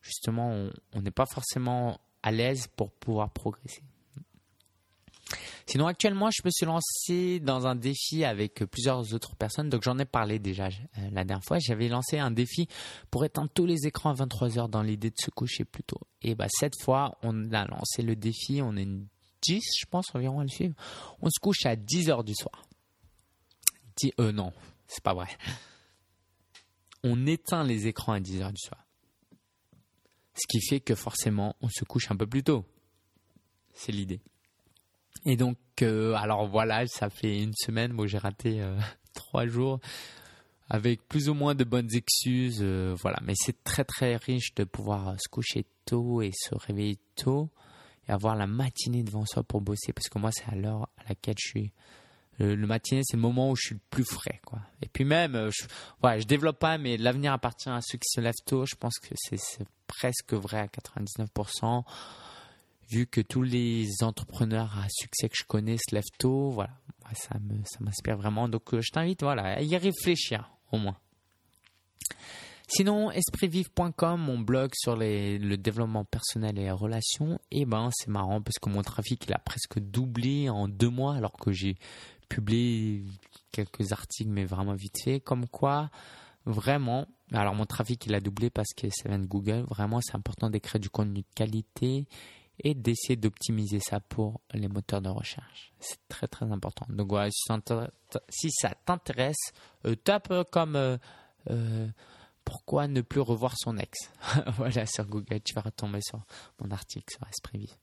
justement 0.02 0.68
on 0.94 1.00
n'est 1.00 1.10
pas 1.10 1.26
forcément 1.26 1.98
à 2.22 2.30
l'aise 2.30 2.66
pour 2.76 2.90
pouvoir 2.90 3.30
progresser. 3.30 3.82
Sinon, 5.68 5.88
actuellement, 5.88 6.30
je 6.30 6.42
me 6.44 6.50
suis 6.50 6.64
lancé 6.64 7.40
dans 7.40 7.66
un 7.66 7.74
défi 7.74 8.24
avec 8.24 8.64
plusieurs 8.66 9.12
autres 9.14 9.34
personnes. 9.34 9.68
Donc, 9.68 9.82
j'en 9.82 9.98
ai 9.98 10.04
parlé 10.04 10.38
déjà 10.38 10.66
euh, 10.68 11.10
la 11.10 11.24
dernière 11.24 11.44
fois. 11.44 11.58
J'avais 11.58 11.88
lancé 11.88 12.18
un 12.18 12.30
défi 12.30 12.68
pour 13.10 13.24
éteindre 13.24 13.50
tous 13.52 13.66
les 13.66 13.86
écrans 13.86 14.10
à 14.10 14.14
23 14.14 14.58
heures 14.58 14.68
dans 14.68 14.82
l'idée 14.82 15.10
de 15.10 15.16
se 15.18 15.30
coucher 15.30 15.64
plus 15.64 15.82
tôt. 15.82 16.00
Et 16.22 16.36
bah, 16.36 16.46
cette 16.48 16.80
fois, 16.80 17.18
on 17.22 17.52
a 17.52 17.66
lancé 17.66 18.02
le 18.02 18.14
défi. 18.14 18.62
On 18.62 18.76
est 18.76 18.84
une 18.84 19.08
10, 19.42 19.60
je 19.80 19.86
pense, 19.86 20.14
environ 20.14 20.38
à 20.38 20.44
le 20.44 20.48
suivre. 20.48 20.74
On 21.20 21.28
se 21.30 21.40
couche 21.40 21.66
à 21.66 21.74
10 21.74 22.10
heures 22.10 22.24
du 22.24 22.34
soir. 22.34 22.62
euh, 24.20 24.30
non, 24.30 24.52
c'est 24.86 25.02
pas 25.02 25.14
vrai. 25.14 25.28
On 27.02 27.26
éteint 27.26 27.64
les 27.64 27.86
écrans 27.88 28.12
à 28.12 28.20
10 28.20 28.42
heures 28.42 28.52
du 28.52 28.60
soir. 28.60 28.86
Ce 30.34 30.46
qui 30.48 30.60
fait 30.60 30.80
que 30.80 30.94
forcément, 30.94 31.56
on 31.60 31.68
se 31.68 31.84
couche 31.84 32.10
un 32.10 32.16
peu 32.16 32.26
plus 32.26 32.42
tôt. 32.42 32.64
C'est 33.72 33.92
l'idée. 33.92 34.20
Et 35.24 35.36
donc, 35.36 35.58
euh, 35.82 36.14
alors 36.14 36.46
voilà, 36.46 36.86
ça 36.86 37.10
fait 37.10 37.42
une 37.42 37.54
semaine, 37.54 37.92
moi 37.92 38.06
j'ai 38.06 38.18
raté 38.18 38.60
euh, 38.60 38.78
trois 39.14 39.46
jours 39.46 39.80
avec 40.68 41.06
plus 41.08 41.28
ou 41.28 41.34
moins 41.34 41.54
de 41.54 41.62
bonnes 41.62 41.94
excuses, 41.94 42.58
euh, 42.60 42.96
voilà. 43.00 43.18
Mais 43.22 43.34
c'est 43.36 43.62
très 43.62 43.84
très 43.84 44.16
riche 44.16 44.54
de 44.56 44.64
pouvoir 44.64 45.14
se 45.20 45.28
coucher 45.28 45.64
tôt 45.84 46.22
et 46.22 46.32
se 46.32 46.56
réveiller 46.56 46.98
tôt 47.14 47.50
et 48.08 48.12
avoir 48.12 48.34
la 48.34 48.48
matinée 48.48 49.04
devant 49.04 49.24
soi 49.26 49.44
pour 49.44 49.60
bosser, 49.60 49.92
parce 49.92 50.08
que 50.08 50.18
moi 50.18 50.30
c'est 50.32 50.48
à 50.50 50.56
l'heure 50.56 50.88
à 50.98 51.08
laquelle 51.08 51.36
je 51.38 51.48
suis. 51.48 51.72
Le, 52.38 52.54
matinée, 52.66 53.00
c'est 53.02 53.16
le 53.16 53.22
moment 53.22 53.50
où 53.50 53.56
je 53.56 53.62
suis 53.68 53.74
le 53.76 53.80
plus 53.88 54.04
frais, 54.04 54.42
quoi. 54.44 54.60
Et 54.82 54.88
puis 54.88 55.06
même, 55.06 55.48
je, 55.50 55.64
voilà, 56.02 56.20
je 56.20 56.26
développe 56.26 56.58
pas, 56.58 56.76
mais 56.76 56.98
l'avenir 56.98 57.32
appartient 57.32 57.70
à 57.70 57.80
ceux 57.80 57.96
qui 57.96 58.10
se 58.10 58.20
lèvent 58.20 58.34
tôt. 58.44 58.66
Je 58.66 58.74
pense 58.74 58.98
que 58.98 59.14
c'est 59.16 59.66
presque 59.86 60.34
vrai 60.34 60.58
à 60.58 60.66
99% 60.66 61.84
vu 62.88 63.06
que 63.06 63.20
tous 63.20 63.42
les 63.42 63.88
entrepreneurs 64.02 64.78
à 64.78 64.86
succès 64.88 65.28
que 65.28 65.36
je 65.36 65.44
connais 65.44 65.76
se 65.76 65.94
lèvent 65.94 66.04
tôt, 66.18 66.50
voilà, 66.50 66.72
ça 67.14 67.38
me 67.38 67.56
ça 67.64 67.78
m'inspire 67.80 68.16
vraiment. 68.16 68.48
Donc 68.48 68.74
euh, 68.74 68.80
je 68.80 68.90
t'invite 68.90 69.22
voilà 69.22 69.56
à 69.56 69.62
y 69.62 69.76
réfléchir 69.76 70.50
au 70.72 70.78
moins. 70.78 70.96
Sinon, 72.68 73.12
espritvive.com, 73.12 74.20
mon 74.20 74.40
blog 74.40 74.72
sur 74.74 74.96
le 74.96 75.54
développement 75.54 76.04
personnel 76.04 76.58
et 76.58 76.62
les 76.62 76.70
relations, 76.72 77.38
et 77.52 77.60
eh 77.60 77.64
ben 77.64 77.90
c'est 77.94 78.08
marrant 78.08 78.42
parce 78.42 78.58
que 78.60 78.68
mon 78.68 78.82
trafic 78.82 79.30
a 79.30 79.38
presque 79.38 79.78
doublé 79.78 80.48
en 80.48 80.66
deux 80.66 80.90
mois 80.90 81.14
alors 81.14 81.34
que 81.34 81.52
j'ai 81.52 81.76
publié 82.28 83.04
quelques 83.52 83.92
articles 83.92 84.30
mais 84.30 84.44
vraiment 84.44 84.74
vite 84.74 84.96
fait. 85.04 85.20
Comme 85.20 85.46
quoi, 85.46 85.90
vraiment, 86.44 87.06
alors 87.32 87.54
mon 87.54 87.66
trafic 87.66 88.04
il 88.06 88.14
a 88.16 88.20
doublé 88.20 88.50
parce 88.50 88.72
que 88.76 88.88
ça 88.90 89.08
vient 89.08 89.20
de 89.20 89.26
Google. 89.26 89.64
Vraiment, 89.68 90.00
c'est 90.02 90.16
important 90.16 90.50
d'écrire 90.50 90.80
du 90.80 90.90
contenu 90.90 91.20
de 91.20 91.34
qualité 91.36 92.08
et 92.60 92.74
d'essayer 92.74 93.16
d'optimiser 93.16 93.80
ça 93.80 94.00
pour 94.00 94.40
les 94.52 94.68
moteurs 94.68 95.02
de 95.02 95.08
recherche. 95.08 95.72
C'est 95.78 95.98
très 96.08 96.26
très 96.26 96.50
important. 96.50 96.86
Donc 96.88 97.08
voilà, 97.08 97.30
si 97.30 98.50
ça 98.50 98.74
t'intéresse, 98.84 99.52
euh, 99.86 99.94
tape 99.94 100.32
comme 100.50 100.76
euh, 100.76 100.96
euh, 101.50 101.88
pourquoi 102.44 102.88
ne 102.88 103.00
plus 103.02 103.20
revoir 103.20 103.54
son 103.56 103.76
ex? 103.76 104.10
voilà 104.56 104.86
sur 104.86 105.04
Google, 105.06 105.40
tu 105.40 105.54
vas 105.54 105.62
retomber 105.62 106.00
sur 106.00 106.24
mon 106.60 106.70
article 106.70 107.12
sur 107.12 107.26
Esprit 107.28 107.58
Vif. 107.58 107.78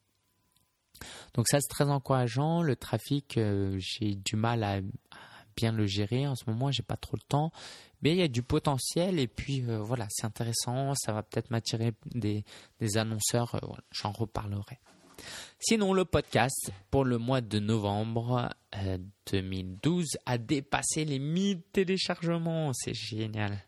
Donc 1.33 1.47
ça 1.47 1.59
c'est 1.59 1.69
très 1.69 1.89
encourageant. 1.89 2.61
Le 2.61 2.75
trafic, 2.75 3.39
j'ai 3.77 4.15
du 4.15 4.35
mal 4.35 4.63
à, 4.63 4.79
bien 5.55 5.71
le 5.71 5.85
gérer 5.85 6.27
en 6.27 6.35
ce 6.35 6.49
moment. 6.49 6.71
J'ai 6.71 6.83
pas 6.83 6.97
trop 6.97 7.17
le 7.17 7.27
temps, 7.27 7.51
mais 8.03 8.11
il 8.11 8.17
y 8.17 8.21
a 8.23 8.27
du 8.27 8.43
potentiel 8.43 9.17
et 9.17 9.27
puis 9.27 9.63
euh, 9.63 9.79
voilà, 9.79 10.07
c'est 10.09 10.25
intéressant, 10.25 10.93
ça 10.93 11.13
va 11.13 11.23
peut-être 11.23 11.49
m'attirer 11.51 11.93
des, 12.13 12.43
annonceurs, 12.97 13.55
euh, 13.55 13.75
j'en 13.91 14.11
reparlerai. 14.11 14.77
Sinon, 15.57 15.93
le 15.93 16.03
podcast 16.03 16.71
pour 16.91 17.05
le 17.05 17.17
mois 17.17 17.39
de 17.39 17.59
novembre 17.59 18.49
2012 19.31 20.05
euh, 20.05 20.19
a 20.25 20.37
dépassé 20.37 21.05
les 21.05 21.19
1000 21.19 21.61
téléchargements, 21.71 22.73
c'est 22.73 22.93
génial. 22.93 23.63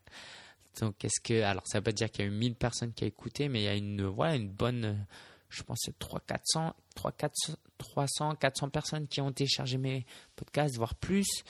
Donc, 0.82 1.06
est-ce 1.06 1.22
que, 1.22 1.42
alors 1.42 1.64
ça 1.66 1.80
veut 1.80 1.84
pas 1.84 1.94
dire 1.94 2.12
qu'il 2.12 2.26
y 2.26 2.28
a 2.28 2.32
eu 2.32 2.36
1000 2.36 2.56
personnes 2.56 2.92
qui 2.92 3.06
ont 3.06 3.08
écouté, 3.08 3.48
mais 3.48 3.62
il 3.62 3.64
y 3.64 3.70
a 3.70 3.76
une, 3.76 4.06
voilà, 4.06 4.36
une 4.36 4.50
bonne, 4.50 5.08
je 5.48 5.64
pense, 5.64 5.90
300, 5.98 6.76
400, 7.18 7.56
300, 7.78 8.36
400 8.36 8.70
personnes 8.70 9.08
qui 9.08 9.22
ont 9.22 9.32
téléchargé 9.32 9.78
mes 9.78 10.06
podcasts, 10.36 10.76
voire 10.76 10.96
plus. 10.96 11.46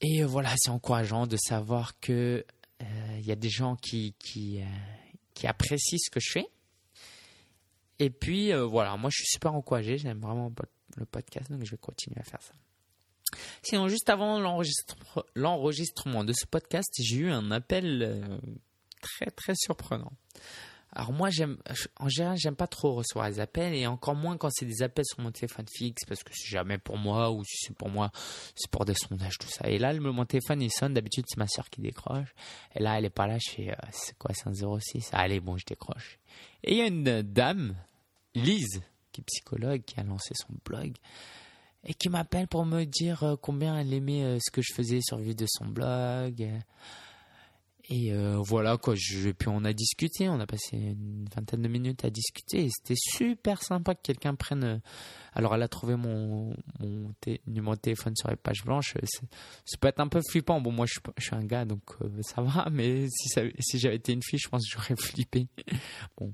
Et 0.00 0.22
euh, 0.22 0.26
voilà, 0.26 0.54
c'est 0.58 0.70
encourageant 0.70 1.26
de 1.26 1.36
savoir 1.36 1.98
que 2.00 2.44
euh, 2.82 2.84
il 3.18 3.26
y 3.26 3.32
a 3.32 3.36
des 3.36 3.50
gens 3.50 3.76
qui 3.76 4.14
euh, 4.36 4.64
qui 5.34 5.46
apprécient 5.46 5.98
ce 5.98 6.10
que 6.10 6.20
je 6.20 6.30
fais. 6.32 6.46
Et 7.98 8.08
puis 8.08 8.52
voilà, 8.52 8.96
moi 8.96 9.10
je 9.10 9.16
suis 9.16 9.26
super 9.26 9.54
encouragé, 9.54 9.98
j'aime 9.98 10.20
vraiment 10.20 10.50
le 10.96 11.04
podcast, 11.04 11.50
donc 11.50 11.62
je 11.64 11.70
vais 11.70 11.76
continuer 11.76 12.18
à 12.18 12.24
faire 12.24 12.40
ça. 12.40 12.54
Sinon, 13.62 13.88
juste 13.88 14.08
avant 14.08 14.40
l'enregistrement 15.34 16.24
de 16.24 16.32
ce 16.32 16.46
podcast, 16.46 16.90
j'ai 16.98 17.16
eu 17.16 17.30
un 17.30 17.50
appel 17.50 18.40
très 19.02 19.30
très 19.30 19.52
surprenant. 19.54 20.12
Alors 20.92 21.12
moi, 21.12 21.28
en 21.98 22.08
général, 22.08 22.36
j'aime 22.36 22.56
pas 22.56 22.66
trop 22.66 22.94
recevoir 22.94 23.28
les 23.28 23.38
appels 23.38 23.74
et 23.74 23.86
encore 23.86 24.16
moins 24.16 24.36
quand 24.36 24.50
c'est 24.50 24.66
des 24.66 24.82
appels 24.82 25.04
sur 25.04 25.20
mon 25.20 25.30
téléphone 25.30 25.66
fixe 25.72 26.04
parce 26.04 26.24
que 26.24 26.32
c'est 26.34 26.48
jamais 26.48 26.78
pour 26.78 26.98
moi 26.98 27.30
ou 27.30 27.44
si 27.44 27.66
c'est 27.66 27.76
pour 27.76 27.88
moi, 27.88 28.10
c'est 28.56 28.70
pour 28.70 28.84
des 28.84 28.94
sondages, 28.94 29.38
tout 29.38 29.48
ça. 29.48 29.68
Et 29.68 29.78
là, 29.78 29.94
mon 29.94 30.24
téléphone, 30.24 30.62
il 30.62 30.70
sonne. 30.70 30.94
D'habitude, 30.94 31.24
c'est 31.28 31.38
ma 31.38 31.46
soeur 31.46 31.70
qui 31.70 31.80
décroche. 31.80 32.34
Et 32.74 32.82
là, 32.82 32.98
elle 32.98 33.04
est 33.04 33.10
pas 33.10 33.26
là. 33.28 33.38
Je 33.38 33.50
fais, 33.50 33.70
euh, 33.70 33.86
c'est 33.92 34.18
quoi, 34.18 34.34
c'est 34.34 34.48
un 34.48 34.54
06? 34.54 35.10
allez, 35.12 35.38
bon, 35.40 35.56
je 35.56 35.64
décroche. 35.64 36.18
Et 36.64 36.72
il 36.72 36.78
y 36.78 36.82
a 36.82 36.86
une 36.86 37.22
dame, 37.22 37.76
Lise, 38.34 38.82
qui 39.12 39.20
est 39.20 39.24
psychologue, 39.24 39.82
qui 39.84 40.00
a 40.00 40.02
lancé 40.02 40.34
son 40.34 40.54
blog 40.64 40.94
et 41.84 41.94
qui 41.94 42.08
m'appelle 42.08 42.46
pour 42.46 42.66
me 42.66 42.84
dire 42.84 43.22
euh, 43.22 43.36
combien 43.36 43.78
elle 43.78 43.92
aimait 43.94 44.24
euh, 44.24 44.38
ce 44.40 44.50
que 44.50 44.62
je 44.62 44.74
faisais 44.74 45.00
sur 45.00 45.18
le 45.18 45.34
de 45.34 45.46
son 45.48 45.66
blog. 45.66 46.46
Et 47.92 48.12
euh, 48.12 48.36
voilà 48.38 48.76
quoi, 48.76 48.94
je, 48.96 49.30
puis 49.30 49.48
on 49.48 49.64
a 49.64 49.72
discuté, 49.72 50.28
on 50.28 50.38
a 50.38 50.46
passé 50.46 50.76
une 50.76 51.26
vingtaine 51.34 51.60
de 51.60 51.66
minutes 51.66 52.04
à 52.04 52.10
discuter 52.10 52.66
et 52.66 52.68
c'était 52.70 52.94
super 52.96 53.60
sympa 53.64 53.96
que 53.96 54.00
quelqu'un 54.00 54.36
prenne. 54.36 54.62
Euh, 54.62 54.78
alors 55.32 55.56
elle 55.56 55.62
a 55.64 55.68
trouvé 55.68 55.96
mon, 55.96 56.54
numéro 57.48 57.74
de 57.74 57.80
téléphone 57.80 58.14
sur 58.14 58.30
les 58.30 58.36
pages 58.36 58.64
blanches. 58.64 58.94
Ça 59.64 59.76
peut 59.80 59.88
être 59.88 59.98
un 59.98 60.06
peu 60.06 60.20
flippant. 60.30 60.60
Bon 60.60 60.70
moi 60.70 60.86
je, 60.86 61.00
suis 61.18 61.34
un 61.34 61.44
gars 61.44 61.64
donc 61.64 61.82
euh, 62.00 62.08
ça 62.22 62.42
va, 62.42 62.68
mais 62.72 63.08
si, 63.10 63.28
si 63.58 63.78
j'avais 63.80 63.96
été 63.96 64.12
une 64.12 64.22
fille, 64.22 64.38
je 64.38 64.48
pense 64.48 64.64
que 64.68 64.72
j'aurais 64.72 64.94
flippé. 64.96 65.48
bon. 66.16 66.32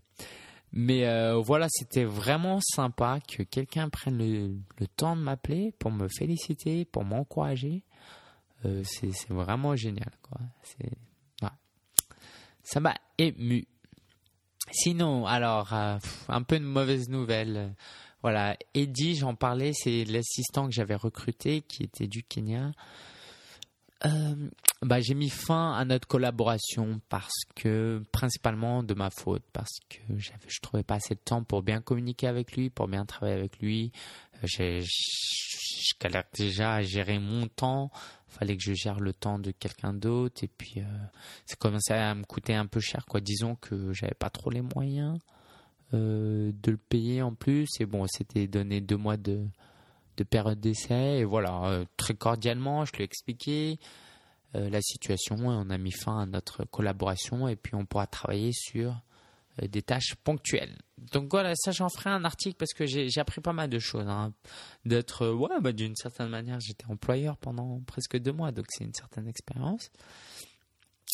Mais 0.72 1.06
voilà, 1.40 1.68
c'était 1.70 2.04
vraiment 2.04 2.60
sympa 2.60 3.20
que 3.26 3.44
quelqu'un 3.44 3.88
prenne 3.88 4.18
le, 4.18 4.58
le, 4.78 4.86
temps 4.86 5.16
de 5.16 5.22
m'appeler 5.22 5.72
pour 5.78 5.90
me 5.90 6.06
féliciter, 6.06 6.84
pour 6.84 7.02
m'encourager. 7.02 7.82
c'est 8.82 9.30
vraiment 9.30 9.74
génial 9.74 10.10
quoi. 10.20 10.38
C'est 10.62 10.90
ça 12.66 12.80
m'a 12.80 12.94
ému. 13.16 13.66
Sinon, 14.72 15.26
alors, 15.26 15.72
euh, 15.72 15.98
un 16.28 16.42
peu 16.42 16.58
de 16.58 16.64
mauvaise 16.64 17.08
nouvelle. 17.08 17.74
Voilà, 18.22 18.56
Eddie, 18.74 19.14
j'en 19.14 19.36
parlais, 19.36 19.72
c'est 19.72 20.04
l'assistant 20.04 20.66
que 20.66 20.72
j'avais 20.72 20.96
recruté 20.96 21.62
qui 21.62 21.84
était 21.84 22.08
du 22.08 22.24
Kenya. 22.24 22.72
Euh, 24.04 24.34
bah, 24.82 25.00
j'ai 25.00 25.14
mis 25.14 25.30
fin 25.30 25.74
à 25.74 25.84
notre 25.84 26.08
collaboration 26.08 27.00
parce 27.08 27.44
que, 27.54 28.02
principalement 28.10 28.82
de 28.82 28.94
ma 28.94 29.10
faute, 29.10 29.44
parce 29.52 29.78
que 29.88 29.98
j'avais, 30.18 30.48
je 30.48 30.60
trouvais 30.60 30.82
pas 30.82 30.96
assez 30.96 31.14
de 31.14 31.20
temps 31.20 31.44
pour 31.44 31.62
bien 31.62 31.80
communiquer 31.80 32.26
avec 32.26 32.56
lui, 32.56 32.68
pour 32.68 32.88
bien 32.88 33.06
travailler 33.06 33.38
avec 33.38 33.60
lui. 33.60 33.92
Euh, 34.42 34.80
je 34.82 35.92
galère 36.00 36.24
déjà 36.34 36.74
à 36.74 36.82
gérer 36.82 37.20
mon 37.20 37.46
temps, 37.46 37.90
fallait 38.38 38.56
que 38.56 38.62
je 38.62 38.74
gère 38.74 39.00
le 39.00 39.12
temps 39.12 39.38
de 39.38 39.50
quelqu'un 39.50 39.94
d'autre 39.94 40.44
et 40.44 40.48
puis 40.48 40.74
euh, 40.78 40.84
ça 41.46 41.56
commençait 41.56 41.94
à 41.94 42.14
me 42.14 42.24
coûter 42.24 42.54
un 42.54 42.66
peu 42.66 42.80
cher 42.80 43.04
quoi. 43.06 43.20
Disons 43.20 43.56
que 43.56 43.92
j'avais 43.92 44.14
pas 44.14 44.30
trop 44.30 44.50
les 44.50 44.62
moyens 44.62 45.18
euh, 45.94 46.52
de 46.62 46.70
le 46.72 46.76
payer 46.76 47.22
en 47.22 47.34
plus 47.34 47.68
et 47.80 47.86
bon 47.86 48.06
c'était 48.08 48.46
donné 48.46 48.80
deux 48.80 48.96
mois 48.96 49.16
de 49.16 49.46
de 50.16 50.24
période 50.24 50.60
d'essai 50.60 51.18
et 51.18 51.24
voilà 51.24 51.64
euh, 51.66 51.84
très 51.96 52.14
cordialement 52.14 52.84
je 52.84 52.92
lui 52.92 53.02
ai 53.02 53.04
expliqué 53.04 53.78
la 54.54 54.80
situation 54.80 55.36
et 55.36 55.54
on 55.54 55.68
a 55.68 55.76
mis 55.76 55.92
fin 55.92 56.20
à 56.20 56.24
notre 56.24 56.64
collaboration 56.64 57.46
et 57.46 57.56
puis 57.56 57.74
on 57.74 57.84
pourra 57.84 58.06
travailler 58.06 58.52
sur 58.54 58.92
euh, 58.92 59.05
des 59.62 59.82
tâches 59.82 60.14
ponctuelles. 60.16 60.76
Donc 61.12 61.30
voilà, 61.30 61.54
ça 61.54 61.72
j'en 61.72 61.88
ferai 61.88 62.10
un 62.10 62.24
article 62.24 62.56
parce 62.56 62.72
que 62.72 62.86
j'ai 62.86 63.08
appris 63.18 63.40
pas 63.40 63.52
mal 63.52 63.70
de 63.70 63.78
choses. 63.78 64.06
Hein. 64.06 64.32
D'être, 64.84 65.22
euh, 65.22 65.34
ouais, 65.34 65.60
bah, 65.60 65.72
d'une 65.72 65.96
certaine 65.96 66.28
manière, 66.28 66.60
j'étais 66.60 66.86
employeur 66.86 67.36
pendant 67.36 67.80
presque 67.86 68.18
deux 68.18 68.32
mois, 68.32 68.52
donc 68.52 68.66
c'est 68.68 68.84
une 68.84 68.94
certaine 68.94 69.28
expérience. 69.28 69.90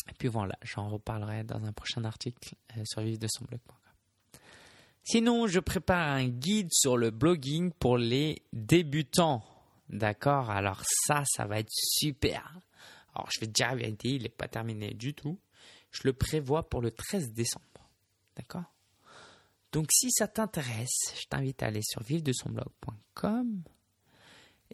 Et 0.09 0.13
puis 0.17 0.27
voilà, 0.27 0.55
j'en 0.63 0.89
reparlerai 0.89 1.43
dans 1.43 1.63
un 1.63 1.71
prochain 1.71 2.03
article 2.03 2.55
euh, 2.77 2.83
sur 2.85 3.01
de 3.01 3.27
son 3.29 3.45
blog.com. 3.45 3.77
Sinon, 5.05 5.47
je 5.47 5.59
prépare 5.59 6.15
un 6.15 6.27
guide 6.27 6.71
sur 6.71 6.97
le 6.97 7.11
blogging 7.11 7.71
pour 7.71 7.97
les 7.97 8.41
débutants. 8.53 9.43
D'accord? 9.89 10.49
Alors 10.49 10.81
ça, 11.05 11.23
ça 11.25 11.45
va 11.45 11.59
être 11.59 11.71
super. 11.71 12.57
Alors 13.13 13.29
je 13.31 13.41
vais 13.41 13.51
la 13.59 13.75
vérité, 13.75 14.09
il 14.09 14.23
n'est 14.23 14.29
pas 14.29 14.47
terminé 14.47 14.93
du 14.93 15.13
tout. 15.13 15.37
Je 15.91 16.01
le 16.05 16.13
prévois 16.13 16.67
pour 16.69 16.81
le 16.81 16.89
13 16.89 17.33
décembre. 17.33 17.65
D'accord 18.35 18.71
Donc 19.71 19.87
si 19.91 20.11
ça 20.11 20.27
t'intéresse, 20.27 21.13
je 21.19 21.25
t'invite 21.27 21.61
à 21.63 21.67
aller 21.67 21.81
sur 21.83 22.03
vivre-de-son-blog.com 22.03 23.63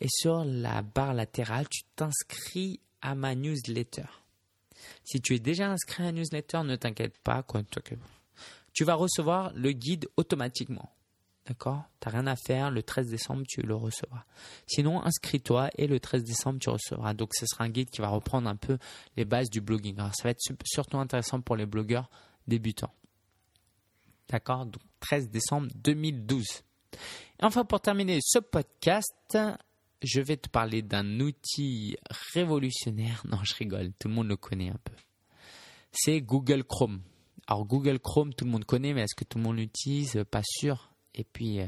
et 0.01 0.07
sur 0.10 0.45
la 0.45 0.82
barre 0.82 1.14
latérale, 1.14 1.68
tu 1.70 1.82
t'inscris 1.95 2.80
à 3.01 3.16
ma 3.16 3.36
newsletter. 3.36 4.05
Si 5.03 5.22
tu 5.22 5.36
es 5.36 5.39
déjà 5.39 5.70
inscrit 5.70 6.03
à 6.03 6.07
la 6.07 6.12
newsletter, 6.14 6.64
ne 6.64 6.76
t'inquiète 6.76 7.18
pas, 7.18 7.45
tu 8.74 8.84
vas 8.86 8.93
recevoir 8.93 9.51
le 9.53 9.72
guide 9.72 10.07
automatiquement. 10.16 10.93
D'accord? 11.45 11.84
T'as 11.99 12.12
rien 12.12 12.28
à 12.28 12.36
faire, 12.36 12.70
le 12.70 12.84
13 12.84 13.07
décembre, 13.07 13.43
tu 13.47 13.62
le 13.62 13.74
recevras. 13.74 14.24
Sinon, 14.68 15.03
inscris-toi 15.03 15.70
et 15.78 15.88
le 15.88 15.99
13 15.99 16.24
décembre, 16.24 16.60
tu 16.60 16.70
recevras. 16.70 17.16
Donc, 17.16 17.34
ce 17.34 17.45
sera 17.47 17.64
un 17.64 17.70
guide 17.70 17.89
qui 17.89 18.01
va 18.01 18.10
reprendre 18.10 18.47
un 18.47 18.55
peu 18.55 18.78
les 19.18 19.26
bases 19.26 19.49
du 19.49 19.60
blogging. 19.60 19.97
Alors, 19.97 20.14
ça 20.16 20.24
va 20.26 20.30
être 20.30 20.41
surtout 20.64 20.97
intéressant 20.97 21.41
pour 21.41 21.55
les 21.55 21.66
blogueurs 21.66 22.10
débutants. 22.47 22.93
D'accord 24.30 24.65
Donc 24.65 24.82
13 24.99 25.30
décembre 25.30 25.67
2012. 25.75 26.45
Et 26.93 26.97
enfin, 27.41 27.65
pour 27.65 27.82
terminer 27.82 28.19
ce 28.21 28.39
podcast, 28.39 29.38
je 30.01 30.21
vais 30.21 30.38
te 30.38 30.49
parler 30.49 30.82
d'un 30.82 31.19
outil 31.19 31.97
révolutionnaire. 32.34 33.23
Non, 33.30 33.39
je 33.43 33.55
rigole, 33.55 33.91
tout 33.99 34.07
le 34.07 34.13
monde 34.13 34.27
le 34.27 34.38
connaît 34.38 34.69
un 34.69 34.80
peu. 34.84 34.93
C'est 35.91 36.21
Google 36.21 36.63
Chrome. 36.63 37.01
Alors 37.47 37.65
Google 37.65 37.99
Chrome, 37.99 38.34
tout 38.34 38.45
le 38.45 38.51
monde 38.51 38.65
connaît, 38.65 38.93
mais 38.93 39.01
est-ce 39.01 39.15
que 39.15 39.23
tout 39.23 39.39
le 39.39 39.43
monde 39.43 39.57
l'utilise? 39.57 40.23
Pas 40.30 40.43
sûr. 40.43 40.91
Et 41.15 41.23
puis, 41.23 41.59
euh, 41.59 41.67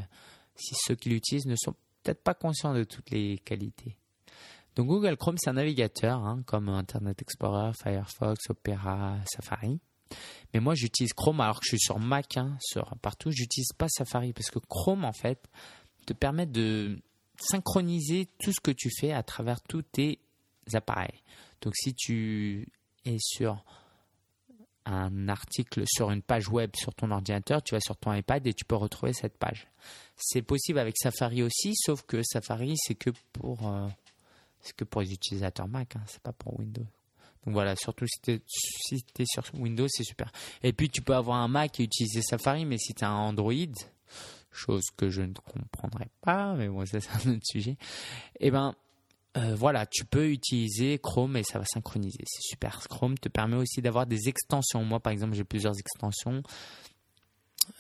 si 0.56 0.76
ceux 0.86 0.96
qui 0.96 1.10
l'utilisent 1.10 1.48
ne 1.48 1.56
sont 1.56 1.76
peut-être 2.04 2.24
pas 2.24 2.36
conscients 2.36 2.74
de 2.74 2.84
toutes 2.84 3.10
les 3.10 3.40
qualités. 3.40 3.98
Donc 4.76 4.88
Google 4.88 5.18
Chrome, 5.18 5.38
c'est 5.38 5.50
un 5.50 5.54
navigateur, 5.54 6.20
hein, 6.20 6.44
comme 6.46 6.70
Internet 6.70 7.22
Explorer, 7.22 7.72
Firefox, 7.74 8.50
Opera, 8.50 9.18
Safari. 9.26 9.80
Mais 10.54 10.60
moi, 10.60 10.76
j'utilise 10.76 11.14
Chrome 11.14 11.42
alors 11.42 11.60
que 11.60 11.66
je 11.66 11.70
suis 11.70 11.80
sur 11.80 12.00
Mac, 12.00 12.38
hein, 12.38 12.58
sur 12.60 12.86
partout. 13.02 13.32
J'utilise 13.32 13.74
pas 13.78 13.88
Safari 13.90 14.34
parce 14.34 14.50
que 14.50 14.60
Chrome, 14.60 15.06
en 15.06 15.14
fait, 15.14 15.48
te 16.06 16.14
permet 16.14 16.46
de 16.46 17.00
synchroniser 17.40 18.28
tout 18.40 18.52
ce 18.52 18.60
que 18.60 18.72
tu 18.72 18.90
fais 19.00 19.12
à 19.12 19.24
travers 19.24 19.62
tous 19.62 19.82
tes 19.82 20.20
appareils. 20.74 21.22
Donc, 21.62 21.76
si 21.76 21.94
tu 21.94 22.68
es 23.06 23.18
sur 23.20 23.64
un 24.86 25.30
article 25.30 25.84
sur 25.88 26.12
une 26.12 26.22
page 26.22 26.50
web 26.50 26.72
sur 26.76 26.94
ton 26.94 27.12
ordinateur, 27.12 27.62
tu 27.62 27.76
vas 27.76 27.82
sur 27.82 27.98
ton 27.98 28.14
iPad 28.14 28.46
et 28.48 28.54
tu 28.54 28.66
peux 28.66 28.76
retrouver 28.76 29.14
cette 29.14 29.38
page. 29.38 29.68
C'est 30.16 30.42
possible 30.42 30.80
avec 30.80 30.98
Safari 30.98 31.44
aussi, 31.44 31.74
sauf 31.76 32.04
que 32.04 32.22
Safari 32.24 32.76
c'est 32.78 32.96
que 32.96 33.12
pour 33.32 33.68
euh, 33.68 33.88
que 34.76 34.84
pour 34.84 35.02
les 35.02 35.12
utilisateurs 35.12 35.68
Mac, 35.68 35.96
hein, 35.96 36.04
c'est 36.08 36.22
pas 36.22 36.34
pour 36.34 36.60
Windows. 36.60 36.86
Voilà, 37.46 37.76
surtout 37.76 38.06
si 38.08 38.22
tu 38.22 38.32
es, 38.32 39.26
sur 39.26 39.44
Windows, 39.56 39.88
c'est 39.90 40.04
super. 40.04 40.32
Et 40.64 40.74
puis 40.74 40.90
tu 40.90 41.02
peux 41.02 41.16
avoir 41.16 41.38
un 41.38 41.48
Mac 41.48 41.80
et 41.80 41.84
utiliser 41.84 42.22
Safari, 42.22 42.66
mais 42.66 42.78
si 42.78 42.94
tu 42.94 43.04
as 43.04 43.10
un 43.10 43.18
Android, 43.18 43.54
chose 44.52 44.84
que 44.96 45.10
je 45.10 45.22
ne 45.22 45.34
comprendrai 45.34 46.08
pas, 46.22 46.54
mais 46.54 46.68
bon, 46.68 46.86
ça 46.86 47.00
c'est 47.02 47.28
un 47.28 47.34
autre 47.34 47.46
sujet, 47.46 47.72
et 48.40 48.48
eh 48.48 48.52
ben 48.52 48.76
euh, 49.38 49.56
voilà, 49.56 49.86
tu 49.86 50.04
peux 50.04 50.30
utiliser 50.30 51.00
Chrome 51.00 51.38
et 51.38 51.44
ça 51.44 51.58
va 51.58 51.64
synchroniser. 51.66 52.20
C'est 52.26 52.42
super. 52.42 52.80
Chrome 52.90 53.18
te 53.18 53.30
permet 53.30 53.56
aussi 53.56 53.82
d'avoir 53.82 54.06
des 54.06 54.28
extensions. 54.28 54.84
Moi, 54.84 55.00
par 55.00 55.14
exemple, 55.14 55.36
j'ai 55.36 55.46
plusieurs 55.46 55.80
extensions 55.80 56.44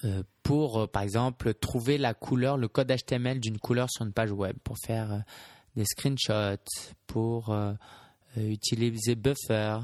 euh, 0.05 0.23
pour, 0.43 0.79
euh, 0.79 0.87
par 0.87 1.01
exemple, 1.01 1.53
trouver 1.53 1.97
la 1.97 2.13
couleur, 2.13 2.55
le 2.55 2.69
code 2.69 2.89
HTML 2.89 3.41
d'une 3.41 3.57
couleur 3.57 3.89
sur 3.91 4.05
une 4.05 4.13
page 4.13 4.31
web, 4.31 4.55
pour 4.63 4.77
faire 4.77 5.23
des 5.75 5.85
screenshots, 5.85 6.63
pour 7.07 7.49
euh, 7.49 7.73
utiliser 8.37 9.15
Buffer. 9.15 9.79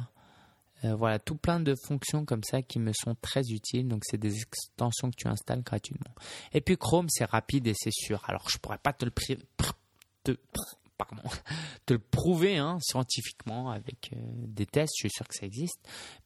Euh, 0.85 0.95
voilà, 0.95 1.17
tout 1.17 1.35
plein 1.35 1.59
de 1.59 1.73
fonctions 1.87 2.23
comme 2.23 2.43
ça 2.43 2.61
qui 2.61 2.77
me 2.79 2.91
sont 2.93 3.15
très 3.15 3.41
utiles. 3.49 3.87
Donc, 3.87 4.03
c'est 4.05 4.17
des 4.17 4.37
extensions 4.37 5.09
que 5.09 5.15
tu 5.15 5.27
installes 5.27 5.63
gratuitement. 5.63 6.13
Et 6.53 6.61
puis, 6.61 6.77
Chrome, 6.77 7.09
c'est 7.09 7.25
rapide 7.25 7.65
et 7.67 7.73
c'est 7.75 7.93
sûr. 7.93 8.23
Alors, 8.27 8.47
je 8.49 8.59
pourrais 8.59 8.77
pas 8.77 8.93
te 8.93 9.05
le, 9.05 9.11
prouver 12.11 12.57
hein, 12.57 12.77
scientifiquement 12.81 13.71
avec 13.71 14.11
euh, 14.13 14.17
des 14.21 14.67
tests. 14.67 14.93
Je 14.97 15.07
suis 15.07 15.09
sûr 15.09 15.27
que 15.27 15.35
ça 15.35 15.47
existe. 15.47 15.79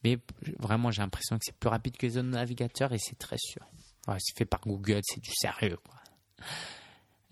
Mais 0.04 0.20
vraiment, 0.60 0.92
j'ai 0.92 1.02
l'impression 1.02 1.38
que 1.38 1.46
c'est 1.46 1.56
plus 1.56 1.70
rapide 1.70 1.96
que 1.96 2.06
les 2.06 2.18
autres 2.18 2.28
navigateurs 2.28 2.92
et 2.92 3.00
c'est 3.00 3.18
très 3.18 3.38
sûr. 3.40 3.66
c'est 4.08 4.38
fait 4.38 4.46
par 4.46 4.60
Google, 4.62 5.00
c'est 5.04 5.22
du 5.22 5.32
sérieux. 5.34 5.78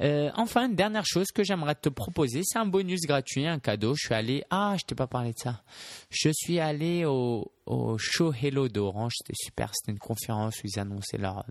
Euh, 0.02 0.32
enfin, 0.36 0.68
une 0.68 0.76
dernière 0.76 1.06
chose 1.06 1.28
que 1.34 1.44
j'aimerais 1.44 1.76
te 1.76 1.90
proposer, 1.90 2.42
c'est 2.44 2.58
un 2.58 2.66
bonus 2.66 3.02
gratuit, 3.02 3.46
un 3.46 3.60
cadeau. 3.60 3.96
Je 3.96 4.06
suis 4.06 4.14
allé, 4.14 4.44
ah, 4.50 4.76
je 4.80 4.86
t'ai 4.86 4.96
pas 4.96 5.08
parlé 5.08 5.34
de 5.34 5.40
ça. 5.40 5.62
Je 6.10 6.30
suis 6.30 6.60
allé 6.60 7.06
au, 7.06 7.52
au 7.66 7.98
show 7.98 8.34
Hello 8.34 8.70
d'Orange, 8.70 9.14
c'était 9.18 9.36
super. 9.36 9.72
C'était 9.74 9.92
une 9.92 10.00
conférence 10.00 10.56
où 10.64 10.68
ils 10.68 10.80
annonçaient 10.80 11.18
leur, 11.18 11.46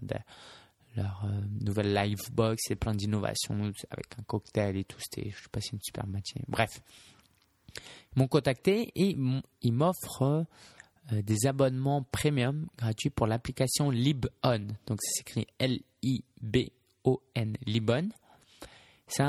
leur 0.96 1.24
euh, 1.24 1.40
nouvelle 1.60 1.92
live 1.92 2.18
box 2.32 2.70
et 2.70 2.76
plein 2.76 2.94
d'innovations 2.94 3.54
avec 3.90 4.18
un 4.18 4.22
cocktail 4.22 4.76
et 4.76 4.84
tout. 4.84 4.98
C'était, 5.00 5.30
je 5.30 5.48
passé 5.48 5.70
une 5.74 5.80
super 5.82 6.06
matinée. 6.06 6.44
Bref, 6.48 6.80
ils 7.76 8.18
m'ont 8.18 8.28
contacté 8.28 8.92
et 8.94 9.16
ils 9.62 9.72
m'offrent 9.72 10.46
euh, 11.12 11.22
des 11.22 11.46
abonnements 11.46 12.02
premium 12.02 12.66
gratuits 12.76 13.10
pour 13.10 13.26
l'application 13.26 13.90
LibOn. 13.90 14.76
Donc 14.86 15.02
ça 15.02 15.10
s'écrit 15.18 15.46
L-I-B-O-N, 15.58 17.56
LibOn. 17.66 18.08
C'est 19.08 19.24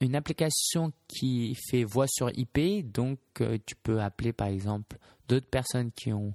une 0.00 0.16
application 0.16 0.92
qui 1.06 1.56
fait 1.70 1.84
voix 1.84 2.06
sur 2.08 2.30
IP, 2.36 2.92
donc 2.92 3.18
euh, 3.40 3.56
tu 3.64 3.76
peux 3.76 4.00
appeler 4.00 4.32
par 4.32 4.48
exemple 4.48 4.98
d'autres 5.28 5.48
personnes 5.48 5.92
qui 5.92 6.12
ont 6.12 6.34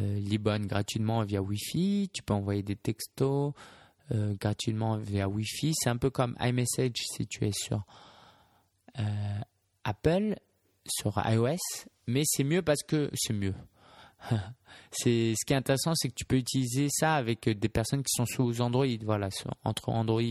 euh, 0.00 0.18
Libon 0.20 0.60
gratuitement 0.60 1.22
via 1.24 1.42
Wi-Fi, 1.42 2.10
tu 2.12 2.22
peux 2.22 2.34
envoyer 2.34 2.62
des 2.62 2.76
textos 2.76 3.52
euh, 4.12 4.34
gratuitement 4.40 4.96
via 4.96 5.28
Wi-Fi. 5.28 5.72
C'est 5.74 5.90
un 5.90 5.96
peu 5.96 6.10
comme 6.10 6.36
iMessage 6.40 6.92
si 6.94 7.26
tu 7.26 7.46
es 7.46 7.52
sur 7.52 7.84
Apple, 9.82 10.36
sur 10.86 11.20
iOS, 11.28 11.88
mais 12.06 12.22
c'est 12.24 12.44
mieux 12.44 12.62
parce 12.62 12.84
que 12.84 13.10
c'est 13.14 13.32
mieux. 13.32 13.54
c'est 14.92 15.34
ce 15.36 15.44
qui 15.44 15.52
est 15.52 15.56
intéressant, 15.56 15.94
c'est 15.96 16.08
que 16.08 16.14
tu 16.14 16.24
peux 16.24 16.36
utiliser 16.36 16.88
ça 16.90 17.16
avec 17.16 17.48
des 17.48 17.68
personnes 17.68 18.04
qui 18.04 18.12
sont 18.14 18.24
sous 18.24 18.60
Android, 18.60 18.86
voilà, 19.02 19.30
entre 19.64 19.88
Android 19.88 20.22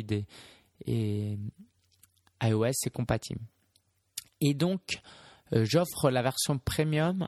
et 0.85 1.37
iOS 2.43 2.71
c'est 2.73 2.91
compatible. 2.91 3.41
Et 4.41 4.53
donc, 4.53 4.81
euh, 5.53 5.65
j'offre 5.65 6.09
la 6.09 6.21
version 6.21 6.57
premium 6.57 7.27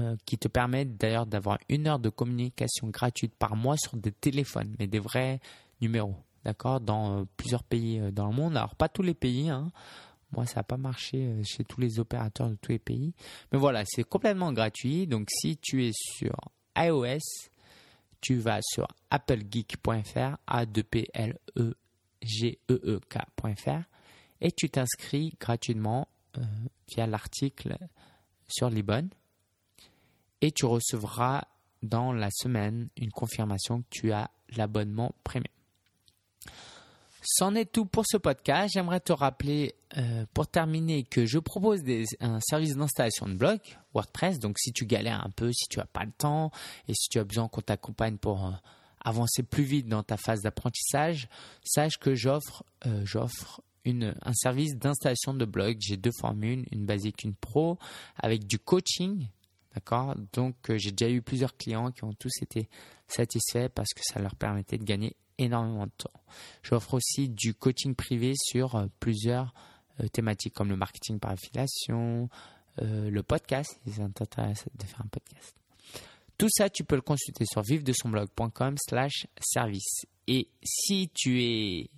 euh, 0.00 0.16
qui 0.24 0.38
te 0.38 0.48
permet 0.48 0.84
d'ailleurs 0.84 1.26
d'avoir 1.26 1.58
une 1.68 1.86
heure 1.86 1.98
de 1.98 2.08
communication 2.08 2.88
gratuite 2.88 3.34
par 3.34 3.56
mois 3.56 3.76
sur 3.76 3.96
des 3.96 4.12
téléphones, 4.12 4.74
mais 4.78 4.86
des 4.86 4.98
vrais 4.98 5.40
numéros, 5.80 6.16
d'accord, 6.44 6.80
dans 6.80 7.20
euh, 7.20 7.24
plusieurs 7.36 7.64
pays 7.64 8.00
dans 8.12 8.28
le 8.28 8.34
monde. 8.34 8.56
Alors, 8.56 8.74
pas 8.76 8.88
tous 8.88 9.02
les 9.02 9.14
pays, 9.14 9.50
hein. 9.50 9.70
Moi, 10.34 10.46
ça 10.46 10.60
n'a 10.60 10.62
pas 10.62 10.78
marché 10.78 11.30
chez 11.44 11.62
tous 11.62 11.78
les 11.78 12.00
opérateurs 12.00 12.48
de 12.48 12.54
tous 12.54 12.72
les 12.72 12.78
pays. 12.78 13.12
Mais 13.52 13.58
voilà, 13.58 13.82
c'est 13.84 14.02
complètement 14.02 14.50
gratuit. 14.50 15.06
Donc, 15.06 15.28
si 15.28 15.58
tu 15.58 15.84
es 15.84 15.90
sur 15.92 16.34
iOS, 16.74 17.50
tu 18.22 18.36
vas 18.36 18.60
sur 18.62 18.88
applegeek.fr, 19.10 20.38
a 20.46 20.64
2 20.64 20.82
p 20.84 21.10
l 21.12 21.38
e 21.58 21.74
g 22.22 22.58
e 22.70 22.72
e 22.72 23.00
kfr 23.10 23.82
et 24.42 24.50
tu 24.50 24.68
t'inscris 24.68 25.34
gratuitement 25.40 26.08
euh, 26.36 26.42
via 26.88 27.06
l'article 27.06 27.78
sur 28.48 28.68
Libon 28.68 29.08
et 30.42 30.50
tu 30.50 30.66
recevras 30.66 31.44
dans 31.82 32.12
la 32.12 32.28
semaine 32.30 32.88
une 32.96 33.12
confirmation 33.12 33.82
que 33.82 33.86
tu 33.88 34.12
as 34.12 34.30
l'abonnement 34.56 35.14
premium. 35.24 35.46
C'en 37.24 37.54
est 37.54 37.70
tout 37.70 37.86
pour 37.86 38.04
ce 38.04 38.16
podcast. 38.16 38.72
J'aimerais 38.74 38.98
te 38.98 39.12
rappeler 39.12 39.76
euh, 39.96 40.26
pour 40.34 40.48
terminer 40.48 41.04
que 41.04 41.24
je 41.24 41.38
propose 41.38 41.80
un 42.18 42.40
service 42.40 42.74
d'installation 42.74 43.28
de 43.28 43.34
blog 43.34 43.60
WordPress. 43.94 44.40
Donc 44.40 44.58
si 44.58 44.72
tu 44.72 44.86
galères 44.86 45.24
un 45.24 45.30
peu, 45.30 45.52
si 45.52 45.68
tu 45.68 45.78
n'as 45.78 45.86
pas 45.86 46.04
le 46.04 46.10
temps 46.10 46.50
et 46.88 46.94
si 46.94 47.08
tu 47.08 47.20
as 47.20 47.24
besoin 47.24 47.46
qu'on 47.46 47.60
t'accompagne 47.60 48.16
pour 48.16 48.46
euh, 48.46 48.50
avancer 49.04 49.44
plus 49.44 49.62
vite 49.62 49.86
dans 49.86 50.02
ta 50.02 50.16
phase 50.16 50.40
d'apprentissage, 50.40 51.28
sache 51.62 51.98
que 51.98 52.16
j'offre 52.16 52.64
j'offre 53.04 53.62
un 53.84 54.32
service 54.34 54.76
d'installation 54.76 55.34
de 55.34 55.44
blog. 55.44 55.76
J'ai 55.80 55.96
deux 55.96 56.12
formules, 56.20 56.66
une 56.72 56.86
basique, 56.86 57.24
une 57.24 57.34
pro, 57.34 57.78
avec 58.16 58.46
du 58.46 58.58
coaching. 58.58 59.28
D'accord? 59.74 60.14
Donc, 60.32 60.70
euh, 60.70 60.76
j'ai 60.76 60.92
déjà 60.92 61.10
eu 61.10 61.22
plusieurs 61.22 61.56
clients 61.56 61.90
qui 61.92 62.04
ont 62.04 62.12
tous 62.12 62.32
été 62.42 62.68
satisfaits 63.08 63.68
parce 63.74 63.94
que 63.94 64.02
ça 64.04 64.20
leur 64.20 64.36
permettait 64.36 64.76
de 64.76 64.84
gagner 64.84 65.16
énormément 65.38 65.86
de 65.86 65.92
temps. 65.96 66.12
J'offre 66.62 66.94
aussi 66.94 67.28
du 67.28 67.54
coaching 67.54 67.94
privé 67.94 68.34
sur 68.36 68.74
euh, 68.74 68.86
plusieurs 69.00 69.54
euh, 70.00 70.08
thématiques 70.08 70.54
comme 70.54 70.68
le 70.68 70.76
marketing 70.76 71.18
par 71.18 71.32
affiliation, 71.32 72.28
le 72.78 73.20
podcast, 73.20 73.78
si 73.84 73.92
ça 73.92 74.08
t'intéresse 74.08 74.64
de 74.74 74.84
faire 74.84 75.02
un 75.02 75.08
podcast. 75.08 75.54
Tout 76.38 76.48
ça, 76.48 76.70
tu 76.70 76.84
peux 76.84 76.94
le 76.94 77.02
consulter 77.02 77.44
sur 77.44 77.60
vive-de-son-blog.com 77.60 78.76
slash 78.78 79.26
service. 79.38 80.06
Et 80.26 80.48
si 80.62 81.10
tu 81.12 81.42
es 81.42 81.90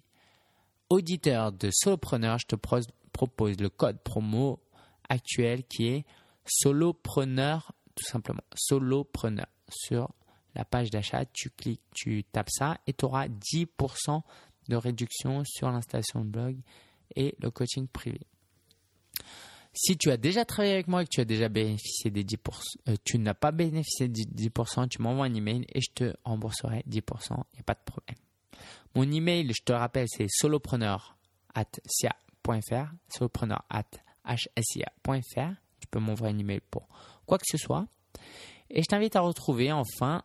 auditeur 0.91 1.53
de 1.53 1.71
Solopreneur, 1.73 2.39
je 2.39 2.47
te 2.47 2.57
propose 2.57 3.61
le 3.61 3.69
code 3.69 4.01
promo 4.03 4.61
actuel 5.09 5.65
qui 5.65 5.87
est 5.89 6.05
Solopreneur, 6.47 7.73
tout 7.95 8.05
simplement. 8.05 8.43
Solopreneur. 8.55 9.47
Sur 9.69 10.13
la 10.55 10.65
page 10.65 10.91
d'achat, 10.91 11.25
tu 11.25 11.51
cliques, 11.51 11.83
tu 11.95 12.23
tapes 12.25 12.51
ça 12.51 12.79
et 12.87 12.93
tu 12.93 13.05
auras 13.07 13.29
10% 13.29 14.21
de 14.69 14.77
réduction 14.77 15.43
sur 15.45 15.71
l'installation 15.71 16.21
de 16.21 16.31
blog 16.31 16.57
et 17.17 17.35
le 17.41 17.51
coaching 17.51 17.89
privé. 17.89 18.21
Si 19.73 19.97
tu 19.97 20.11
as 20.11 20.17
déjà 20.17 20.45
travaillé 20.45 20.75
avec 20.75 20.87
moi 20.87 21.03
et 21.03 21.05
que 21.05 21.11
tu 21.11 21.21
as 21.21 21.25
déjà 21.25 21.49
bénéficié 21.49 22.11
des 22.11 22.23
10%, 22.23 22.39
euh, 22.89 22.97
tu 23.05 23.19
n'as 23.19 23.35
pas 23.35 23.51
bénéficié 23.51 24.07
des 24.09 24.23
10%, 24.23 24.89
tu 24.89 25.03
m'envoies 25.03 25.27
un 25.27 25.35
email 25.35 25.67
et 25.73 25.81
je 25.81 25.91
te 25.93 26.15
rembourserai 26.25 26.85
10%, 26.89 27.31
il 27.31 27.57
n'y 27.57 27.61
a 27.61 27.65
pas 27.65 27.75
de 27.75 27.83
problème. 27.85 28.17
Mon 28.95 29.11
email, 29.11 29.53
je 29.53 29.63
te 29.63 29.73
rappelle, 29.73 30.07
c'est 30.09 30.29
solopreneur 30.29 31.17
solopreneur 33.09 33.65
Tu 35.81 35.87
peux 35.91 35.99
m'envoyer 35.99 36.35
un 36.35 36.39
email 36.39 36.61
pour 36.71 36.89
quoi 37.27 37.39
que 37.39 37.47
ce 37.47 37.59
soit. 37.59 37.87
Et 38.71 38.83
je 38.83 38.87
t'invite 38.87 39.17
à 39.17 39.21
retrouver 39.21 39.73
enfin 39.73 40.23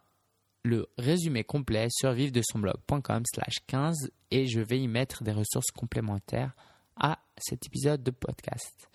le 0.63 0.88
résumé 0.97 1.43
complet 1.43 1.88
sur 1.89 2.11
vive 2.11 2.32
de 2.32 2.41
son 2.43 2.59
blog.com 2.59 3.23
slash 3.34 3.57
15 3.67 4.11
et 4.32 4.47
je 4.47 4.59
vais 4.59 4.80
y 4.80 4.88
mettre 4.88 5.23
des 5.23 5.32
ressources 5.32 5.71
complémentaires 5.71 6.53
à 6.95 7.19
cet 7.38 7.65
épisode 7.65 8.03
de 8.03 8.11
podcast. 8.11 8.89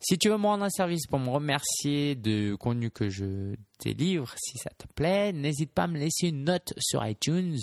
Si 0.00 0.16
tu 0.16 0.28
veux 0.28 0.38
me 0.38 0.46
rendre 0.46 0.64
un 0.64 0.70
service 0.70 1.06
pour 1.06 1.18
me 1.18 1.30
remercier 1.30 2.14
de 2.14 2.54
contenu 2.54 2.90
que 2.90 3.08
je 3.08 3.56
délivre, 3.80 4.32
si 4.36 4.58
ça 4.58 4.70
te 4.78 4.86
plaît, 4.94 5.32
n'hésite 5.32 5.72
pas 5.72 5.84
à 5.84 5.86
me 5.88 5.98
laisser 5.98 6.28
une 6.28 6.44
note 6.44 6.72
sur 6.78 7.04
iTunes 7.04 7.58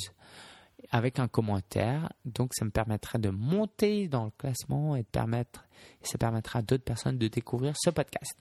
avec 0.92 1.20
un 1.20 1.28
commentaire. 1.28 2.12
Donc, 2.26 2.54
ça 2.54 2.66
me 2.66 2.72
permettrait 2.72 3.20
de 3.20 3.30
monter 3.30 4.08
dans 4.08 4.26
le 4.26 4.32
classement 4.38 4.96
et 4.96 5.02
de 5.02 5.08
permettre, 5.08 5.66
et 6.02 6.08
ça 6.08 6.18
permettra 6.18 6.60
à 6.60 6.62
d'autres 6.62 6.84
personnes 6.84 7.18
de 7.18 7.28
découvrir 7.28 7.74
ce 7.78 7.90
podcast. 7.90 8.36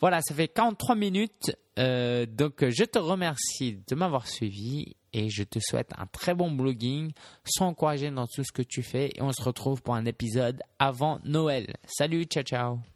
Voilà, 0.00 0.20
ça 0.22 0.34
fait 0.34 0.48
43 0.48 0.94
minutes. 0.94 1.56
Euh, 1.78 2.26
donc, 2.26 2.64
je 2.68 2.84
te 2.84 2.98
remercie 2.98 3.82
de 3.86 3.94
m'avoir 3.94 4.26
suivi 4.26 4.96
et 5.12 5.30
je 5.30 5.42
te 5.42 5.58
souhaite 5.60 5.90
un 5.96 6.06
très 6.06 6.34
bon 6.34 6.50
blogging. 6.50 7.12
Sois 7.44 7.66
encouragé 7.66 8.10
dans 8.10 8.26
tout 8.26 8.44
ce 8.44 8.52
que 8.52 8.62
tu 8.62 8.82
fais 8.82 9.12
et 9.14 9.22
on 9.22 9.32
se 9.32 9.42
retrouve 9.42 9.82
pour 9.82 9.94
un 9.94 10.04
épisode 10.04 10.62
avant 10.78 11.20
Noël. 11.24 11.74
Salut, 11.86 12.24
ciao, 12.24 12.42
ciao. 12.42 12.95